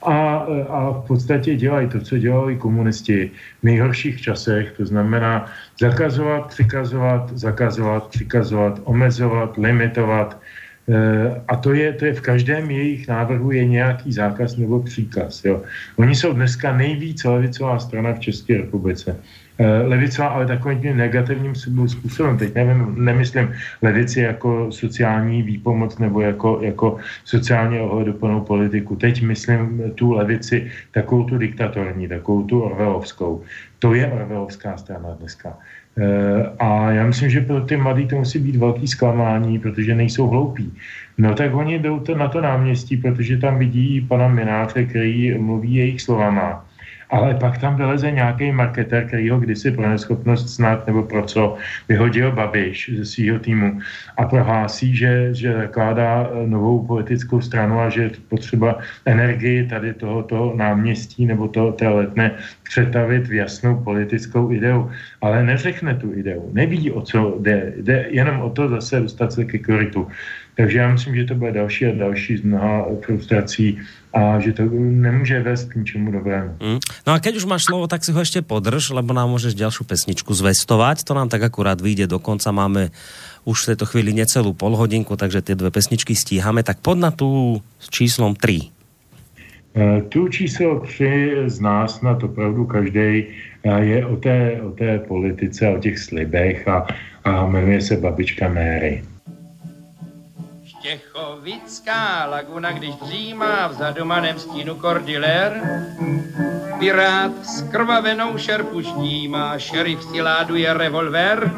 [0.02, 5.46] a, a v podstatě dělají to, co dělali komunisti v nejhorších časech, to znamená
[5.80, 10.41] zakazovat, přikazovat, zakazovat, přikazovat, omezovat, limitovat.
[10.88, 15.44] E, a to je, to je v každém jejich návrhu je nějaký zákaz nebo příkaz.
[15.44, 15.62] Jo.
[15.96, 19.16] Oni jsou dneska nejvíc levicová strana v České republice.
[19.58, 22.38] Eh, levicová, ale takovým tím negativním způsobem.
[22.38, 23.52] Teď nevím, nemyslím
[23.82, 28.96] levici jako sociální výpomoc nebo jako, jako sociálně ohleduplnou politiku.
[28.96, 33.42] Teď myslím tu levici takovou tu diktatorní, takovou tu orvelovskou.
[33.78, 35.58] To je orvelovská strana dneska.
[35.98, 40.28] Eh, a já myslím, že pro ty mladí to musí být velký zklamání, protože nejsou
[40.28, 40.72] hloupí.
[41.18, 45.74] No tak oni jdou to na to náměstí, protože tam vidí pana Mináře, který mluví
[45.74, 46.64] jejich slovama
[47.12, 51.56] ale pak tam vyleze nějaký marketer, který ho kdysi pro neschopnost snad nebo pro co
[51.88, 53.80] vyhodil Babiš ze svého týmu
[54.16, 59.94] a prohlásí, že, že zakládá eh, novou politickou stranu a že je potřeba energii tady
[59.94, 62.30] tohoto náměstí nebo to, té letné
[62.62, 64.90] přetavit v jasnou politickou ideu.
[65.20, 69.44] Ale neřekne tu ideu, neví, o co jde, jde jenom o to zase dostat se
[69.44, 70.08] ke korytu.
[70.56, 73.78] Takže já myslím, že to bude další a další z mnoha frustrací
[74.12, 76.50] a že to nemůže vést k ničemu dobrému.
[76.60, 76.78] Mm.
[77.06, 79.88] No a keď už máš slovo, tak si ho ešte podrž, lebo nám môžeš ďalšiu
[79.88, 81.08] pesničku zvestovať.
[81.08, 82.52] To nám tak akurát vyjde do konca.
[82.52, 82.92] Máme
[83.48, 86.60] už v tejto chvíli necelú polhodinku, takže tie dve pesničky stíhame.
[86.60, 88.68] Tak pod na tú s číslom 3.
[90.08, 93.24] Tu číslo tři z nás na to opravdu každý
[93.64, 96.86] je o té, o té politice, o těch slibech a,
[97.24, 99.02] a jmenuje se babička Mary.
[100.82, 105.62] Štěchovická laguna, když dřímá v zadumaném stínu kordiler,
[106.78, 108.80] pirát s krvavenou šerpu
[109.28, 111.52] má šerif si láduje revolver,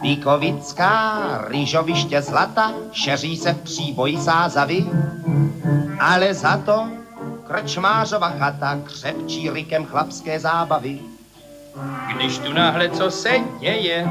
[0.00, 4.86] Píkovická, rýžoviště zlata, šeří se v příboji sázavy,
[6.00, 6.88] ale za to
[7.46, 10.98] krčmářova chata křepčí rikem chlapské zábavy.
[12.14, 14.08] Když tu náhle co se děje,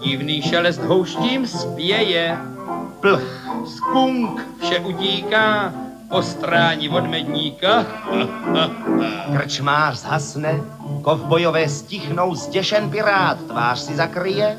[0.00, 2.38] divný šelest houštím spěje,
[3.04, 5.74] plch, skunk, vše utíká,
[6.08, 7.86] postrání od medníka.
[9.36, 10.60] Krčmář zhasne,
[11.02, 14.56] kovbojové stichnou, zděšen pirát tvář si zakryje.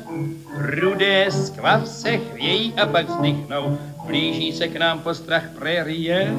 [0.56, 6.34] Rudé skvav se chvějí a pak vzdychnou, blíží se k nám postrach prérie.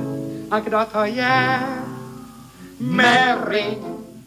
[0.51, 1.59] A kdo to je?
[2.79, 3.77] Mary,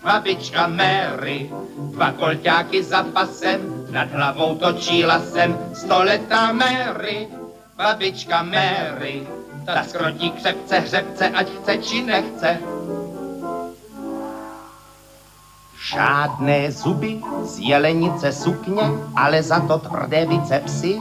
[0.05, 1.51] babička Mary,
[1.93, 7.40] dva kolťáky za pasem, nad hlavou točí lasem, stoletá Mary,
[7.81, 9.27] babička Mary,
[9.66, 12.59] ta skrotí křepce hřebce, ať chce či nechce.
[15.90, 18.82] Žádné zuby z jelenice sukně,
[19.16, 21.01] ale za to tvrdé bicepsy.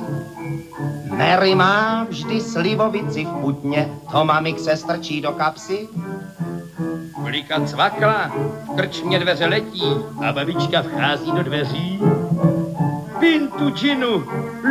[1.18, 5.88] Mary má vždy slivovici v putně, to mamik se strčí do kapsy.
[7.26, 8.32] Klika cvakla,
[8.72, 9.96] v krčmě dveře letí
[10.28, 12.00] a babička vchází do dveří.
[13.20, 14.24] Pintu džinu,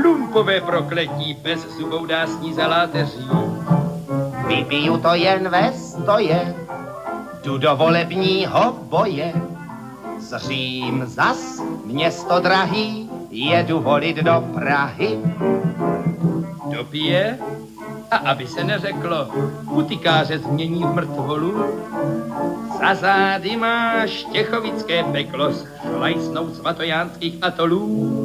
[0.04, 3.28] lumpové prokletí, bez zubou dá sní za láteří.
[4.46, 6.54] Vypiju to jen ve stoje,
[7.44, 9.32] jdu do volebního boje.
[10.18, 15.18] Zřím zas, město drahý, jedu volit do Prahy.
[16.72, 17.38] Dopije
[18.10, 19.28] a aby se neřeklo,
[19.74, 21.64] putikáře změní v mrtvolu.
[22.80, 28.17] Za zády máš těchovické peklo s šlajsnou svatojánských atolů.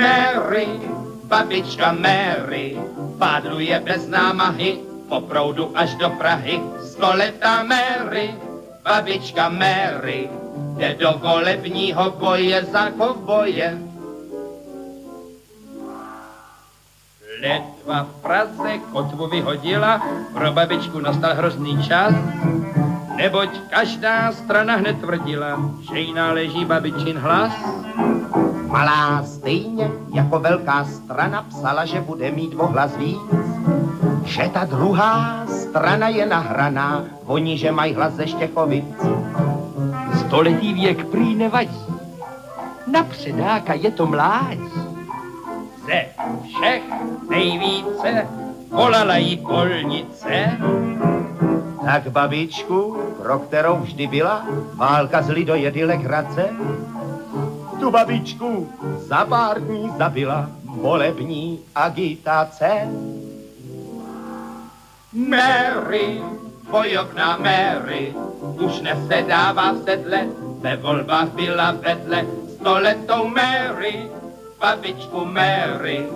[0.00, 0.80] Mary,
[1.28, 2.80] babička Mary,
[3.18, 8.34] pádluje bez námahy, po proudu až do Prahy, stoletá Mary,
[8.82, 10.30] babička Mary,
[10.76, 13.78] jde do volebního boje za kovboje.
[17.40, 20.00] Letva v Praze kotvu vyhodila,
[20.32, 22.12] pro babičku nastal hrozný čas,
[23.20, 27.52] neboť každá strana hned tvrdila, že jí náleží babičin hlas.
[28.66, 33.20] Malá stejně jako velká strana psala, že bude mít ohlas víc,
[34.24, 38.84] že ta druhá strana je nahraná, oni, že mají hlas ze Štěchovic.
[40.20, 41.84] Stoletý věk prý nevadí,
[42.86, 44.70] na předáka je to mládí.
[45.86, 46.06] Ze
[46.46, 46.82] všech
[47.30, 48.26] nejvíce
[48.70, 50.58] volala jí polnice.
[51.84, 56.48] Tak babičku, pro kterou vždy byla válka z lidojedy legrace,
[57.80, 62.88] tu babičku za pár dní zabila volební agitace.
[65.12, 66.22] Mary,
[66.70, 68.14] bojovná Mary,
[68.60, 70.26] už nesedává v sedle,
[70.60, 74.10] ve volbách byla vedle stoletou Mary,
[74.60, 76.06] babičku Mary,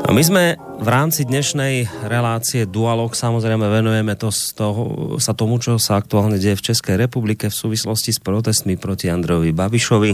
[0.09, 4.83] A my sme v rámci dnešnej relácie Dualog samozrejme venujeme to z toho,
[5.21, 9.53] sa tomu, čo sa aktuálne deje v Českej republike v súvislosti s protestmi proti Andrejovi
[9.53, 10.13] Babišovi.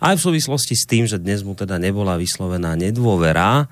[0.00, 3.68] Aj v súvislosti s tým, že dnes mu teda nebola vyslovená nedôvera.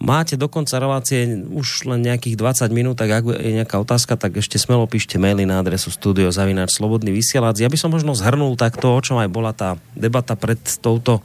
[0.00, 4.40] Máte do konca relácie už len nejakých 20 minút, tak ak je nejaká otázka, tak
[4.40, 7.60] ešte smelo píšte maily na adresu studiozavináč slobodný vysielač.
[7.60, 11.20] Ja by som možno zhrnul takto, o čom aj bola tá debata pred touto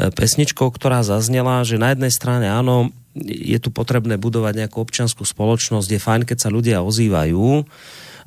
[0.00, 2.88] pesničkou, ktorá zaznela, že na jednej strane áno,
[3.28, 7.68] je tu potrebné budovať nejakú občianskú spoločnosť, je fajn, keď sa ľudia ozývajú,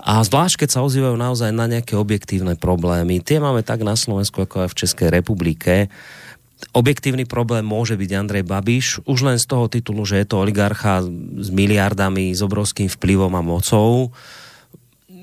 [0.01, 3.21] a zvlášť, keď sa ozývajú naozaj na nejaké objektívne problémy.
[3.21, 5.93] Tie máme tak na Slovensku, ako aj v Českej republike.
[6.71, 11.01] Objektívny problém môže byť Andrej Babiš, už len z toho titulu, že je to oligarcha
[11.41, 14.13] s miliardami, s obrovským vplyvom a mocou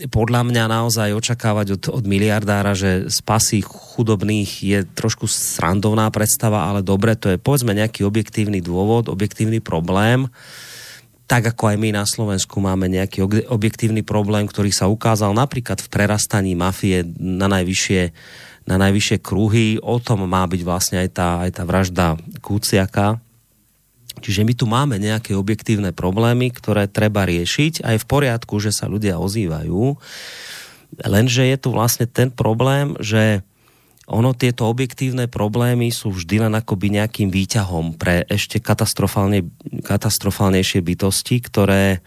[0.07, 6.87] podľa mňa naozaj očakávať od, od miliardára, že spasí chudobných je trošku srandovná predstava, ale
[6.87, 10.31] dobre, to je povedzme nejaký objektívny dôvod, objektívny problém.
[11.27, 15.91] Tak ako aj my na Slovensku máme nejaký objektívny problém, ktorý sa ukázal napríklad v
[15.91, 18.15] prerastaní mafie na najvyššie,
[18.69, 19.81] na najvyššie kruhy.
[19.81, 23.17] O tom má byť vlastne aj tá, aj tá vražda Kuciaka,
[24.19, 28.75] Čiže my tu máme nejaké objektívne problémy, ktoré treba riešiť a je v poriadku, že
[28.75, 29.95] sa ľudia ozývajú.
[31.07, 33.47] Lenže je tu vlastne ten problém, že
[34.09, 39.45] ono tieto objektívne problémy sú vždy len akoby nejakým výťahom pre ešte katastrofálne,
[39.85, 42.01] katastrofálnejšie bytosti, ktoré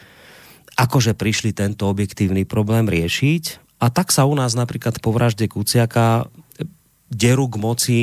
[0.82, 3.62] akože prišli tento objektívny problém riešiť.
[3.82, 6.26] A tak sa u nás napríklad po vražde Kuciaka
[7.12, 8.00] derú k moci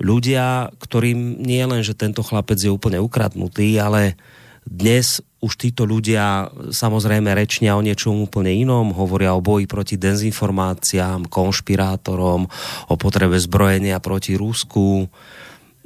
[0.00, 4.16] ľudia, ktorým nie len, že tento chlapec je úplne ukradnutý, ale
[4.64, 11.28] dnes už títo ľudia samozrejme rečnia o niečom úplne inom, hovoria o boji proti dezinformáciám,
[11.32, 12.44] konšpirátorom,
[12.88, 15.08] o potrebe zbrojenia proti Rusku.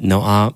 [0.03, 0.51] No a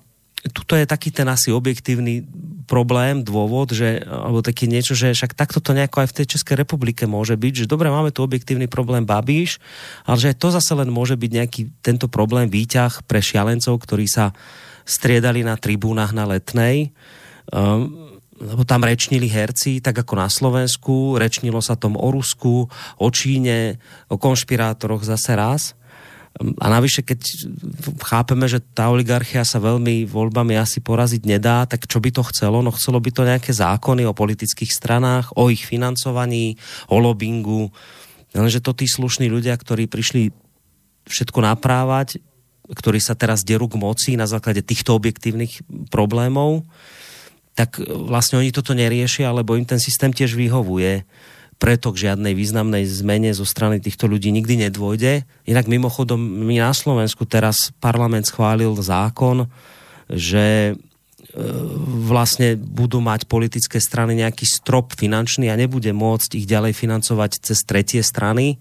[0.47, 2.23] tuto je taký ten asi objektívny
[2.63, 6.55] problém, dôvod, že, alebo taký niečo, že však takto to nejako aj v tej Českej
[6.63, 9.57] republike môže byť, že dobre, máme tu objektívny problém Babíš,
[10.05, 14.31] ale že to zase len môže byť nejaký tento problém výťah pre šialencov, ktorí sa
[14.85, 16.93] striedali na tribúnach na Letnej.
[17.49, 18.09] Um,
[18.39, 23.83] lebo tam rečnili herci, tak ako na Slovensku, rečnilo sa tom o Rusku, o Číne,
[24.07, 25.75] o konšpirátoroch zase raz.
[26.39, 27.19] A navyše, keď
[27.99, 32.63] chápeme, že tá oligarchia sa veľmi voľbami asi poraziť nedá, tak čo by to chcelo?
[32.63, 36.55] No chcelo by to nejaké zákony o politických stranách, o ich financovaní,
[36.87, 37.67] o lobingu.
[38.31, 40.31] Lenže to tí slušní ľudia, ktorí prišli
[41.11, 42.23] všetko naprávať,
[42.71, 45.59] ktorí sa teraz derú k moci na základe týchto objektívnych
[45.91, 46.63] problémov,
[47.51, 51.03] tak vlastne oni toto neriešia, lebo im ten systém tiež vyhovuje.
[51.59, 55.27] Preto k žiadnej významnej zmene zo strany týchto ľudí nikdy nedôjde.
[55.43, 59.43] Inak mimochodom, my na Slovensku teraz parlament schválil zákon,
[60.07, 60.73] že e,
[62.07, 67.59] vlastne budú mať politické strany nejaký strop finančný a nebude môcť ich ďalej financovať cez
[67.67, 68.55] tretie strany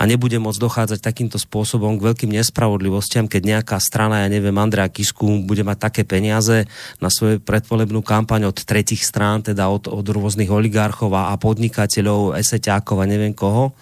[0.00, 4.88] a nebude môcť dochádzať takýmto spôsobom k veľkým nespravodlivostiam, keď nejaká strana, ja neviem, Andrea
[4.88, 6.64] Kisku bude mať také peniaze
[7.04, 12.96] na svoju predvolebnú kampaň od tretích strán, teda od, od rôznych oligarchov a podnikateľov, eseťákov
[12.96, 13.76] a neviem koho,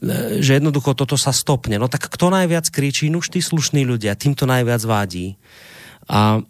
[0.00, 1.76] e, že jednoducho toto sa stopne.
[1.76, 3.12] No tak kto najviac kričí?
[3.12, 5.36] No už tí slušní ľudia, tým to najviac vádí.
[6.08, 6.40] A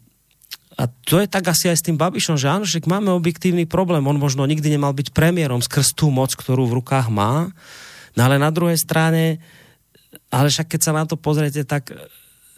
[0.78, 4.06] a to je tak asi aj s tým Babišom, že áno, že máme objektívny problém.
[4.06, 7.50] On možno nikdy nemal byť premiérom skrz tú moc, ktorú v rukách má,
[8.18, 9.38] No ale na druhej strane,
[10.26, 11.94] ale však keď sa na to pozriete, tak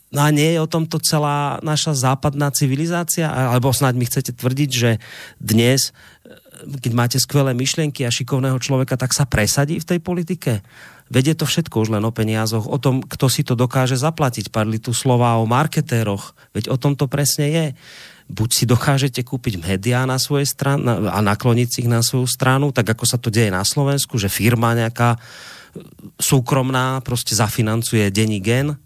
[0.09, 3.29] no a nie je o tomto celá naša západná civilizácia?
[3.29, 4.97] Alebo snáď mi chcete tvrdiť, že
[5.37, 5.93] dnes,
[6.65, 10.65] keď máte skvelé myšlienky a šikovného človeka, tak sa presadí v tej politike?
[11.13, 14.49] Vedie to všetko už len o peniazoch, o tom, kto si to dokáže zaplatiť.
[14.49, 17.67] Padli tu slova o marketéroch, veď o tom to presne je
[18.31, 22.71] buď si dokážete kúpiť médiá na svoje stranu a nakloniť si ich na svoju stranu,
[22.71, 25.19] tak ako sa to deje na Slovensku, že firma nejaká e,
[26.23, 28.77] súkromná prostě zafinancuje denní gen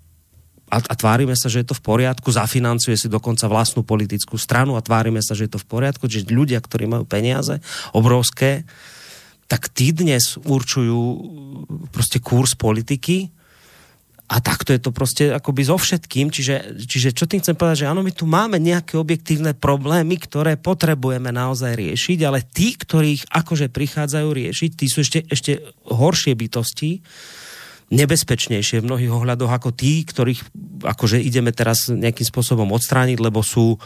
[0.70, 4.74] a, a tvárime sa, že je to v poriadku, zafinancuje si dokonca vlastnú politickú stranu
[4.74, 7.60] a tvárime sa, že je to v poriadku, že ľudia, ktorí majú peniaze
[7.92, 8.64] obrovské,
[9.44, 10.98] tak tí dnes určujú
[11.92, 13.28] prostě kurz politiky
[14.24, 17.90] a takto je to prostě akoby so všetkým, čiže, čiže čo tým chcem povedať, že
[17.92, 23.68] áno, my tu máme nejaké objektívne problémy, ktoré potrebujeme naozaj riešiť, ale tí, ktorých akože
[23.68, 25.60] prichádzajú riešiť, tí sú ešte, ešte
[25.92, 27.04] horšie bytosti,
[27.92, 30.40] nebezpečnejšie v mnohých ohľadoch ako tí, ktorých
[30.84, 33.76] akože ideme teraz nejakým spôsobom odstrániť, lebo sú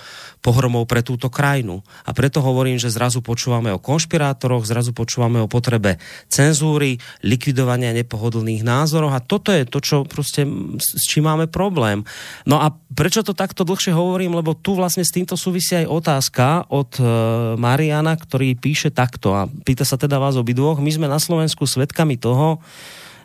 [0.43, 1.83] pohromou pre túto krajinu.
[2.07, 5.99] A preto hovorím, že zrazu počúvame o konšpirátoroch, zrazu počúvame o potrebe
[6.31, 10.47] cenzúry, likvidovania nepohodlných názorov a toto je to, čo prostě
[10.79, 12.05] s čím máme problém.
[12.47, 16.47] No a prečo to takto dlhšie hovorím, lebo tu vlastne s týmto súvisí aj otázka
[16.71, 17.07] od uh,
[17.55, 20.83] Mariana, ktorý píše takto a pýta sa teda vás obidvoch.
[20.83, 22.59] My sme na Slovensku svedkami toho,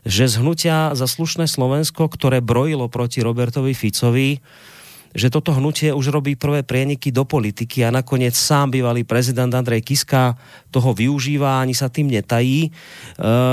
[0.04, 4.44] že z hnutia za slušné Slovensko, ktoré brojilo proti Robertovi Ficovi,
[5.14, 9.86] že toto hnutie už robí prvé prieniky do politiky a nakoniec sám bývalý prezident Andrej
[9.86, 10.34] Kiska
[10.74, 12.68] toho využíva, ani sa tým netají.
[12.68, 12.70] E,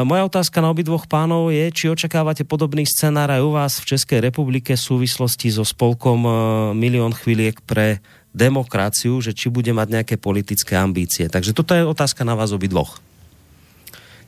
[0.08, 4.24] moja otázka na obidvoch pánov je, či očakávate podobný scenár aj u vás v Českej
[4.24, 6.30] republike v súvislosti so spolkom e,
[6.72, 8.00] Milión chvíliek pre
[8.32, 11.28] demokraciu, že či bude mať nejaké politické ambície.
[11.28, 13.09] Takže toto je otázka na vás obidvoch.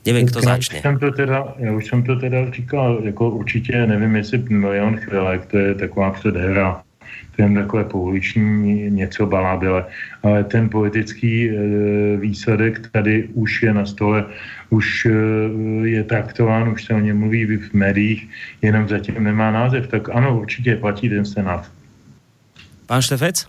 [0.05, 0.81] Nevím, kdo začne.
[0.81, 5.45] Jsem to teda, já už jsem to teda říkal, jako určitě nevím, jestli milion chvilek,
[5.45, 6.83] to je taková předhra,
[7.35, 9.85] ten takové pouliční něco balabile,
[10.23, 11.57] ale ten politický e,
[12.17, 14.25] výsledek tady už je na stole,
[14.69, 15.09] už e,
[15.87, 18.29] je traktován, už se o něm mluví v médiích,
[18.61, 21.71] jenom zatím nemá název, tak ano, určitě platí ten senát.
[22.85, 23.47] Pán Štefec?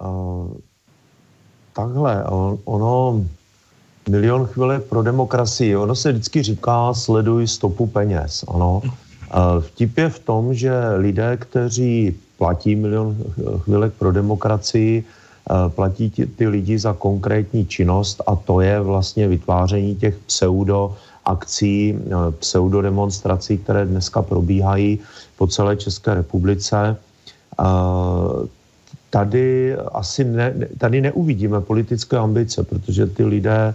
[0.00, 0.54] Uh,
[1.72, 3.24] takhle, on, ono
[4.10, 5.76] Milion chvílek pro demokracii.
[5.76, 8.44] Ono se vždycky říká, sleduj stopu peněz.
[8.48, 8.82] Ano.
[9.60, 13.16] Vtip je v tom, že lidé, kteří platí milion
[13.58, 15.04] chvílek pro demokracii,
[15.68, 21.98] platí ty lidi za konkrétní činnost a to je vlastně vytváření těch pseudo akcí,
[22.38, 24.98] pseudodemonstrací, které dneska probíhají
[25.38, 26.96] po celé České republice.
[29.10, 33.74] Tady asi ne, tady neuvidíme politické ambice, protože ty lidé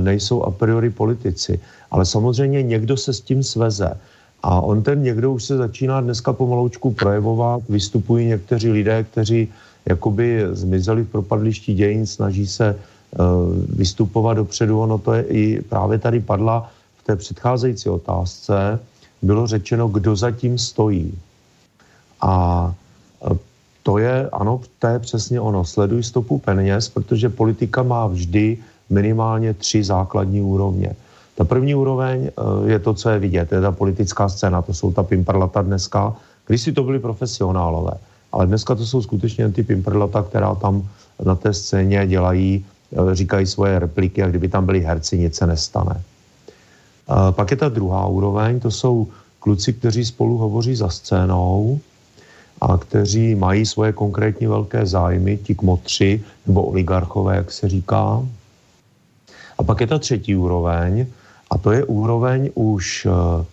[0.00, 1.60] nejsou a priori politici.
[1.90, 3.96] Ale samozřejmě někdo se s tím sveze.
[4.42, 9.48] A on ten někdo už se začíná dneska pomaloučku projevovat, vystupují někteří lidé, kteří
[9.86, 13.20] jakoby zmizeli v propadlišti dějin, snaží se uh,
[13.68, 14.80] vystupovat dopředu.
[14.80, 18.80] Ono to je i právě tady padla v té předcházející otázce,
[19.22, 21.14] bylo řečeno, kdo zatím stojí.
[22.20, 22.74] A
[23.20, 23.36] uh,
[23.82, 25.64] to je, ano, to je přesně ono.
[25.64, 28.58] Sleduj stopu peněz, protože politika má vždy
[28.90, 30.96] minimálně tři základní úrovně.
[31.34, 34.92] Ta první úroveň uh, je to, co je vidět, je ta politická scéna, to jsou
[34.92, 36.14] ta pimperlata dneska,
[36.46, 37.92] když si to byli profesionálové.
[38.32, 40.88] Ale dneska to jsou skutečně ty pimperlata, která tam
[41.24, 45.46] na té scéně dělají, uh, říkají svoje repliky a kdyby tam byli herci, nic se
[45.46, 46.02] nestane.
[47.10, 49.08] Uh, pak je ta druhá úroveň, to jsou
[49.40, 51.80] kluci, kteří spolu hovoří za scénou
[52.60, 58.22] a kteří mají svoje konkrétní velké zájmy, ti kmotři nebo oligarchové, jak se říká.
[59.58, 61.06] A pak je ta třetí úroveň,
[61.50, 63.44] a to je úroveň už eh,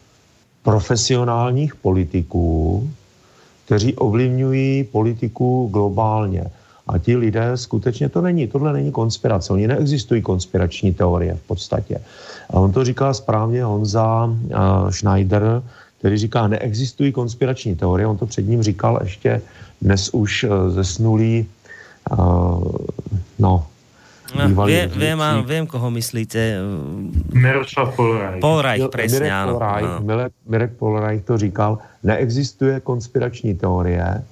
[0.64, 2.90] profesionálních politiků,
[3.66, 6.46] kteří ovlivňují politiku globálně.
[6.88, 9.54] A ti lidé skutečně to není, tohle není konspirace.
[9.54, 12.02] Oni neexistují konspirační teorie v podstatě.
[12.50, 15.64] A on to říká správně Honza uh, Schneider,
[16.00, 18.08] který říká, neexistují konspirační teorie.
[18.08, 19.42] On to před ním říkal ještě
[19.82, 21.46] dnes už uh, zesnulý,
[22.12, 22.64] uh,
[23.40, 23.66] no,
[24.32, 26.64] No, viem, viem, viem, koho myslíte.
[27.34, 28.40] Miroslav Polreich.
[28.40, 29.52] Polreich, presne, Mirek áno.
[29.60, 30.00] Polreich, áno.
[30.08, 34.24] Mirek, Mirek Polreich to říkal, neexistuje konspirační teorie,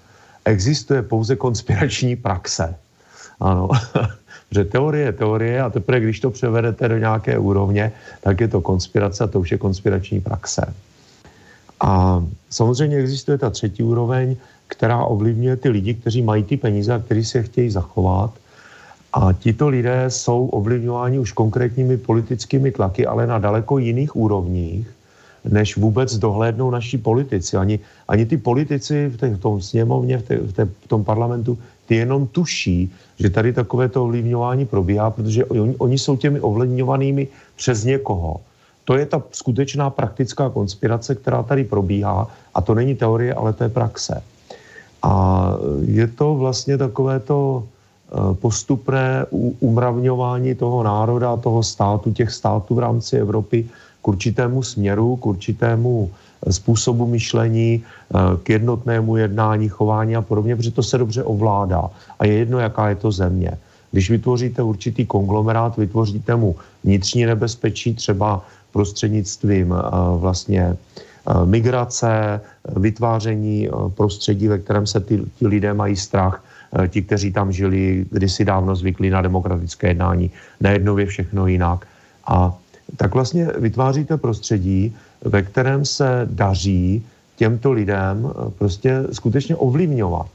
[0.45, 2.75] existuje pouze konspirační praxe.
[3.39, 3.69] Ano,
[4.51, 8.61] že teorie je teorie a teprve, když to převedete do nějaké úrovně, tak je to
[8.61, 10.73] konspirace a to už je konspirační praxe.
[11.79, 14.35] A samozřejmě existuje ta třetí úroveň,
[14.67, 18.31] která ovlivňuje ty lidi, kteří mají ty peníze a kteří si je chtějí zachovat–
[19.13, 24.87] a tito lidé jsou ovlivňováni už konkrétními politickými tlaky, ale na daleko jiných úrovních,
[25.45, 27.57] než vůbec dohlédnou naši politici.
[27.57, 31.03] Ani, ani ty politici v, té, v tom sněmovně, v, té, v, té, v tom
[31.03, 37.27] parlamentu, ty jenom tuší, že tady takovéto ovlivňování probíhá, protože oni, oni jsou těmi ovlivňovanými
[37.55, 38.41] přes někoho.
[38.85, 43.63] To je ta skutečná praktická konspirace, která tady probíhá a to není teorie, ale to
[43.63, 44.21] je praxe.
[45.03, 45.13] A
[45.81, 47.63] je to vlastně takové to,
[48.33, 49.25] postupné
[49.59, 53.69] umravňování toho národa, toho státu, těch států v rámci Evropy
[54.01, 60.55] k určitému směru, k určitému eh, způsobu myšlení, eh, k jednotnému jednání, chování a podobně,
[60.55, 61.89] protože to se dobře ovládá.
[62.19, 63.51] A je jedno, jaká je to země.
[63.91, 69.73] Když vytvoříte určitý konglomerát, vytvoříte mu vnitřní nebezpečí, třeba prostřednictvím
[70.17, 70.77] vlastně
[71.45, 72.41] migrace,
[72.77, 76.48] vytváření prostředí, ve kterém se ty lidé mají strach, Eh,
[76.87, 80.31] ti, kteří tam žili kdysi dávno zvykli na demokratické jednání,
[80.61, 81.87] najednou je všechno jinak.
[82.27, 82.53] A
[82.97, 87.05] tak vlastně vytváříte prostředí, ve kterém se daří
[87.35, 90.27] těmto lidem eh, prostě skutečně ovlivňovat.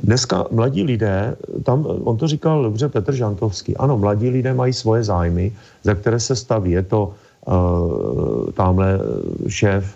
[0.00, 5.04] Dneska mladí lidé, tam, on to říkal dobře Petr Žantovský, ano, mladí lidé mají svoje
[5.04, 5.52] zájmy,
[5.82, 6.70] za které se staví.
[6.70, 7.14] Je to
[7.46, 8.98] uh, tamhle
[9.48, 9.94] šéf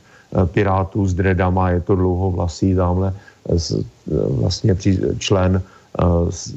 [0.51, 3.15] Pirátů s dredama, je to dlouhovlasý, tamhle
[3.47, 3.61] uh,
[4.43, 4.77] vlastně
[5.19, 5.82] člen Eh,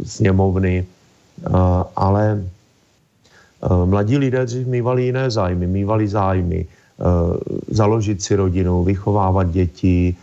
[0.04, 1.50] sněmovny, eh,
[1.96, 6.66] ale eh, mladí lidé dřív mývali jiné zájmy, mývali zájmy
[7.68, 10.16] založit si rodinu, vychovávat děti,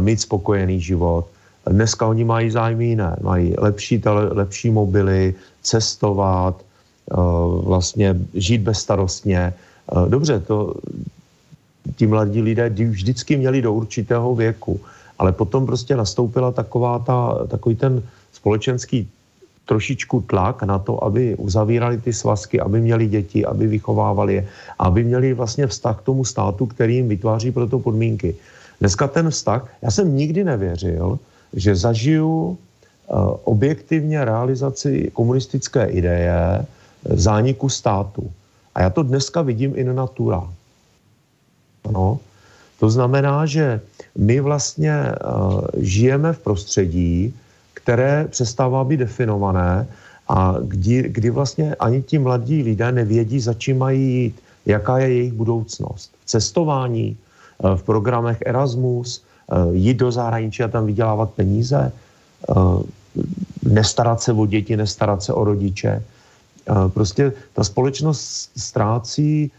[0.00, 1.24] mít spokojený život.
[1.64, 6.60] Dneska oni mají zájmy jiné, mají lepší, tele, lepší mobily, cestovat,
[7.64, 9.54] vlastně žít bezstarostně.
[10.08, 10.76] Dobře, to
[11.96, 14.80] ti mladí lidé vždycky měli do určitého věku,
[15.18, 19.08] ale potom prostě nastoupila taková ta, takový ten společenský
[19.70, 24.42] trošičku tlak na to, aby uzavírali ty svazky, aby měli děti, aby vychovávali je,
[24.78, 28.34] aby měli vlastně vztah k tomu státu, který jim vytváří pro to podmínky.
[28.80, 31.18] Dneska ten vztah, já jsem nikdy nevěřil,
[31.54, 32.56] že zažiju uh,
[33.44, 36.66] objektivně realizaci komunistické ideje
[37.06, 38.26] zániku státu.
[38.74, 40.42] A já to dneska vidím in natura.
[41.86, 42.18] Ano.
[42.80, 43.80] To znamená, že
[44.18, 47.34] my vlastně uh, žijeme v prostředí,
[47.90, 49.86] které přestává být definované
[50.28, 54.36] a kdy, kdy vlastně ani ti mladí lidé nevědí, za čím mají jít,
[54.66, 56.14] jaká je jejich budoucnost.
[56.22, 62.54] V cestování, eh, v programech Erasmus, eh, jít do zahraničí a tam vydělávat peníze, eh,
[63.66, 66.02] nestarat se o děti, nestarat se o rodiče.
[66.94, 69.50] Prostě ta společnost ztrácí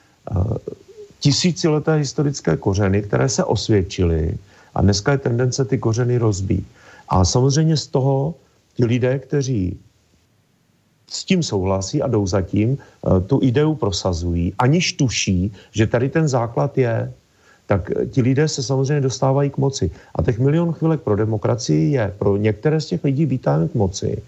[1.20, 4.38] tisícileté historické kořeny, které se osvědčily
[4.76, 6.64] a dneska je tendence ty kořeny rozbít.
[7.12, 8.36] A samozřejmě z toho
[8.74, 9.78] ti lidé, kteří
[11.12, 16.10] s tím souhlasí a jdou za tím, eh, tu ideu prosazují, aniž tuší, že tady
[16.10, 17.12] ten základ je,
[17.68, 19.92] tak ti lidé se samozřejmě dostávají k moci.
[20.16, 24.24] A těch milion chvílek pro demokracii je pro některé z těch lidí vítáme k moci.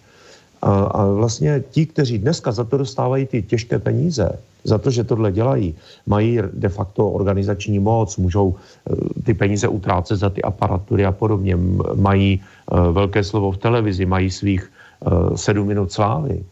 [0.62, 5.04] A, a vlastně ti, kteří dneska za to dostávají ty těžké peníze, za to, že
[5.04, 5.76] tohle dělají,
[6.08, 11.56] mají de facto organizační moc, můžou eh, ty peníze utrácet za ty aparatury a podobně,
[11.96, 14.72] mají eh, velké slovo v televizi, mají svých
[15.36, 16.44] sedm minut slávy,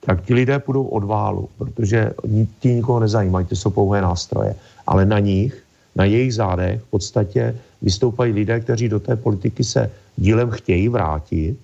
[0.00, 2.12] tak ti lidé půjdou od válu, protože
[2.60, 4.54] ti nikoho nezajímají, to jsou pouhé nástroje.
[4.86, 5.62] Ale na nich,
[5.96, 11.58] na jejich zádech v podstatě vystoupají lidé, kteří do té politiky se dílem chtějí vrátit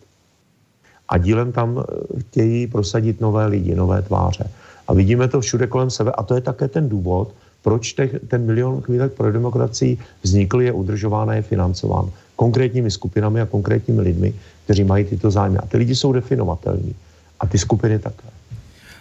[1.09, 4.51] a dílem tam eh, chtějí prosadit nové lidi, nové tváře.
[4.89, 8.47] A vidíme to všude kolem sebe a to je také ten důvod, proč te, ten
[8.47, 14.35] milion chvílek pro demokracii vznikl, je udržován a je financován konkrétními skupinami a konkrétními lidmi,
[14.65, 15.59] kteří mají tyto zájmy.
[15.59, 16.95] A ty lidi jsou definovatelní
[17.41, 18.29] a ty skupiny také.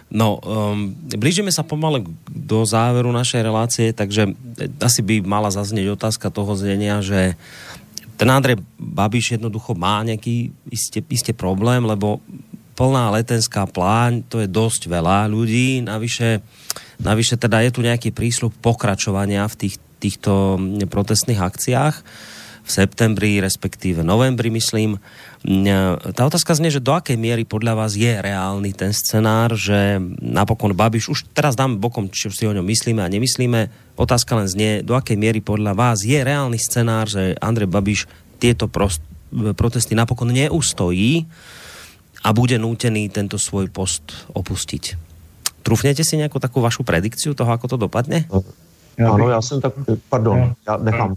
[0.06, 4.30] No, um, blížime sa pomalu do záveru našej relácie, takže
[4.78, 7.34] asi by mala zaznieť otázka toho znenia, že
[8.14, 12.22] ten Andrej Babiš jednoducho má nejaký iste, iste problém, lebo
[12.78, 16.38] plná letenská pláň, to je dosť veľa ľudí, navyše,
[17.02, 20.54] navyše teda je tu nejaký prísľub pokračovania v tých, týchto
[20.86, 21.94] protestných akciách
[22.66, 24.98] v septembri, respektíve novembri, myslím.
[26.10, 30.74] Tá otázka znie, že do akej miery podľa vás je reálny ten scenár, že napokon
[30.74, 34.82] Babiš, už teraz dám bokom, či si o ňom myslíme a nemyslíme, otázka len znie,
[34.82, 38.10] do akej miery podľa vás je reálny scenár, že Andrej Babiš
[38.42, 38.98] tieto prost,
[39.54, 41.22] protesty napokon neustojí
[42.26, 44.98] a bude nútený tento svoj post opustiť.
[45.62, 48.26] Trufnete si nejakú takú vašu predikciu toho, ako to dopadne?
[48.98, 49.72] Ano, já jsem tak,
[50.08, 51.14] pardon, já nechám.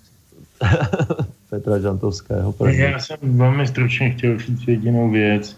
[1.49, 2.56] Petra Žantovského.
[2.68, 5.57] Já jsem velmi stručně chtěl říct jedinou věc.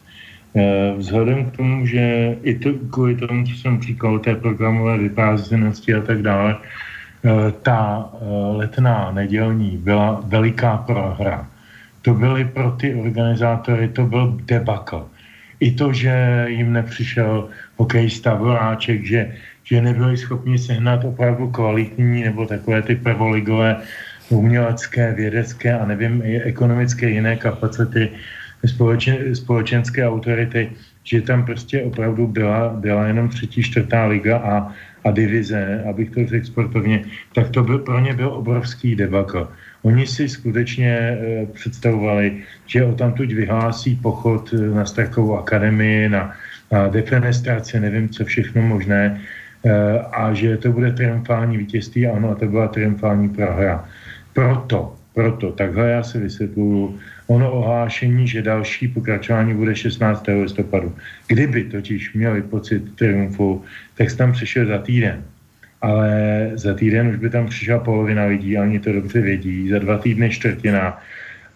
[0.56, 5.94] Eh, vzhledem k tomu, že i to, kvůli tomu, co jsem říkal, té programové vyprázdněnosti
[5.94, 8.26] a tak dále, eh, ta eh,
[8.57, 11.48] letná nedělní byla veliká prohra.
[12.02, 15.07] To byly pro ty organizátory, to byl debakl.
[15.60, 19.32] I to, že jim nepřišel hokejista Voráček, že,
[19.64, 23.78] že nebyli schopni sehnat opravdu kvalitní nebo takové ty prvoligové
[24.38, 28.10] umělecké, vědecké a nevím, i ekonomické jiné kapacity
[28.66, 30.72] společen, společenské autority,
[31.03, 36.28] že tam prostě opravdu byla, byla jenom třetí, čtvrtá liga a, a divize, abych to
[36.28, 37.03] řekl sportovně,
[37.34, 39.49] tak to byl, pro ně byl obrovský debakl.
[39.84, 46.34] Oni si skutečně e, představovali, že o tamtuť vyhlásí pochod na Starkovou akademii, na,
[46.72, 49.22] na defenestraci, nevím, co všechno možné,
[49.66, 53.90] e, a že to bude triumfální vítězství, ano, a to byla triumfální prohra.
[54.34, 60.28] Proto, proto, takhle já si vysvětluju ono ohlášení, že další pokračování bude 16.
[60.41, 60.95] listopadu.
[61.28, 63.64] Kdyby totiž měli pocit triumfu,
[63.95, 65.24] tak tam přišel za týden.
[65.82, 69.70] Ale za týden už by tam přišla polovina lidí a oni to dobře vědí.
[69.70, 71.02] Za dva týdny čtvrtina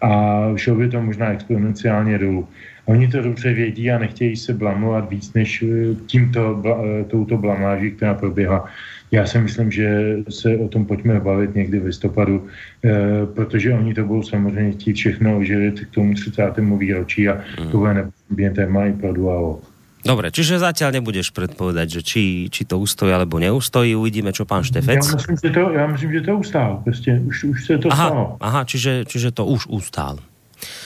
[0.00, 2.48] a šlo by to možná exponenciálně dolů.
[2.84, 5.64] Oni to dobře vědí a nechtějí se blamovat víc než
[6.06, 6.62] tímto,
[7.08, 8.68] touto blamáží, která proběhla.
[9.12, 12.48] Já si myslím, že se o tom pojďme bavit někdy v listopadu,
[12.84, 16.42] e, protože oni to budou samozřejmě chtít všechno oživit k tomu 30.
[16.78, 17.70] výročí a mm.
[17.70, 19.60] to bude nebudem téma i pro dualo.
[20.06, 23.98] Dobre, čiže zatiaľ nebudeš predpovedať, že či, či to ustojí alebo neustojí.
[23.98, 25.02] Uvidíme, čo pán Štefec.
[25.02, 26.80] Já myslím, že to, já myslím, že to ustál.
[26.84, 28.36] Prostě už, už se to aha, stalo.
[28.40, 30.22] Aha, čiže, čiže to už ustál.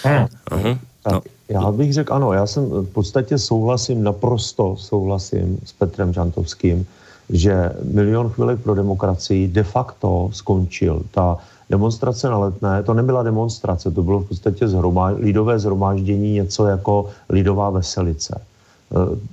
[0.05, 0.29] Ano.
[0.51, 0.79] Uh-huh.
[1.13, 1.21] No.
[1.49, 6.87] Já bych řekl ano, já jsem v podstatě souhlasím, naprosto souhlasím s Petrem Žantovským,
[7.31, 11.03] že milion chvílek pro demokracii de facto skončil.
[11.11, 11.39] Ta
[11.71, 17.09] demonstrace na letné, to nebyla demonstrace, to bylo v podstatě zhromá, lidové zhromáždění, něco jako
[17.29, 18.35] lidová veselice.
[18.35, 18.43] E,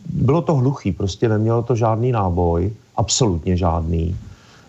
[0.09, 4.15] bylo to hluchý, prostě nemělo to žádný náboj, absolutně žádný.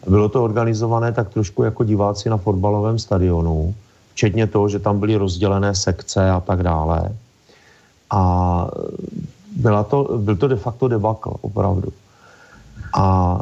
[0.08, 3.74] Bylo to organizované tak trošku jako diváci na fotbalovém stadionu,
[4.12, 7.12] včetně toho, že tam byly rozdělené sekce a tak dále.
[8.10, 8.22] A
[9.56, 11.92] byla to, byl to de facto debakl, opravdu.
[12.98, 13.38] A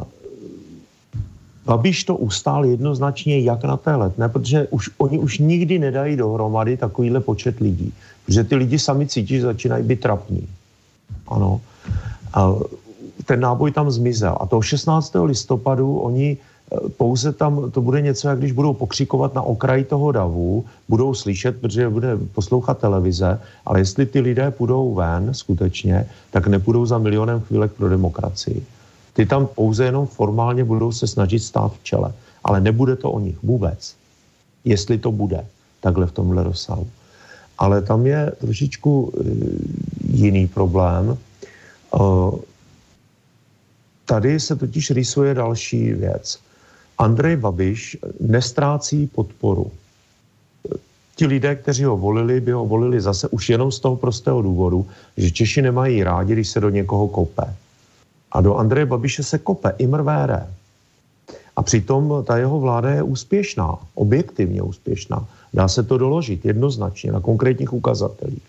[1.65, 6.77] Babiš to ustál jednoznačně jak na té letné, protože už, oni už nikdy nedají dohromady
[6.77, 7.93] takovýhle počet lidí.
[8.25, 10.47] Protože ty lidi sami cítí, že začínají být trapní.
[11.27, 11.61] Ano.
[12.33, 12.53] A
[13.25, 14.37] ten náboj tam zmizel.
[14.39, 15.15] A toho 16.
[15.23, 20.11] listopadu oni e, pouze tam, to bude něco, jak když budou pokřikovat na okraji toho
[20.11, 26.47] davu, budou slyšet, protože bude poslouchat televize, ale jestli ty lidé půjdou ven skutečně, tak
[26.47, 28.76] nepůjdou za milionem chvílek pro demokracii.
[29.17, 32.13] Ty tam pouze jenom formálně budou se snažit stát v čele.
[32.43, 33.95] Ale nebude to o nich vůbec.
[34.65, 35.45] Jestli to bude
[35.81, 36.87] takhle v tomhle rozsahu.
[37.57, 39.25] Ale tam je trošičku uh,
[40.13, 41.17] jiný problém.
[41.97, 42.39] Uh,
[44.05, 46.39] tady se totiž rýsuje další věc.
[46.97, 49.71] Andrej Babiš nestrácí podporu.
[51.15, 54.85] Ti lidé, kteří ho volili, by ho volili zase už jenom z toho prostého důvodu,
[55.17, 57.53] že Češi nemají rádi, když se do někoho kope.
[58.37, 60.47] A do Andreje Babiše se kope imrvére.
[61.55, 65.25] A přitom ta jeho vláda je úspěšná, objektivně úspěšná.
[65.53, 68.45] Dá se to doložit jednoznačně na konkrétních ukazatelích.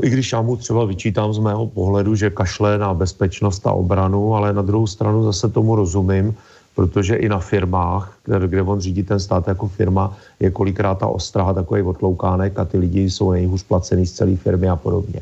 [0.00, 4.34] I když já mu třeba vyčítám z mého pohledu, že kašle na bezpečnost a obranu,
[4.34, 6.34] ale na druhou stranu zase tomu rozumím,
[6.74, 11.52] protože i na firmách, kde, on řídí ten stát jako firma, je kolikrát ta ostraha
[11.52, 15.20] takový otloukánek a ty lidi jsou nejhůř placený z celé firmy a podobně.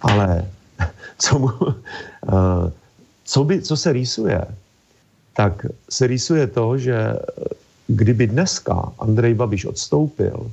[0.00, 0.44] Ale
[1.20, 1.50] co, mu,
[2.28, 2.72] eh,
[3.24, 4.44] co, by, co se rýsuje,
[5.36, 7.16] tak se rýsuje to, že
[7.86, 10.50] kdyby dneska Andrej Babiš odstoupil,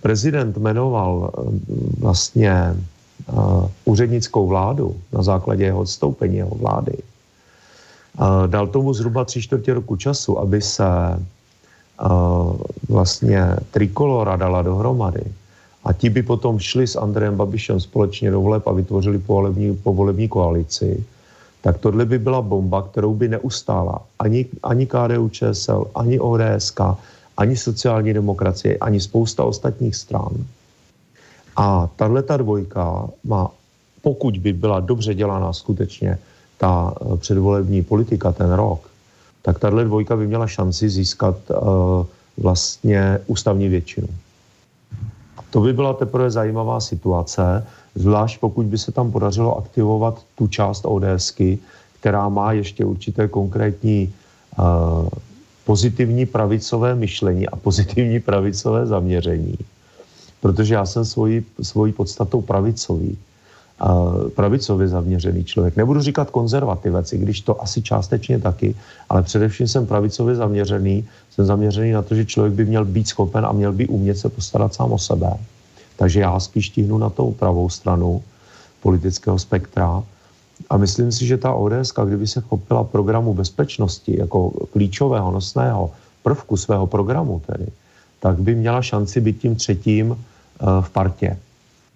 [0.00, 1.42] prezident jmenoval eh,
[1.98, 3.32] vlastně eh,
[3.84, 6.96] úřednickou vládu na základě jeho odstoupení jeho vlády.
[8.46, 12.06] Dal tomu zhruba tři čtvrtě roku času, aby se eh,
[12.88, 15.24] vlastně trikolora dala dohromady.
[15.84, 20.28] A ti by potom šli s Andrejem Babišem společně do voleb a vytvořili povolební, povolební
[20.28, 21.04] koalici,
[21.62, 26.80] tak tohle by byla bomba, kterou by neustála ani, ani KDU ČSL, ani ODSK,
[27.36, 30.32] ani sociální demokracie, ani spousta ostatních stran.
[31.56, 33.50] A tahle ta dvojka má,
[34.02, 36.18] pokud by byla dobře dělaná skutečně
[36.58, 38.90] ta eh, předvolební politika ten rok,
[39.42, 44.08] tak tahle dvojka by měla šanci získat uh, vlastně ústavní většinu.
[45.50, 50.84] To by byla teprve zajímavá situace, zvlášť pokud by se tam podařilo aktivovat tu část
[50.84, 51.58] ODSky,
[52.00, 54.12] která má ještě určité konkrétní
[54.58, 55.08] uh,
[55.64, 59.58] pozitivní pravicové myšlení a pozitivní pravicové zaměření.
[60.40, 63.18] Protože já jsem svojí, svojí podstatou pravicový,
[64.34, 65.76] pravicově zaměřený člověk.
[65.76, 68.74] Nebudu říkat konzervativec, i když to asi částečně taky,
[69.08, 71.08] ale především jsem pravicově zaměřený.
[71.30, 74.28] Jsem zaměřený na to, že člověk by měl být schopen a měl by umět se
[74.28, 75.32] postarat sám o sebe.
[75.96, 78.22] Takže já spíš tíhnu na tou pravou stranu
[78.82, 80.02] politického spektra
[80.70, 85.90] a myslím si, že ta ODS, kdyby se chopila programu bezpečnosti jako klíčového nosného
[86.22, 87.66] prvku svého programu tedy,
[88.20, 90.16] tak by měla šanci být tím třetím uh,
[90.80, 91.36] v partě.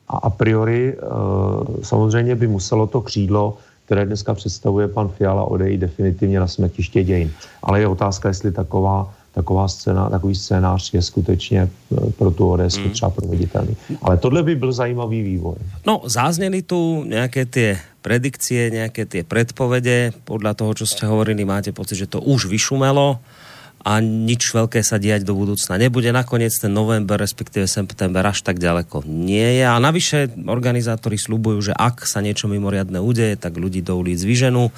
[0.09, 5.81] A a priori uh, samozřejmě by muselo to křídlo, které dneska představuje pan Fiala, odejít
[5.81, 7.31] definitivně na smetiště dějin.
[7.62, 12.78] Ale je otázka, jestli taková taková scéna, takový scénář je skutečně eh, pro tu ODS
[12.78, 12.90] mm.
[12.90, 13.76] třeba proveditelný.
[14.02, 15.55] Ale tohle by byl zajímavý vývoj.
[15.86, 20.12] No, zázněli tu nějaké ty predikcie, nějaké ty predpovede.
[20.28, 23.18] Podľa toho, čo ste hovorili, máte pocit, že to už vyšumelo
[23.85, 26.09] a nič veľké sa diať do budúcna nebude.
[26.09, 29.65] Nakoniec ten november, respektíve september až tak ďaleko nie je.
[29.69, 34.73] A navyše organizátori slubujú, že ak sa niečo mimoriadne udeje, tak ľudí do ulic vyženú.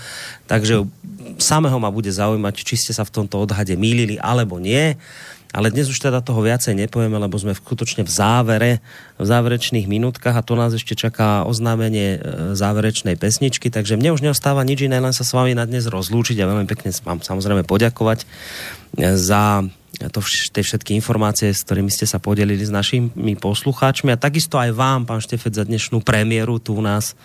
[0.50, 0.90] Takže
[1.38, 4.98] samého ma bude zaujímať, či ste sa v tomto odhade mýlili alebo nie.
[5.54, 8.72] Ale dnes už teda toho viacej nepovieme, lebo sme skutočne v závere,
[9.16, 12.18] v záverečných minútkach a to nás ešte čaká oznámenie e,
[12.58, 16.36] záverečnej pesničky, takže mne už neostáva nič iné, len sa s vami na dnes rozlúčiť
[16.42, 18.26] a veľmi pekne vám samozrejme poďakovať e,
[19.16, 19.64] za
[19.96, 24.12] to vš tie všetky informácie, s ktorými ste sa podelili s našimi poslucháčmi.
[24.12, 27.16] A takisto aj vám, pán Štefec, za dnešnú premiéru tu u nás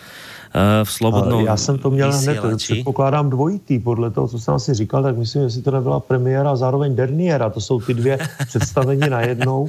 [0.84, 5.04] v Slobodnou Já jsem to měl hned, předpokládám dvojitý, podle toho, co jsem asi říkal,
[5.04, 9.10] tak myslím, že si to nebyla premiéra a zároveň Derniera, to jsou ty dvě představení
[9.10, 9.68] na jednou.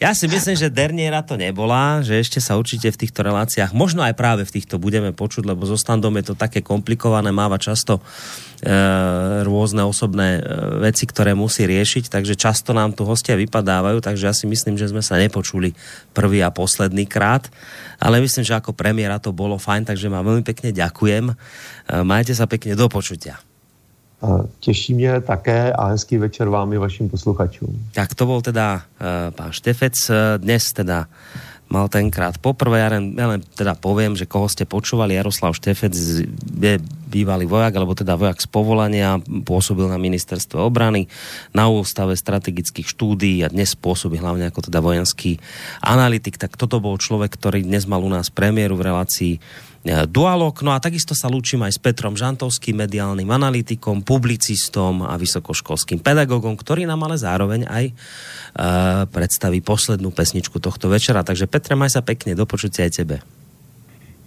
[0.00, 4.02] Já si myslím, že Derniera to nebola, že ešte sa určite v týchto reláciách, možno
[4.02, 8.02] aj práve v týchto budeme počuť, lebo so standom je to také komplikované, máva často
[9.42, 10.40] rôzne osobné e,
[10.86, 14.86] veci, ktoré musí riešiť, takže často nám tu hostia vypadávajú, takže ja si myslím, že
[14.86, 15.74] sme sa nepočuli
[16.14, 17.50] prvý a posledný krát
[18.02, 21.30] ale myslím, že ako premiéra to bolo fajn, takže vám veľmi pekne ďakujem.
[21.30, 21.34] E,
[22.02, 23.38] majte sa pekne do počutia.
[24.60, 27.90] Těší mě také a hezký večer vám i vašim posluchačům.
[27.92, 29.98] Tak to bol teda uh, pán Štefec.
[30.10, 31.10] E, dnes teda
[31.72, 35.96] mal tenkrát poprvé, ja len, ja len teda poviem, že koho ste počúvali, Jaroslav Štefec
[35.96, 36.74] je
[37.08, 39.16] bývalý vojak, alebo teda vojak z povolania,
[39.48, 41.08] pôsobil na ministerstve obrany,
[41.56, 45.40] na ústave strategických štúdií a dnes pôsobí hlavne ako teda vojenský
[45.80, 46.36] analytik.
[46.36, 49.34] Tak toto bol človek, ktorý dnes mal u nás premiéru v relácii
[49.82, 50.62] Dualog.
[50.62, 56.54] No a takisto sa lúčim aj s Petrom Žantovským, mediálnym analytikom, publicistom a vysokoškolským pedagogom,
[56.54, 57.94] ktorý nám ale zároveň aj uh,
[59.10, 61.26] predstaví poslednú pesničku tohto večera.
[61.26, 63.18] Takže Petre, maj sa pekne, do počutia aj tebe.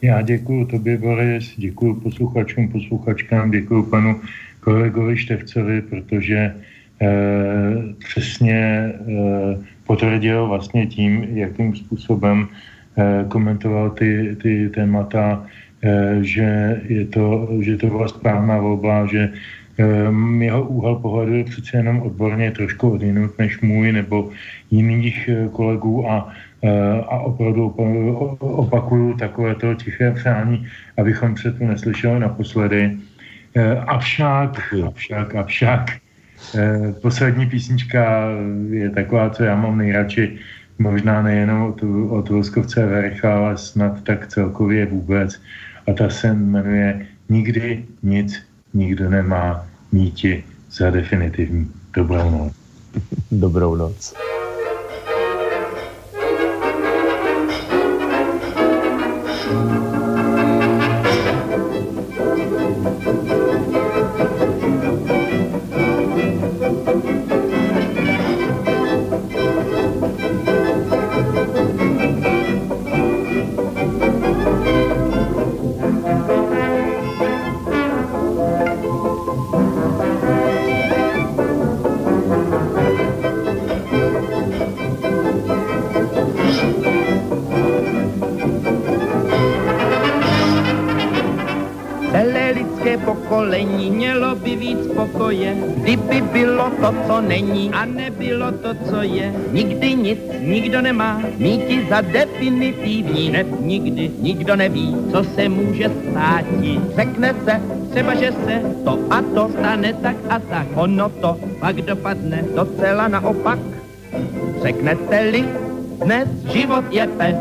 [0.02, 4.22] Já děkuji tobě, Boris, děkuji posluchačům, posluchačkám, děkuji panu
[4.60, 6.56] kolegovi Števcovi, protože
[7.02, 9.58] eh, přesně eh,
[9.88, 12.75] potvrdil vlastně tím, jakým způsobem eh,
[13.28, 15.46] komentoval ty, ty témata,
[15.84, 19.30] eh, že, je to, že to byla správná volba, že
[19.80, 24.30] eh, jeho úhel pohledu je přece jenom odborně trošku odjinut než můj nebo
[24.72, 26.32] jiných eh, kolegů a
[26.66, 27.70] Eh, a opravdu
[28.40, 30.68] opakuju takové to tiché přání,
[30.98, 32.98] abychom se tu neslyšeli naposledy.
[33.56, 35.92] Eh, avšak, avšak, avšak,
[36.58, 38.30] eh, poslední písnička
[38.70, 40.38] je taková, co já mám nejradši,
[40.80, 45.42] možná nejenom od, od Voskovce Vercha, ale snad tak celkově vůbec.
[45.88, 48.42] A ta se jmenuje Nikdy nic
[48.74, 51.72] nikdo nemá míti za definitivní.
[51.94, 52.54] Dobrou noc.
[53.32, 54.14] Dobrou noc.
[96.86, 99.34] To, co není a nebylo to, co je.
[99.52, 103.30] Nikdy nic, nikdo nemá, míti za definitivní.
[103.30, 106.46] Ne, nikdy, nikdo neví, co se může stát.
[106.96, 110.68] Řekne se, třeba, že se to a to stane tak a tak.
[110.76, 113.60] Ono to pak dopadne docela naopak.
[114.62, 115.46] Řeknete-li,
[116.06, 117.36] dnes život je pes,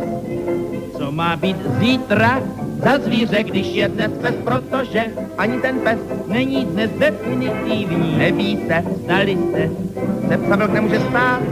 [0.96, 2.40] co má být zítra,
[2.84, 5.04] za zvíře, když je dnes pes, protože
[5.38, 8.18] ani ten pes není dnes definitivní.
[8.18, 9.70] Nevíte, zdali se,
[10.28, 11.42] se psa nemůže stát.